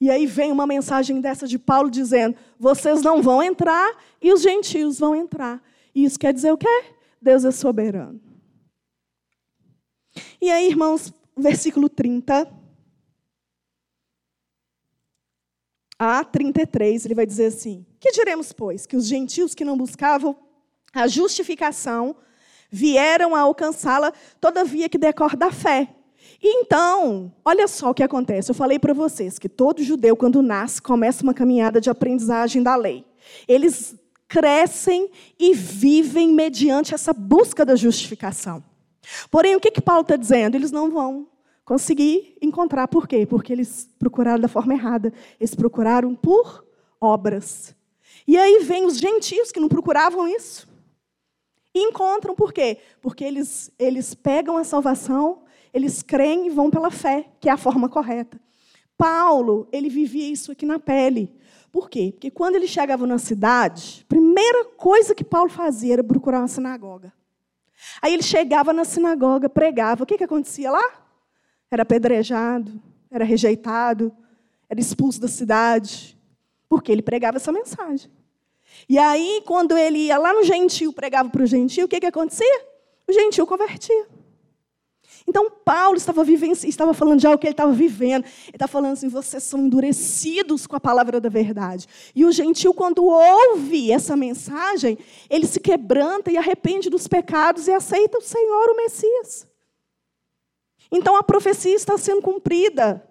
E 0.00 0.10
aí 0.10 0.26
vem 0.26 0.52
uma 0.52 0.66
mensagem 0.66 1.20
dessa 1.20 1.46
de 1.46 1.58
Paulo 1.58 1.90
dizendo: 1.90 2.36
vocês 2.58 3.02
não 3.02 3.22
vão 3.22 3.42
entrar 3.42 3.96
e 4.20 4.32
os 4.32 4.42
gentios 4.42 4.98
vão 4.98 5.14
entrar. 5.14 5.62
E 5.94 6.04
isso 6.04 6.18
quer 6.18 6.32
dizer 6.32 6.52
o 6.52 6.58
quê? 6.58 6.84
Deus 7.20 7.44
é 7.44 7.50
soberano. 7.50 8.20
E 10.40 10.50
aí, 10.50 10.68
irmãos, 10.68 11.12
versículo 11.36 11.88
30 11.88 12.52
a 15.98 16.24
33, 16.24 17.06
ele 17.06 17.14
vai 17.14 17.26
dizer 17.26 17.46
assim: 17.46 17.86
Que 17.98 18.12
diremos, 18.12 18.52
pois? 18.52 18.86
Que 18.86 18.96
os 18.96 19.06
gentios 19.06 19.54
que 19.54 19.64
não 19.64 19.76
buscavam 19.76 20.36
a 20.94 21.06
justificação 21.06 22.16
vieram 22.70 23.34
a 23.34 23.40
alcançá-la, 23.40 24.12
todavia 24.40 24.88
que 24.88 24.98
decorre 24.98 25.36
da 25.36 25.50
fé. 25.50 25.88
Então, 26.42 27.32
olha 27.44 27.66
só 27.66 27.90
o 27.90 27.94
que 27.94 28.02
acontece. 28.02 28.50
Eu 28.50 28.54
falei 28.54 28.78
para 28.78 28.92
vocês 28.92 29.38
que 29.38 29.48
todo 29.48 29.82
judeu, 29.82 30.16
quando 30.16 30.42
nasce, 30.42 30.82
começa 30.82 31.22
uma 31.22 31.34
caminhada 31.34 31.80
de 31.80 31.88
aprendizagem 31.88 32.62
da 32.62 32.76
lei. 32.76 33.04
Eles 33.48 33.96
crescem 34.28 35.10
e 35.38 35.54
vivem 35.54 36.32
mediante 36.32 36.94
essa 36.94 37.12
busca 37.12 37.64
da 37.64 37.76
justificação. 37.76 38.62
Porém, 39.30 39.54
o 39.54 39.60
que, 39.60 39.70
que 39.70 39.80
Paulo 39.80 40.02
está 40.02 40.16
dizendo? 40.16 40.56
Eles 40.56 40.72
não 40.72 40.90
vão 40.90 41.28
conseguir 41.64 42.36
encontrar. 42.42 42.88
Por 42.88 43.06
quê? 43.06 43.24
Porque 43.24 43.52
eles 43.52 43.88
procuraram 43.98 44.40
da 44.40 44.48
forma 44.48 44.74
errada. 44.74 45.12
Eles 45.38 45.54
procuraram 45.54 46.14
por 46.14 46.64
obras. 47.00 47.74
E 48.26 48.36
aí 48.36 48.60
vem 48.64 48.84
os 48.84 48.98
gentios 48.98 49.52
que 49.52 49.60
não 49.60 49.68
procuravam 49.68 50.26
isso. 50.26 50.68
E 51.76 51.78
encontram 51.78 52.34
por 52.34 52.54
quê? 52.54 52.78
Porque 53.02 53.22
eles, 53.22 53.70
eles 53.78 54.14
pegam 54.14 54.56
a 54.56 54.64
salvação, 54.64 55.42
eles 55.74 56.00
creem 56.02 56.46
e 56.46 56.50
vão 56.50 56.70
pela 56.70 56.90
fé, 56.90 57.28
que 57.38 57.50
é 57.50 57.52
a 57.52 57.58
forma 57.58 57.86
correta. 57.86 58.40
Paulo, 58.96 59.68
ele 59.70 59.90
vivia 59.90 60.26
isso 60.26 60.50
aqui 60.50 60.64
na 60.64 60.78
pele. 60.78 61.30
Por 61.70 61.90
quê? 61.90 62.12
Porque 62.12 62.30
quando 62.30 62.56
ele 62.56 62.66
chegava 62.66 63.06
na 63.06 63.18
cidade, 63.18 64.00
a 64.06 64.08
primeira 64.08 64.64
coisa 64.64 65.14
que 65.14 65.22
Paulo 65.22 65.50
fazia 65.50 65.92
era 65.92 66.02
procurar 66.02 66.38
uma 66.38 66.48
sinagoga. 66.48 67.12
Aí 68.00 68.14
ele 68.14 68.22
chegava 68.22 68.72
na 68.72 68.86
sinagoga, 68.86 69.46
pregava. 69.46 70.04
O 70.04 70.06
que, 70.06 70.16
que 70.16 70.24
acontecia 70.24 70.70
lá? 70.70 71.04
Era 71.70 71.82
apedrejado, 71.82 72.72
era 73.10 73.22
rejeitado, 73.22 74.10
era 74.66 74.80
expulso 74.80 75.20
da 75.20 75.28
cidade. 75.28 76.18
Porque 76.70 76.90
ele 76.90 77.02
pregava 77.02 77.36
essa 77.36 77.52
mensagem. 77.52 78.10
E 78.88 78.98
aí, 78.98 79.42
quando 79.46 79.76
ele 79.76 79.98
ia 80.06 80.18
lá 80.18 80.32
no 80.32 80.44
gentil, 80.44 80.92
pregava 80.92 81.28
para 81.28 81.42
o 81.42 81.46
gentil, 81.46 81.86
o 81.86 81.88
que, 81.88 82.00
que 82.00 82.06
acontecia? 82.06 82.66
O 83.08 83.12
gentil 83.12 83.46
convertia. 83.46 84.06
Então, 85.28 85.50
Paulo 85.50 85.96
estava, 85.96 86.22
vivendo, 86.22 86.54
estava 86.64 86.94
falando 86.94 87.18
de 87.18 87.26
algo 87.26 87.38
que 87.38 87.46
ele 87.46 87.52
estava 87.52 87.72
vivendo. 87.72 88.24
Ele 88.24 88.54
está 88.54 88.68
falando 88.68 88.92
assim: 88.92 89.08
vocês 89.08 89.42
são 89.42 89.60
endurecidos 89.60 90.66
com 90.66 90.76
a 90.76 90.80
palavra 90.80 91.20
da 91.20 91.28
verdade. 91.28 91.86
E 92.14 92.24
o 92.24 92.30
gentil, 92.30 92.72
quando 92.72 93.04
ouve 93.04 93.90
essa 93.90 94.16
mensagem, 94.16 94.96
ele 95.28 95.46
se 95.46 95.58
quebranta 95.58 96.30
e 96.30 96.36
arrepende 96.36 96.88
dos 96.88 97.08
pecados 97.08 97.66
e 97.66 97.72
aceita 97.72 98.18
o 98.18 98.22
Senhor, 98.22 98.70
o 98.70 98.76
Messias. 98.76 99.48
Então, 100.92 101.16
a 101.16 101.24
profecia 101.24 101.74
está 101.74 101.98
sendo 101.98 102.22
cumprida. 102.22 103.02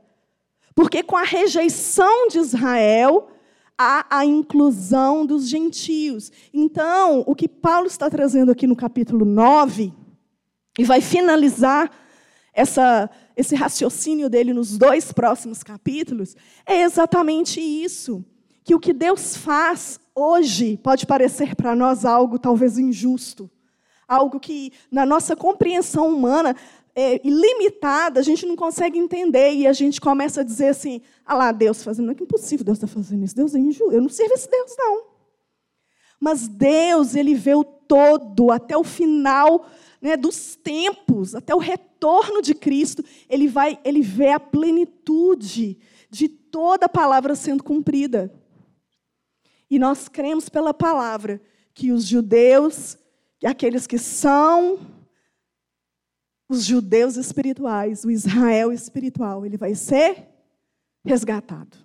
Porque 0.74 1.03
com 1.03 1.16
a 1.16 1.24
rejeição 1.24 2.28
de 2.28 2.38
Israel, 2.38 3.30
há 3.78 4.05
a 4.09 4.26
inclusão 4.26 5.26
dos 5.26 5.47
gentios. 5.47 6.32
Então, 6.53 7.23
o 7.26 7.36
que 7.36 7.47
Paulo 7.47 7.88
está 7.88 8.09
trazendo 8.09 8.51
aqui 8.51 8.65
no 8.65 8.76
capítulo 8.76 9.26
9, 9.26 9.93
e 10.78 10.84
vai 10.84 11.01
finalizar 11.01 11.89
essa, 12.53 13.09
esse 13.36 13.55
raciocínio 13.55 14.30
dele 14.30 14.53
nos 14.53 14.78
dois 14.78 15.11
próximos 15.11 15.63
capítulos, 15.63 16.36
é 16.65 16.82
exatamente 16.82 17.59
isso. 17.59 18.23
Que 18.63 18.73
o 18.73 18.80
que 18.80 18.93
Deus 18.93 19.38
faz 19.38 19.99
hoje 20.15 20.78
pode 20.78 21.05
parecer 21.05 21.55
para 21.55 21.76
nós 21.76 22.03
algo 22.03 22.39
talvez 22.39 22.78
injusto, 22.78 23.49
algo 24.07 24.39
que, 24.39 24.71
na 24.91 25.05
nossa 25.05 25.36
compreensão 25.36 26.09
humana, 26.09 26.55
é, 26.96 27.20
ilimitada, 27.28 28.22
a 28.22 28.24
gente 28.24 28.46
não 28.46 28.56
consegue 28.56 28.98
entender 28.98 29.54
e 29.54 29.68
a 29.68 29.74
gente 29.74 30.00
começa 30.00 30.41
a 30.41 30.43
dizer 30.43 30.70
assim: 30.70 31.02
ah 31.26 31.36
lá, 31.36 31.52
Deus 31.52 31.84
fazendo, 31.84 32.12
é 32.12 32.16
que 32.16 32.24
impossível 32.24 32.66
Deus 32.66 32.78
está 32.78 32.88
fazendo 32.88 33.26
isso, 33.26 33.36
Deus 33.36 33.54
é 33.54 33.60
injusto, 33.60 33.91
eu 33.91 34.02
não 34.02 34.10
sirvo 34.10 34.34
esse 34.34 34.50
Deus, 34.50 34.74
não. 34.78 35.04
Mas 36.20 36.48
Deus, 36.48 37.14
Ele 37.14 37.36
vê 37.36 37.54
o 37.54 37.64
todo, 37.66 38.50
até 38.50 38.78
o 38.78 38.84
final 38.84 39.68
né, 40.02 40.16
dos 40.16 40.56
tempos, 40.56 41.36
até 41.36 41.54
o 41.54 41.60
retorno 41.60 42.41
de 42.41 42.56
Cristo, 42.56 43.04
Ele 43.30 43.50
vai, 43.50 43.78
Ele 43.84 44.02
vê 44.02 44.30
a 44.30 44.39
plenitude 44.39 45.78
de 46.10 46.30
toda 46.30 46.86
a 46.86 46.89
palavra 46.89 47.36
sendo 47.36 47.64
cumprida. 47.64 48.34
E 49.70 49.78
nós 49.78 50.08
cremos 50.08 50.48
pela 50.48 50.74
palavra 50.74 51.41
que 51.74 51.91
os 51.91 52.06
judeus, 52.06 52.98
aqueles 53.43 53.86
que 53.86 53.98
são 53.98 54.80
os 56.48 56.64
judeus 56.64 57.18
espirituais, 57.18 58.04
o 58.04 58.12
Israel 58.12 58.72
espiritual, 58.72 59.46
ele 59.46 59.58
vai 59.58 59.74
ser 59.76 60.28
resgatado. 61.04 61.78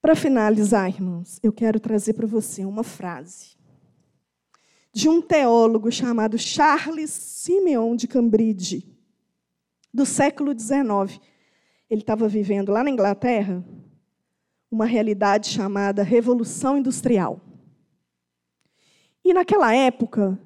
Para 0.00 0.14
finalizar, 0.14 0.88
irmãos, 0.88 1.38
eu 1.42 1.52
quero 1.52 1.78
trazer 1.80 2.14
para 2.14 2.26
você 2.26 2.64
uma 2.64 2.84
frase 2.84 3.56
de 4.92 5.08
um 5.08 5.20
teólogo 5.20 5.90
chamado 5.92 6.38
Charles 6.38 7.10
Simeon 7.10 7.94
de 7.94 8.08
Cambridge, 8.08 8.84
do 9.92 10.06
século 10.06 10.58
XIX. 10.58 11.20
Ele 11.90 12.00
estava 12.00 12.28
vivendo 12.28 12.72
lá 12.72 12.82
na 12.82 12.90
Inglaterra 12.90 13.64
uma 14.70 14.84
realidade 14.84 15.48
chamada 15.48 16.02
Revolução 16.02 16.76
Industrial. 16.76 17.40
E 19.24 19.32
naquela 19.32 19.74
época, 19.74 20.38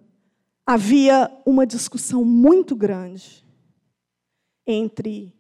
havia 0.67 1.31
uma 1.45 1.67
discussão 1.67 2.25
muito 2.25 2.75
grande 2.75 3.45
entre 4.67 5.35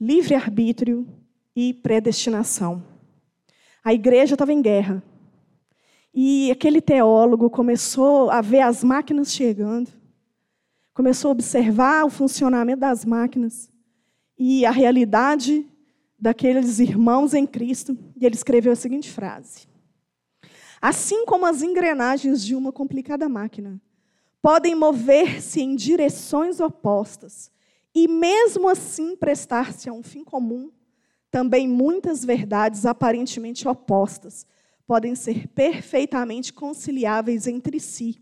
livre-arbítrio 0.00 1.08
e 1.56 1.72
predestinação. 1.74 2.84
A 3.82 3.92
igreja 3.92 4.34
estava 4.34 4.52
em 4.52 4.60
guerra. 4.62 5.02
E 6.12 6.50
aquele 6.50 6.80
teólogo 6.80 7.50
começou 7.50 8.30
a 8.30 8.40
ver 8.40 8.60
as 8.60 8.82
máquinas 8.82 9.32
chegando, 9.32 9.90
começou 10.92 11.28
a 11.28 11.32
observar 11.32 12.04
o 12.04 12.10
funcionamento 12.10 12.80
das 12.80 13.04
máquinas 13.04 13.70
e 14.36 14.64
a 14.64 14.70
realidade 14.70 15.66
daqueles 16.18 16.80
irmãos 16.80 17.34
em 17.34 17.46
Cristo, 17.46 17.96
e 18.16 18.26
ele 18.26 18.34
escreveu 18.34 18.72
a 18.72 18.76
seguinte 18.76 19.10
frase: 19.10 19.68
Assim 20.80 21.24
como 21.24 21.46
as 21.46 21.62
engrenagens 21.62 22.44
de 22.44 22.56
uma 22.56 22.72
complicada 22.72 23.28
máquina 23.28 23.80
podem 24.40 24.74
mover-se 24.74 25.60
em 25.60 25.74
direções 25.74 26.60
opostas 26.60 27.50
e, 27.94 28.06
mesmo 28.06 28.68
assim, 28.68 29.16
prestar-se 29.16 29.88
a 29.88 29.92
um 29.92 30.02
fim 30.02 30.24
comum, 30.24 30.70
também 31.30 31.68
muitas 31.68 32.24
verdades 32.24 32.86
aparentemente 32.86 33.66
opostas 33.66 34.46
podem 34.86 35.14
ser 35.14 35.48
perfeitamente 35.48 36.52
conciliáveis 36.52 37.46
entre 37.46 37.78
si 37.78 38.16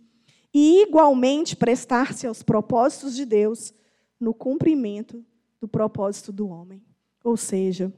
e, 0.52 0.82
igualmente, 0.82 1.54
prestar-se 1.54 2.26
aos 2.26 2.42
propósitos 2.42 3.14
de 3.14 3.24
Deus 3.24 3.72
no 4.18 4.34
cumprimento 4.34 5.24
do 5.60 5.68
propósito 5.68 6.32
do 6.32 6.48
homem. 6.48 6.82
Ou 7.22 7.36
seja, 7.36 7.92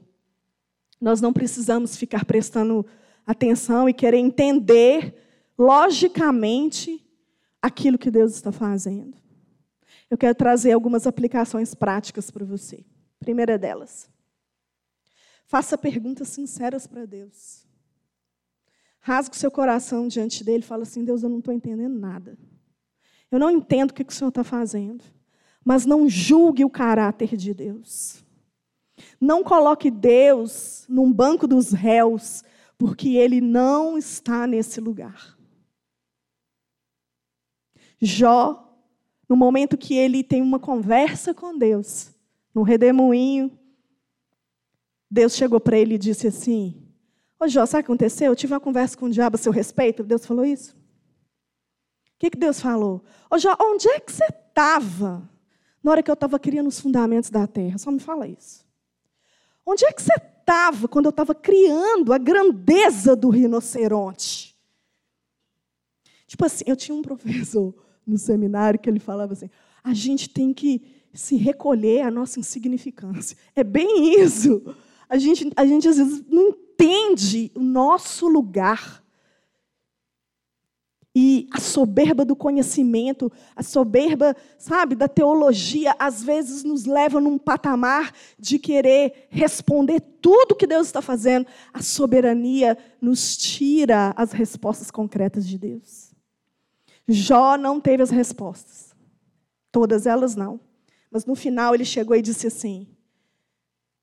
nós 0.99 1.21
não 1.21 1.31
precisamos 1.31 1.95
ficar 1.95 2.25
prestando 2.25 2.85
atenção 3.25 3.87
e 3.87 3.93
querer 3.93 4.17
entender 4.17 5.15
logicamente 5.57 7.05
aquilo 7.61 7.97
que 7.97 8.11
Deus 8.11 8.33
está 8.33 8.51
fazendo. 8.51 9.17
Eu 10.09 10.17
quero 10.17 10.35
trazer 10.35 10.71
algumas 10.71 11.05
aplicações 11.05 11.75
práticas 11.75 12.31
para 12.31 12.45
você. 12.45 12.85
Primeira 13.19 13.57
delas, 13.57 14.09
faça 15.45 15.77
perguntas 15.77 16.29
sinceras 16.29 16.87
para 16.87 17.05
Deus. 17.05 17.67
Rasgue 19.01 19.35
o 19.35 19.39
seu 19.39 19.51
coração 19.51 20.07
diante 20.07 20.43
dele 20.43 20.63
e 20.63 20.67
fala 20.67 20.83
assim: 20.83 21.03
Deus, 21.03 21.23
eu 21.23 21.29
não 21.29 21.39
estou 21.39 21.53
entendendo 21.53 21.97
nada. 21.97 22.37
Eu 23.31 23.39
não 23.39 23.51
entendo 23.51 23.91
o 23.91 23.93
que 23.93 24.03
o 24.03 24.11
Senhor 24.11 24.29
está 24.29 24.43
fazendo. 24.43 25.03
Mas 25.63 25.85
não 25.85 26.09
julgue 26.09 26.65
o 26.65 26.69
caráter 26.69 27.37
de 27.37 27.53
Deus. 27.53 28.23
Não 29.19 29.43
coloque 29.43 29.91
Deus 29.91 30.85
num 30.89 31.11
banco 31.11 31.47
dos 31.47 31.71
réus, 31.71 32.43
porque 32.77 33.09
ele 33.09 33.39
não 33.39 33.97
está 33.97 34.47
nesse 34.47 34.81
lugar. 34.81 35.38
Jó, 38.01 38.69
no 39.27 39.35
momento 39.35 39.77
que 39.77 39.95
ele 39.95 40.23
tem 40.23 40.41
uma 40.41 40.59
conversa 40.59 41.33
com 41.33 41.57
Deus, 41.57 42.11
no 42.53 42.63
redemoinho, 42.63 43.51
Deus 45.09 45.35
chegou 45.35 45.59
para 45.59 45.77
ele 45.77 45.95
e 45.95 45.99
disse 45.99 46.27
assim: 46.27 46.81
Ô 47.39 47.47
Jó, 47.47 47.65
sabe 47.65 47.81
o 47.81 47.83
que 47.85 47.91
aconteceu? 47.91 48.31
Eu 48.31 48.35
tive 48.35 48.53
uma 48.53 48.59
conversa 48.59 48.97
com 48.97 49.05
o 49.05 49.09
diabo 49.09 49.35
a 49.35 49.39
seu 49.39 49.51
respeito. 49.51 50.03
Deus 50.03 50.25
falou 50.25 50.45
isso? 50.45 50.71
O 50.71 52.19
que, 52.19 52.29
que 52.29 52.37
Deus 52.37 52.59
falou? 52.59 53.03
Ô 53.29 53.37
Jó, 53.37 53.55
onde 53.61 53.87
é 53.87 53.99
que 53.99 54.11
você 54.11 54.25
estava 54.25 55.29
na 55.81 55.91
hora 55.91 56.03
que 56.03 56.11
eu 56.11 56.13
estava 56.13 56.37
criando 56.37 56.67
os 56.67 56.79
fundamentos 56.79 57.29
da 57.29 57.47
terra? 57.47 57.77
Só 57.77 57.91
me 57.91 57.99
fala 57.99 58.27
isso. 58.27 58.65
Onde 59.65 59.85
é 59.85 59.91
que 59.91 60.01
você 60.01 60.13
estava 60.15 60.87
quando 60.87 61.05
eu 61.05 61.11
estava 61.11 61.33
criando 61.33 62.11
a 62.11 62.17
grandeza 62.17 63.15
do 63.15 63.29
rinoceronte? 63.29 64.57
Tipo 66.27 66.45
assim, 66.45 66.63
eu 66.67 66.75
tinha 66.75 66.95
um 66.95 67.01
professor 67.03 67.73
no 68.09 68.17
seminário 68.17 68.79
que 68.79 68.89
ele 68.89 68.99
falava 68.99 69.33
assim: 69.33 69.49
a 69.83 69.93
gente 69.93 70.29
tem 70.29 70.53
que 70.53 70.81
se 71.13 71.35
recolher 71.35 72.01
à 72.01 72.11
nossa 72.11 72.39
insignificância. 72.39 73.37
É 73.55 73.63
bem 73.63 74.19
isso. 74.21 74.75
A 75.07 75.17
gente, 75.17 75.51
a 75.55 75.65
gente 75.65 75.87
às 75.87 75.97
vezes 75.97 76.23
não 76.27 76.49
entende 76.49 77.51
o 77.55 77.61
nosso 77.61 78.27
lugar. 78.27 79.03
E 81.15 81.47
a 81.51 81.59
soberba 81.59 82.23
do 82.23 82.35
conhecimento, 82.35 83.31
a 83.55 83.63
soberba, 83.63 84.35
sabe, 84.59 84.93
da 84.95 85.07
teologia, 85.07 85.95
às 85.97 86.23
vezes 86.23 86.63
nos 86.63 86.85
leva 86.85 87.19
num 87.19 87.37
patamar 87.37 88.13
de 88.37 88.59
querer 88.59 89.27
responder 89.29 89.99
tudo 90.21 90.55
que 90.55 90.67
Deus 90.67 90.85
está 90.85 91.01
fazendo. 91.01 91.47
A 91.73 91.81
soberania 91.81 92.77
nos 93.01 93.35
tira 93.35 94.13
as 94.15 94.31
respostas 94.31 94.91
concretas 94.91 95.47
de 95.47 95.57
Deus. 95.57 96.08
Jó 97.11 97.57
não 97.57 97.79
teve 97.79 98.03
as 98.03 98.09
respostas. 98.09 98.95
Todas 99.71 100.05
elas 100.05 100.35
não. 100.35 100.59
Mas 101.11 101.25
no 101.25 101.35
final 101.35 101.73
ele 101.73 101.85
chegou 101.85 102.15
e 102.15 102.21
disse 102.21 102.47
assim: 102.47 102.87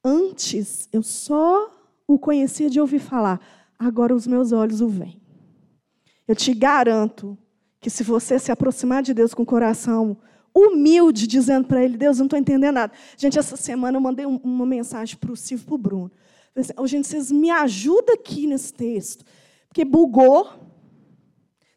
Antes 0.05 0.89
eu 0.93 1.03
só 1.03 1.71
o 2.07 2.19
conhecia 2.19 2.71
de 2.71 2.81
ouvir 2.81 2.99
falar, 2.99 3.41
agora 3.79 4.15
os 4.15 4.27
meus 4.27 4.53
olhos 4.53 4.81
o 4.81 4.89
veem. 4.89 5.21
Eu 6.27 6.35
te 6.35 6.53
garanto 6.53 7.37
que 7.81 7.91
se 7.91 8.03
você 8.03 8.39
se 8.39 8.51
aproximar 8.51 9.03
de 9.03 9.15
Deus 9.15 9.33
com 9.33 9.43
o 9.43 9.47
coração 9.47 10.17
humilde, 10.55 11.27
dizendo 11.27 11.69
para 11.69 11.85
Ele, 11.85 11.97
Deus, 11.97 12.17
eu 12.17 12.23
não 12.23 12.27
estou 12.27 12.39
entendendo 12.39 12.75
nada. 12.75 12.93
Gente, 13.17 13.39
essa 13.39 13.57
semana 13.57 13.97
eu 13.97 14.01
mandei 14.01 14.25
uma 14.25 14.65
mensagem 14.65 15.17
para 15.17 15.31
o 15.31 15.37
Silvio 15.37 15.65
e 15.65 15.67
para 15.67 15.75
o 15.75 15.79
Bruno. 15.79 16.11
Falei 16.55 16.65
assim, 16.65 16.73
oh, 16.79 16.87
gente, 16.87 17.07
vocês 17.07 17.31
me 17.31 17.51
ajudam 17.51 18.15
aqui 18.15 18.47
nesse 18.47 18.73
texto. 18.73 19.25
Porque 19.69 19.85
bugou, 19.85 20.49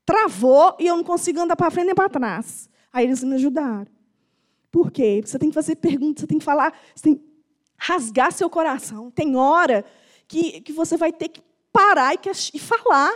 travou 0.09 0.75
e 0.79 0.87
eu 0.87 0.97
não 0.97 1.03
consigo 1.03 1.39
andar 1.39 1.55
para 1.55 1.69
frente 1.69 1.85
nem 1.85 1.93
para 1.93 2.09
trás. 2.09 2.67
Aí 2.91 3.05
eles 3.05 3.23
me 3.23 3.35
ajudaram. 3.35 3.85
Por 4.71 4.89
quê? 4.89 5.21
Você 5.23 5.37
tem 5.37 5.49
que 5.49 5.53
fazer 5.53 5.75
perguntas, 5.75 6.21
você 6.21 6.27
tem 6.27 6.39
que 6.39 6.43
falar, 6.45 6.73
você 6.95 7.03
tem 7.03 7.15
que 7.15 7.23
rasgar 7.77 8.31
seu 8.31 8.49
coração. 8.49 9.11
Tem 9.11 9.35
hora 9.35 9.85
que, 10.27 10.61
que 10.61 10.73
você 10.73 10.97
vai 10.97 11.13
ter 11.13 11.29
que 11.29 11.41
parar 11.71 12.15
e, 12.15 12.19
e 12.55 12.59
falar, 12.59 13.13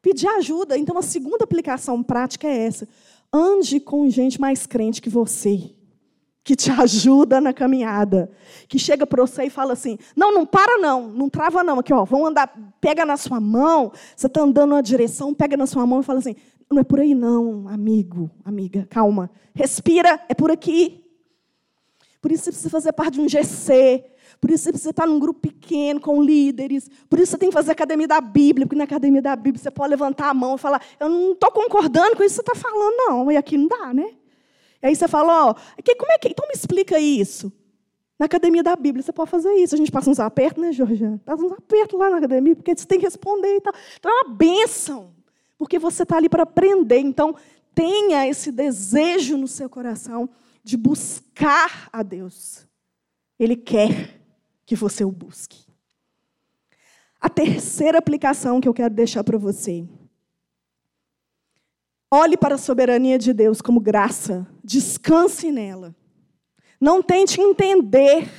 pedir 0.00 0.28
ajuda. 0.28 0.78
Então, 0.78 0.96
a 0.96 1.02
segunda 1.02 1.42
aplicação 1.42 2.04
prática 2.04 2.46
é 2.46 2.66
essa. 2.66 2.88
Ande 3.32 3.80
com 3.80 4.08
gente 4.08 4.40
mais 4.40 4.64
crente 4.64 5.02
que 5.02 5.10
você, 5.10 5.74
que 6.48 6.56
te 6.56 6.70
ajuda 6.70 7.42
na 7.42 7.52
caminhada, 7.52 8.30
que 8.66 8.78
chega 8.78 9.06
para 9.06 9.20
você 9.20 9.44
e 9.44 9.50
fala 9.50 9.74
assim: 9.74 9.98
não, 10.16 10.32
não 10.32 10.46
para 10.46 10.78
não, 10.78 11.06
não 11.06 11.28
trava 11.28 11.62
não, 11.62 11.78
aqui 11.78 11.92
ó, 11.92 12.06
vamos 12.06 12.30
andar, 12.30 12.50
pega 12.80 13.04
na 13.04 13.18
sua 13.18 13.38
mão, 13.38 13.92
você 14.16 14.28
está 14.28 14.40
andando 14.40 14.70
na 14.70 14.80
direção, 14.80 15.34
pega 15.34 15.58
na 15.58 15.66
sua 15.66 15.86
mão 15.86 16.00
e 16.00 16.02
fala 16.02 16.20
assim: 16.20 16.34
não 16.70 16.78
é 16.78 16.82
por 16.82 17.00
aí 17.00 17.14
não, 17.14 17.68
amigo, 17.68 18.30
amiga, 18.42 18.86
calma, 18.88 19.30
respira, 19.54 20.24
é 20.26 20.32
por 20.32 20.50
aqui. 20.50 21.04
Por 22.18 22.32
isso 22.32 22.44
você 22.44 22.50
precisa 22.50 22.70
fazer 22.70 22.92
parte 22.94 23.16
de 23.16 23.20
um 23.20 23.28
GC, 23.28 24.02
por 24.40 24.50
isso 24.50 24.64
você 24.64 24.70
precisa 24.70 24.90
estar 24.90 25.06
num 25.06 25.18
grupo 25.18 25.40
pequeno, 25.40 26.00
com 26.00 26.22
líderes. 26.22 26.88
Por 27.10 27.18
isso 27.18 27.32
você 27.32 27.38
tem 27.38 27.50
que 27.50 27.54
fazer 27.54 27.72
academia 27.72 28.08
da 28.08 28.22
Bíblia, 28.22 28.66
porque 28.66 28.78
na 28.78 28.84
academia 28.84 29.20
da 29.20 29.36
Bíblia 29.36 29.62
você 29.62 29.70
pode 29.70 29.90
levantar 29.90 30.30
a 30.30 30.34
mão 30.34 30.54
e 30.54 30.58
falar: 30.58 30.80
Eu 30.98 31.10
não 31.10 31.32
estou 31.32 31.52
concordando 31.52 32.16
com 32.16 32.24
isso 32.24 32.40
que 32.40 32.50
você 32.50 32.52
está 32.52 32.54
falando, 32.54 32.94
não. 32.96 33.30
E 33.30 33.36
aqui 33.36 33.58
não 33.58 33.68
dá, 33.68 33.92
né? 33.92 34.14
E 34.82 34.86
aí 34.86 34.96
você 34.96 35.08
fala: 35.08 35.48
Ó, 35.48 35.54
como 35.54 36.12
é 36.12 36.18
que. 36.18 36.28
Então 36.28 36.46
me 36.46 36.54
explica 36.54 36.98
isso. 36.98 37.52
Na 38.18 38.26
academia 38.26 38.62
da 38.62 38.74
Bíblia 38.74 39.02
você 39.02 39.12
pode 39.12 39.30
fazer 39.30 39.52
isso. 39.54 39.74
A 39.74 39.78
gente 39.78 39.92
passa 39.92 40.10
uns 40.10 40.18
apertos, 40.18 40.60
né, 40.62 40.72
Georgiana? 40.72 41.20
Passa 41.24 41.42
uns 41.44 41.52
apertos 41.52 41.98
lá 41.98 42.10
na 42.10 42.18
academia, 42.18 42.56
porque 42.56 42.76
você 42.76 42.84
tem 42.84 42.98
que 42.98 43.04
responder 43.04 43.56
e 43.56 43.60
tal. 43.60 43.72
Então 43.96 44.10
é 44.10 44.24
uma 44.24 44.34
bênção, 44.34 45.14
porque 45.56 45.78
você 45.78 46.02
está 46.02 46.16
ali 46.16 46.28
para 46.28 46.42
aprender. 46.42 46.98
Então 46.98 47.36
tenha 47.74 48.26
esse 48.26 48.50
desejo 48.50 49.36
no 49.36 49.46
seu 49.46 49.70
coração 49.70 50.28
de 50.64 50.76
buscar 50.76 51.88
a 51.92 52.02
Deus. 52.02 52.66
Ele 53.38 53.54
quer 53.54 54.20
que 54.66 54.74
você 54.74 55.04
o 55.04 55.12
busque. 55.12 55.64
A 57.20 57.28
terceira 57.28 57.98
aplicação 57.98 58.60
que 58.60 58.68
eu 58.68 58.74
quero 58.74 58.94
deixar 58.94 59.22
para 59.22 59.38
você. 59.38 59.86
Olhe 62.10 62.38
para 62.38 62.54
a 62.54 62.58
soberania 62.58 63.18
de 63.18 63.34
Deus 63.34 63.60
como 63.60 63.80
graça, 63.80 64.46
descanse 64.64 65.52
nela. 65.52 65.94
Não 66.80 67.02
tente 67.02 67.38
entender 67.38 68.30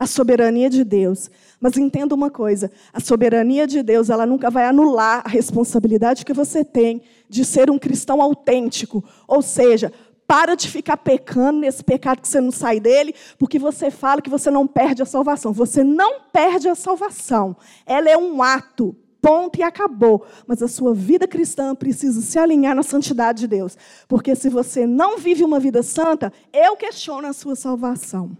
a 0.00 0.06
soberania 0.06 0.68
de 0.68 0.82
Deus, 0.82 1.30
mas 1.60 1.76
entenda 1.76 2.12
uma 2.12 2.28
coisa: 2.28 2.72
a 2.92 2.98
soberania 2.98 3.68
de 3.68 3.84
Deus, 3.84 4.10
ela 4.10 4.26
nunca 4.26 4.50
vai 4.50 4.64
anular 4.66 5.22
a 5.24 5.28
responsabilidade 5.28 6.24
que 6.24 6.32
você 6.32 6.64
tem 6.64 7.02
de 7.28 7.44
ser 7.44 7.70
um 7.70 7.78
cristão 7.78 8.20
autêntico, 8.20 9.04
ou 9.28 9.42
seja, 9.42 9.92
para 10.26 10.56
de 10.56 10.68
ficar 10.68 10.96
pecando 10.96 11.60
nesse 11.60 11.84
pecado 11.84 12.20
que 12.20 12.26
você 12.26 12.40
não 12.40 12.50
sai 12.50 12.80
dele, 12.80 13.14
porque 13.38 13.60
você 13.60 13.92
fala 13.92 14.22
que 14.22 14.30
você 14.30 14.50
não 14.50 14.66
perde 14.66 15.02
a 15.02 15.06
salvação. 15.06 15.52
Você 15.52 15.84
não 15.84 16.22
perde 16.32 16.68
a 16.68 16.74
salvação. 16.74 17.56
Ela 17.86 18.10
é 18.10 18.16
um 18.16 18.42
ato, 18.42 18.96
ponto 19.22 19.60
e 19.60 19.62
acabou. 19.62 20.26
Mas 20.46 20.62
a 20.62 20.68
sua 20.68 20.92
vida 20.92 21.28
cristã 21.28 21.74
precisa 21.74 22.20
se 22.20 22.38
alinhar 22.38 22.74
na 22.74 22.82
santidade 22.82 23.40
de 23.40 23.46
Deus. 23.46 23.78
Porque 24.08 24.34
se 24.34 24.50
você 24.50 24.84
não 24.84 25.16
vive 25.16 25.44
uma 25.44 25.60
vida 25.60 25.82
santa, 25.82 26.32
eu 26.52 26.76
questiono 26.76 27.28
a 27.28 27.32
sua 27.32 27.54
salvação. 27.54 28.36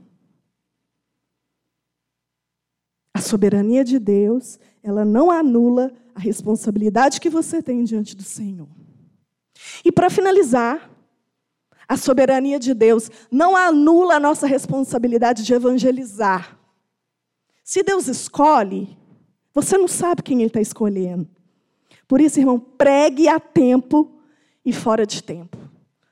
A 3.14 3.20
soberania 3.20 3.85
de 3.85 3.99
Deus, 3.99 4.59
ela 4.83 5.05
não 5.05 5.30
anula 5.30 5.93
a 6.14 6.20
responsabilidade 6.20 7.20
que 7.20 7.30
você 7.30 7.62
tem 7.62 7.85
diante 7.85 8.16
do 8.16 8.24
Senhor. 8.24 8.68
E 9.85 9.93
para 9.93 10.11
finalizar, 10.11 10.91
a 11.89 11.97
soberania 11.97 12.59
de 12.59 12.74
Deus 12.74 13.11
não 13.30 13.55
anula 13.55 14.16
a 14.16 14.20
nossa 14.20 14.47
responsabilidade 14.47 15.45
de 15.45 15.55
evangelizar. 15.55 16.59
Se 17.62 17.83
Deus 17.83 18.09
escolhe, 18.09 18.97
você 19.55 19.76
não 19.76 19.88
sabe 19.88 20.22
quem 20.22 20.38
Ele 20.38 20.46
está 20.46 20.61
escolhendo. 20.61 21.28
Por 22.09 22.20
isso, 22.20 22.38
irmão, 22.38 22.59
pregue 22.59 23.28
a 23.28 23.40
tempo 23.40 24.20
e 24.64 24.72
fora 24.72 25.07
de 25.07 25.22
tempo. 25.22 25.59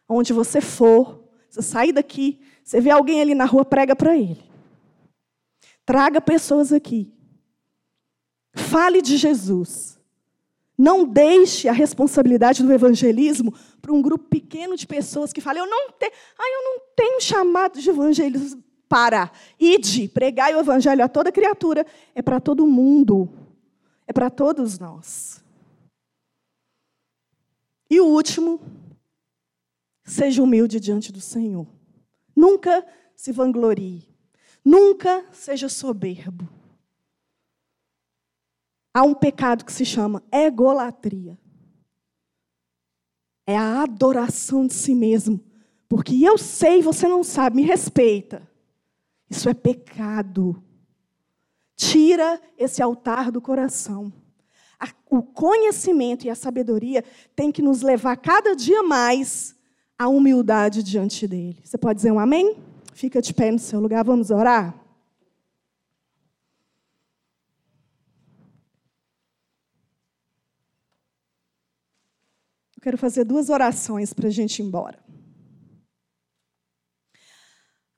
Onde 0.09 0.33
você 0.33 0.61
for, 0.61 1.23
você 1.49 1.63
sair 1.63 1.93
daqui, 1.93 2.41
você 2.65 2.81
vê 2.81 2.91
alguém 2.91 3.21
ali 3.21 3.35
na 3.35 3.45
rua, 3.45 3.65
prega 3.65 3.95
para 3.97 4.17
ele. 4.17 4.43
Traga 5.85 6.21
pessoas 6.21 6.73
aqui. 6.73 7.13
Fale 8.55 9.03
de 9.03 9.17
Jesus. 9.17 9.99
Não 10.77 11.05
deixe 11.05 11.69
a 11.69 11.73
responsabilidade 11.73 12.63
do 12.63 12.73
evangelismo 12.73 13.53
para 13.83 13.93
um 13.93 14.01
grupo 14.01 14.25
pequeno 14.25 14.77
de 14.77 14.87
pessoas 14.87 15.33
que 15.33 15.41
falam, 15.41 15.65
eu 15.65 15.71
não, 15.71 15.91
te, 15.91 16.07
ah, 16.07 16.49
eu 16.49 16.65
não 16.65 16.81
tenho 16.97 17.21
chamado 17.21 17.81
de 17.81 17.91
evangelismo. 17.91 18.63
Para, 18.91 19.31
ide, 19.59 20.09
pregar 20.09 20.55
o 20.55 20.59
evangelho 20.59 21.03
a 21.03 21.09
toda 21.09 21.33
criatura. 21.33 21.87
É 22.15 22.21
para 22.21 22.41
todo 22.41 22.67
mundo. 22.67 23.31
É 24.07 24.13
para 24.13 24.29
todos 24.29 24.79
nós. 24.79 25.43
E 27.89 28.01
o 28.01 28.07
último, 28.07 28.61
seja 30.05 30.43
humilde 30.43 30.79
diante 30.79 31.11
do 31.11 31.21
Senhor. 31.21 31.67
Nunca 32.37 32.85
se 33.15 33.31
vanglorie. 33.31 34.07
Nunca 34.65 35.25
seja 35.33 35.69
soberbo 35.69 36.61
há 38.93 39.03
um 39.03 39.15
pecado 39.15 39.65
que 39.65 39.73
se 39.73 39.85
chama 39.85 40.23
egolatria. 40.31 41.39
É 43.47 43.57
a 43.57 43.83
adoração 43.83 44.67
de 44.67 44.75
si 44.75 44.95
mesmo. 44.95 45.41
Porque 45.89 46.23
eu 46.23 46.39
sei 46.39 46.83
você 46.83 47.09
não 47.09 47.25
sabe, 47.25 47.57
me 47.57 47.63
respeita. 47.63 48.49
Isso 49.31 49.49
é 49.49 49.55
pecado. 49.55 50.61
Tira 51.77 52.41
esse 52.59 52.83
altar 52.83 53.31
do 53.31 53.41
coração. 53.41 54.13
O 55.09 55.23
conhecimento 55.23 56.25
e 56.27 56.31
a 56.31 56.35
sabedoria 56.35 57.05
tem 57.37 57.53
que 57.53 57.63
nos 57.63 57.83
levar 57.83 58.17
cada 58.17 58.57
dia 58.57 58.83
mais 58.83 59.55
à 59.97 60.09
humildade 60.09 60.83
diante 60.83 61.29
dele. 61.29 61.61
Você 61.63 61.79
pode 61.79 61.97
dizer 61.97 62.11
um 62.11 62.19
amém? 62.19 62.59
Fica 62.93 63.23
de 63.23 63.33
pé 63.33 63.51
no 63.53 63.59
seu 63.59 63.81
lugar, 63.81 64.05
vamos 64.05 64.31
orar? 64.31 64.75
Eu 72.77 72.83
quero 72.83 72.97
fazer 72.97 73.25
duas 73.25 73.51
orações 73.51 74.13
para 74.13 74.29
a 74.29 74.31
gente 74.31 74.61
ir 74.61 74.65
embora. 74.65 74.99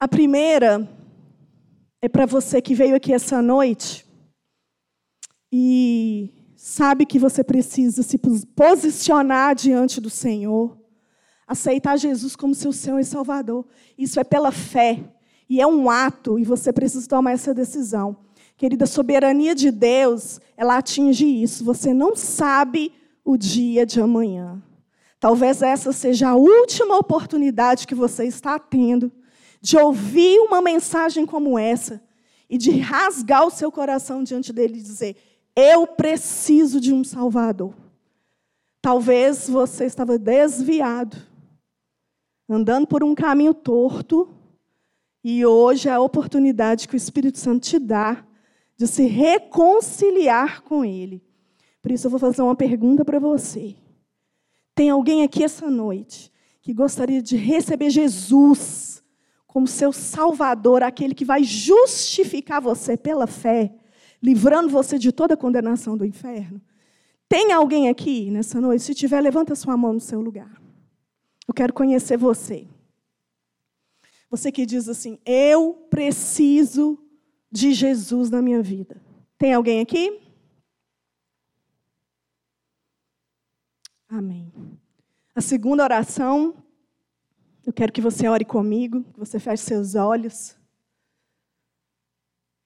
A 0.00 0.08
primeira 0.08 0.88
é 2.02 2.08
para 2.08 2.26
você 2.26 2.60
que 2.60 2.74
veio 2.74 2.96
aqui 2.96 3.12
essa 3.12 3.40
noite 3.40 4.04
e 5.52 6.34
sabe 6.56 7.06
que 7.06 7.16
você 7.16 7.44
precisa 7.44 8.02
se 8.02 8.18
posicionar 8.56 9.54
diante 9.54 10.00
do 10.00 10.10
Senhor, 10.10 10.76
aceitar 11.46 11.96
Jesus 11.96 12.34
como 12.34 12.56
seu 12.56 12.72
Senhor 12.72 12.98
e 12.98 13.04
Salvador. 13.04 13.64
Isso 13.96 14.18
é 14.18 14.24
pela 14.24 14.50
fé 14.50 14.98
e 15.48 15.60
é 15.60 15.66
um 15.66 15.88
ato 15.88 16.40
e 16.40 16.44
você 16.44 16.72
precisa 16.72 17.08
tomar 17.08 17.32
essa 17.32 17.54
decisão. 17.54 18.16
Querida, 18.56 18.82
a 18.84 18.88
soberania 18.88 19.54
de 19.54 19.70
Deus, 19.70 20.40
ela 20.56 20.78
atinge 20.78 21.24
isso. 21.24 21.64
Você 21.64 21.94
não 21.94 22.16
sabe 22.16 22.92
o 23.24 23.36
dia 23.36 23.86
de 23.86 24.00
amanhã. 24.00 24.60
Talvez 25.20 25.62
essa 25.62 25.92
seja 25.92 26.30
a 26.30 26.34
última 26.34 26.98
oportunidade 26.98 27.86
que 27.86 27.94
você 27.94 28.24
está 28.24 28.58
tendo 28.58 29.12
de 29.62 29.78
ouvir 29.78 30.40
uma 30.40 30.60
mensagem 30.60 31.24
como 31.24 31.56
essa 31.56 32.02
e 32.50 32.58
de 32.58 32.72
rasgar 32.72 33.46
o 33.46 33.50
seu 33.50 33.70
coração 33.70 34.24
diante 34.24 34.52
dele 34.52 34.78
e 34.78 34.82
dizer: 34.82 35.16
Eu 35.54 35.86
preciso 35.86 36.80
de 36.80 36.92
um 36.92 37.04
Salvador. 37.04 37.72
Talvez 38.82 39.48
você 39.48 39.84
estava 39.84 40.18
desviado, 40.18 41.16
andando 42.48 42.88
por 42.88 43.04
um 43.04 43.14
caminho 43.14 43.54
torto, 43.54 44.28
e 45.22 45.46
hoje 45.46 45.88
é 45.88 45.92
a 45.92 46.00
oportunidade 46.00 46.88
que 46.88 46.94
o 46.94 46.96
Espírito 46.96 47.38
Santo 47.38 47.60
te 47.60 47.78
dá 47.78 48.24
de 48.76 48.88
se 48.88 49.06
reconciliar 49.06 50.62
com 50.62 50.84
Ele. 50.84 51.22
Por 51.80 51.92
isso, 51.92 52.08
eu 52.08 52.10
vou 52.10 52.18
fazer 52.18 52.42
uma 52.42 52.56
pergunta 52.56 53.04
para 53.04 53.20
você. 53.20 53.76
Tem 54.74 54.90
alguém 54.90 55.22
aqui 55.22 55.44
essa 55.44 55.70
noite 55.70 56.32
que 56.60 56.72
gostaria 56.72 57.22
de 57.22 57.36
receber 57.36 57.90
Jesus 57.90 58.91
como 59.52 59.66
seu 59.68 59.92
Salvador, 59.92 60.82
aquele 60.82 61.14
que 61.14 61.26
vai 61.26 61.44
justificar 61.44 62.58
você 62.58 62.96
pela 62.96 63.26
fé, 63.26 63.70
livrando 64.22 64.70
você 64.70 64.98
de 64.98 65.12
toda 65.12 65.34
a 65.34 65.36
condenação 65.36 65.94
do 65.94 66.06
inferno? 66.06 66.58
Tem 67.28 67.52
alguém 67.52 67.90
aqui 67.90 68.30
nessa 68.30 68.58
noite? 68.58 68.82
Se 68.82 68.94
tiver, 68.94 69.20
levanta 69.20 69.54
sua 69.54 69.76
mão 69.76 69.92
no 69.92 70.00
seu 70.00 70.22
lugar. 70.22 70.58
Eu 71.46 71.52
quero 71.52 71.74
conhecer 71.74 72.16
você. 72.16 72.66
Você 74.30 74.50
que 74.50 74.64
diz 74.64 74.88
assim: 74.88 75.18
Eu 75.26 75.86
preciso 75.90 76.98
de 77.50 77.74
Jesus 77.74 78.30
na 78.30 78.40
minha 78.40 78.62
vida. 78.62 79.02
Tem 79.36 79.52
alguém 79.52 79.82
aqui? 79.82 80.18
Amém. 84.08 84.50
A 85.34 85.42
segunda 85.42 85.84
oração, 85.84 86.54
eu 87.64 87.72
quero 87.72 87.92
que 87.92 88.00
você 88.00 88.26
ore 88.26 88.44
comigo, 88.44 89.04
que 89.12 89.18
você 89.18 89.38
feche 89.38 89.62
seus 89.62 89.94
olhos. 89.94 90.56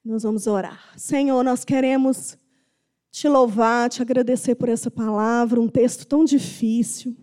Nós 0.05 0.23
vamos 0.23 0.47
orar. 0.47 0.93
Senhor, 0.97 1.43
nós 1.43 1.65
queremos 1.65 2.39
te 3.11 3.29
louvar, 3.29 3.91
te 3.91 4.01
agradecer 4.01 4.55
por 4.55 4.69
essa 4.69 4.91
palavra, 4.91 5.61
um 5.61 5.69
texto 5.69 6.07
tão 6.07 6.25
difícil. 6.25 7.17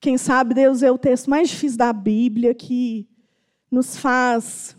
Quem 0.00 0.18
sabe, 0.18 0.54
Deus, 0.54 0.82
é 0.82 0.90
o 0.90 0.98
texto 0.98 1.30
mais 1.30 1.48
difícil 1.48 1.78
da 1.78 1.92
Bíblia 1.92 2.54
que 2.54 3.08
nos 3.70 3.96
faz 3.96 4.76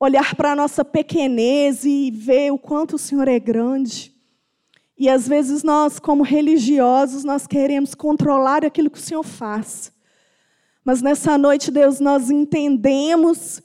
olhar 0.00 0.34
para 0.34 0.52
a 0.52 0.56
nossa 0.56 0.84
pequenez 0.84 1.84
e 1.84 2.10
ver 2.10 2.52
o 2.52 2.58
quanto 2.58 2.96
o 2.96 2.98
Senhor 2.98 3.28
é 3.28 3.38
grande. 3.38 4.14
E 4.98 5.08
às 5.08 5.28
vezes 5.28 5.62
nós, 5.62 5.98
como 5.98 6.22
religiosos, 6.22 7.22
nós 7.22 7.46
queremos 7.46 7.94
controlar 7.94 8.64
aquilo 8.64 8.90
que 8.90 8.98
o 8.98 9.02
Senhor 9.02 9.22
faz. 9.22 9.92
Mas 10.86 11.02
nessa 11.02 11.36
noite, 11.36 11.72
Deus, 11.72 11.98
nós 11.98 12.30
entendemos 12.30 13.60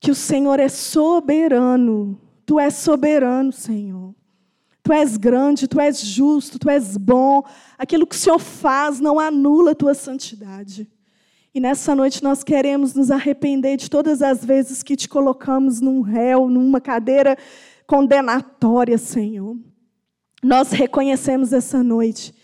que 0.00 0.10
o 0.10 0.14
Senhor 0.14 0.58
é 0.58 0.68
soberano. 0.68 2.20
Tu 2.44 2.58
és 2.58 2.74
soberano, 2.74 3.52
Senhor. 3.52 4.12
Tu 4.82 4.92
és 4.92 5.16
grande, 5.16 5.68
tu 5.68 5.80
és 5.80 6.00
justo, 6.00 6.58
tu 6.58 6.68
és 6.68 6.96
bom. 6.96 7.44
Aquilo 7.78 8.04
que 8.04 8.16
o 8.16 8.18
Senhor 8.18 8.40
faz 8.40 8.98
não 8.98 9.20
anula 9.20 9.70
a 9.70 9.74
tua 9.76 9.94
santidade. 9.94 10.90
E 11.54 11.60
nessa 11.60 11.94
noite 11.94 12.24
nós 12.24 12.42
queremos 12.42 12.92
nos 12.92 13.12
arrepender 13.12 13.76
de 13.76 13.88
todas 13.88 14.20
as 14.20 14.44
vezes 14.44 14.82
que 14.82 14.96
te 14.96 15.08
colocamos 15.08 15.80
num 15.80 16.00
réu, 16.00 16.50
numa 16.50 16.80
cadeira 16.80 17.38
condenatória, 17.86 18.98
Senhor. 18.98 19.56
Nós 20.42 20.72
reconhecemos 20.72 21.52
essa 21.52 21.84
noite 21.84 22.34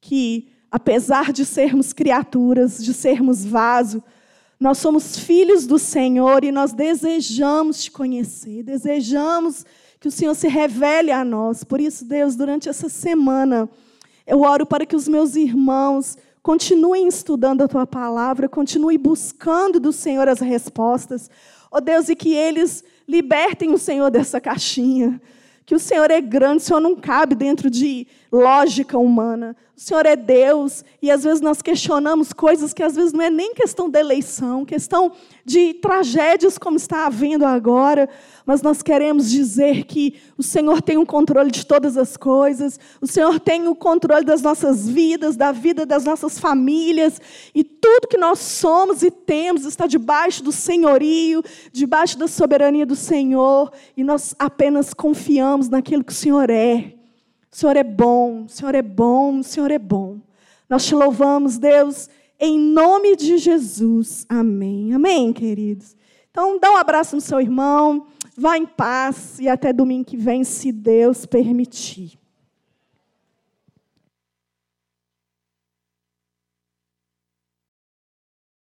que, 0.00 0.48
apesar 0.70 1.32
de 1.32 1.44
sermos 1.44 1.92
criaturas, 1.92 2.82
de 2.82 2.94
sermos 2.94 3.44
vaso, 3.44 4.02
nós 4.58 4.78
somos 4.78 5.18
filhos 5.18 5.66
do 5.66 5.78
Senhor 5.78 6.44
e 6.44 6.52
nós 6.52 6.72
desejamos 6.72 7.82
te 7.82 7.90
conhecer, 7.90 8.62
desejamos 8.62 9.64
que 9.98 10.08
o 10.08 10.10
Senhor 10.10 10.34
se 10.34 10.48
revele 10.48 11.10
a 11.10 11.24
nós. 11.24 11.64
Por 11.64 11.80
isso, 11.80 12.04
Deus, 12.04 12.36
durante 12.36 12.68
essa 12.68 12.88
semana, 12.88 13.68
eu 14.26 14.42
oro 14.42 14.66
para 14.66 14.86
que 14.86 14.96
os 14.96 15.08
meus 15.08 15.34
irmãos 15.34 16.16
Continuem 16.42 17.06
estudando 17.06 17.62
a 17.62 17.68
tua 17.68 17.86
palavra, 17.86 18.48
continue 18.48 18.96
buscando 18.96 19.78
do 19.78 19.92
Senhor 19.92 20.26
as 20.26 20.40
respostas. 20.40 21.30
Ó 21.70 21.76
oh 21.76 21.80
Deus, 21.80 22.08
e 22.08 22.16
que 22.16 22.34
eles 22.34 22.82
libertem 23.06 23.70
o 23.72 23.78
Senhor 23.78 24.10
dessa 24.10 24.40
caixinha. 24.40 25.20
Que 25.66 25.74
o 25.74 25.78
Senhor 25.78 26.10
é 26.10 26.20
grande, 26.20 26.62
o 26.62 26.66
Senhor 26.66 26.80
não 26.80 26.96
cabe 26.96 27.34
dentro 27.34 27.68
de 27.68 28.06
lógica 28.32 28.96
humana. 28.96 29.56
O 29.76 29.80
Senhor 29.80 30.04
é 30.04 30.14
Deus 30.14 30.84
e 31.00 31.10
às 31.10 31.24
vezes 31.24 31.40
nós 31.40 31.62
questionamos 31.62 32.32
coisas 32.32 32.74
que 32.74 32.82
às 32.82 32.94
vezes 32.94 33.12
não 33.12 33.22
é 33.22 33.30
nem 33.30 33.54
questão 33.54 33.88
de 33.88 33.98
eleição, 33.98 34.64
questão 34.64 35.12
de 35.42 35.74
tragédias 35.74 36.58
como 36.58 36.76
está 36.76 37.06
havendo 37.06 37.46
agora, 37.46 38.08
mas 38.44 38.60
nós 38.60 38.82
queremos 38.82 39.30
dizer 39.30 39.84
que 39.84 40.20
o 40.36 40.42
Senhor 40.42 40.82
tem 40.82 40.98
o 40.98 41.06
controle 41.06 41.50
de 41.50 41.64
todas 41.64 41.96
as 41.96 42.16
coisas, 42.16 42.78
o 43.00 43.06
Senhor 43.06 43.40
tem 43.40 43.66
o 43.68 43.74
controle 43.74 44.24
das 44.24 44.42
nossas 44.42 44.86
vidas, 44.86 45.34
da 45.34 45.50
vida 45.50 45.86
das 45.86 46.04
nossas 46.04 46.38
famílias, 46.38 47.18
e 47.54 47.64
tudo 47.64 48.06
que 48.06 48.18
nós 48.18 48.38
somos 48.38 49.02
e 49.02 49.10
temos 49.10 49.64
está 49.64 49.86
debaixo 49.86 50.44
do 50.44 50.52
senhorio, 50.52 51.42
debaixo 51.72 52.18
da 52.18 52.28
soberania 52.28 52.84
do 52.84 52.94
Senhor, 52.94 53.72
e 53.96 54.04
nós 54.04 54.34
apenas 54.38 54.92
confiamos 54.92 55.70
naquilo 55.70 56.04
que 56.04 56.12
o 56.12 56.14
Senhor 56.14 56.50
é. 56.50 56.99
Senhor 57.50 57.76
é 57.76 57.82
bom, 57.82 58.46
Senhor 58.46 58.74
é 58.74 58.82
bom, 58.82 59.42
Senhor 59.42 59.70
é 59.70 59.78
bom. 59.78 60.20
Nós 60.68 60.86
te 60.86 60.94
louvamos, 60.94 61.58
Deus, 61.58 62.08
em 62.38 62.58
nome 62.58 63.16
de 63.16 63.38
Jesus. 63.38 64.24
Amém. 64.28 64.92
Amém, 64.92 65.32
queridos. 65.32 65.96
Então, 66.30 66.60
dá 66.60 66.70
um 66.70 66.76
abraço 66.76 67.16
no 67.16 67.20
seu 67.20 67.40
irmão, 67.40 68.06
vá 68.36 68.56
em 68.56 68.64
paz 68.64 69.40
e 69.40 69.48
até 69.48 69.72
domingo 69.72 70.04
que 70.04 70.16
vem, 70.16 70.44
se 70.44 70.70
Deus 70.70 71.26
permitir. 71.26 72.19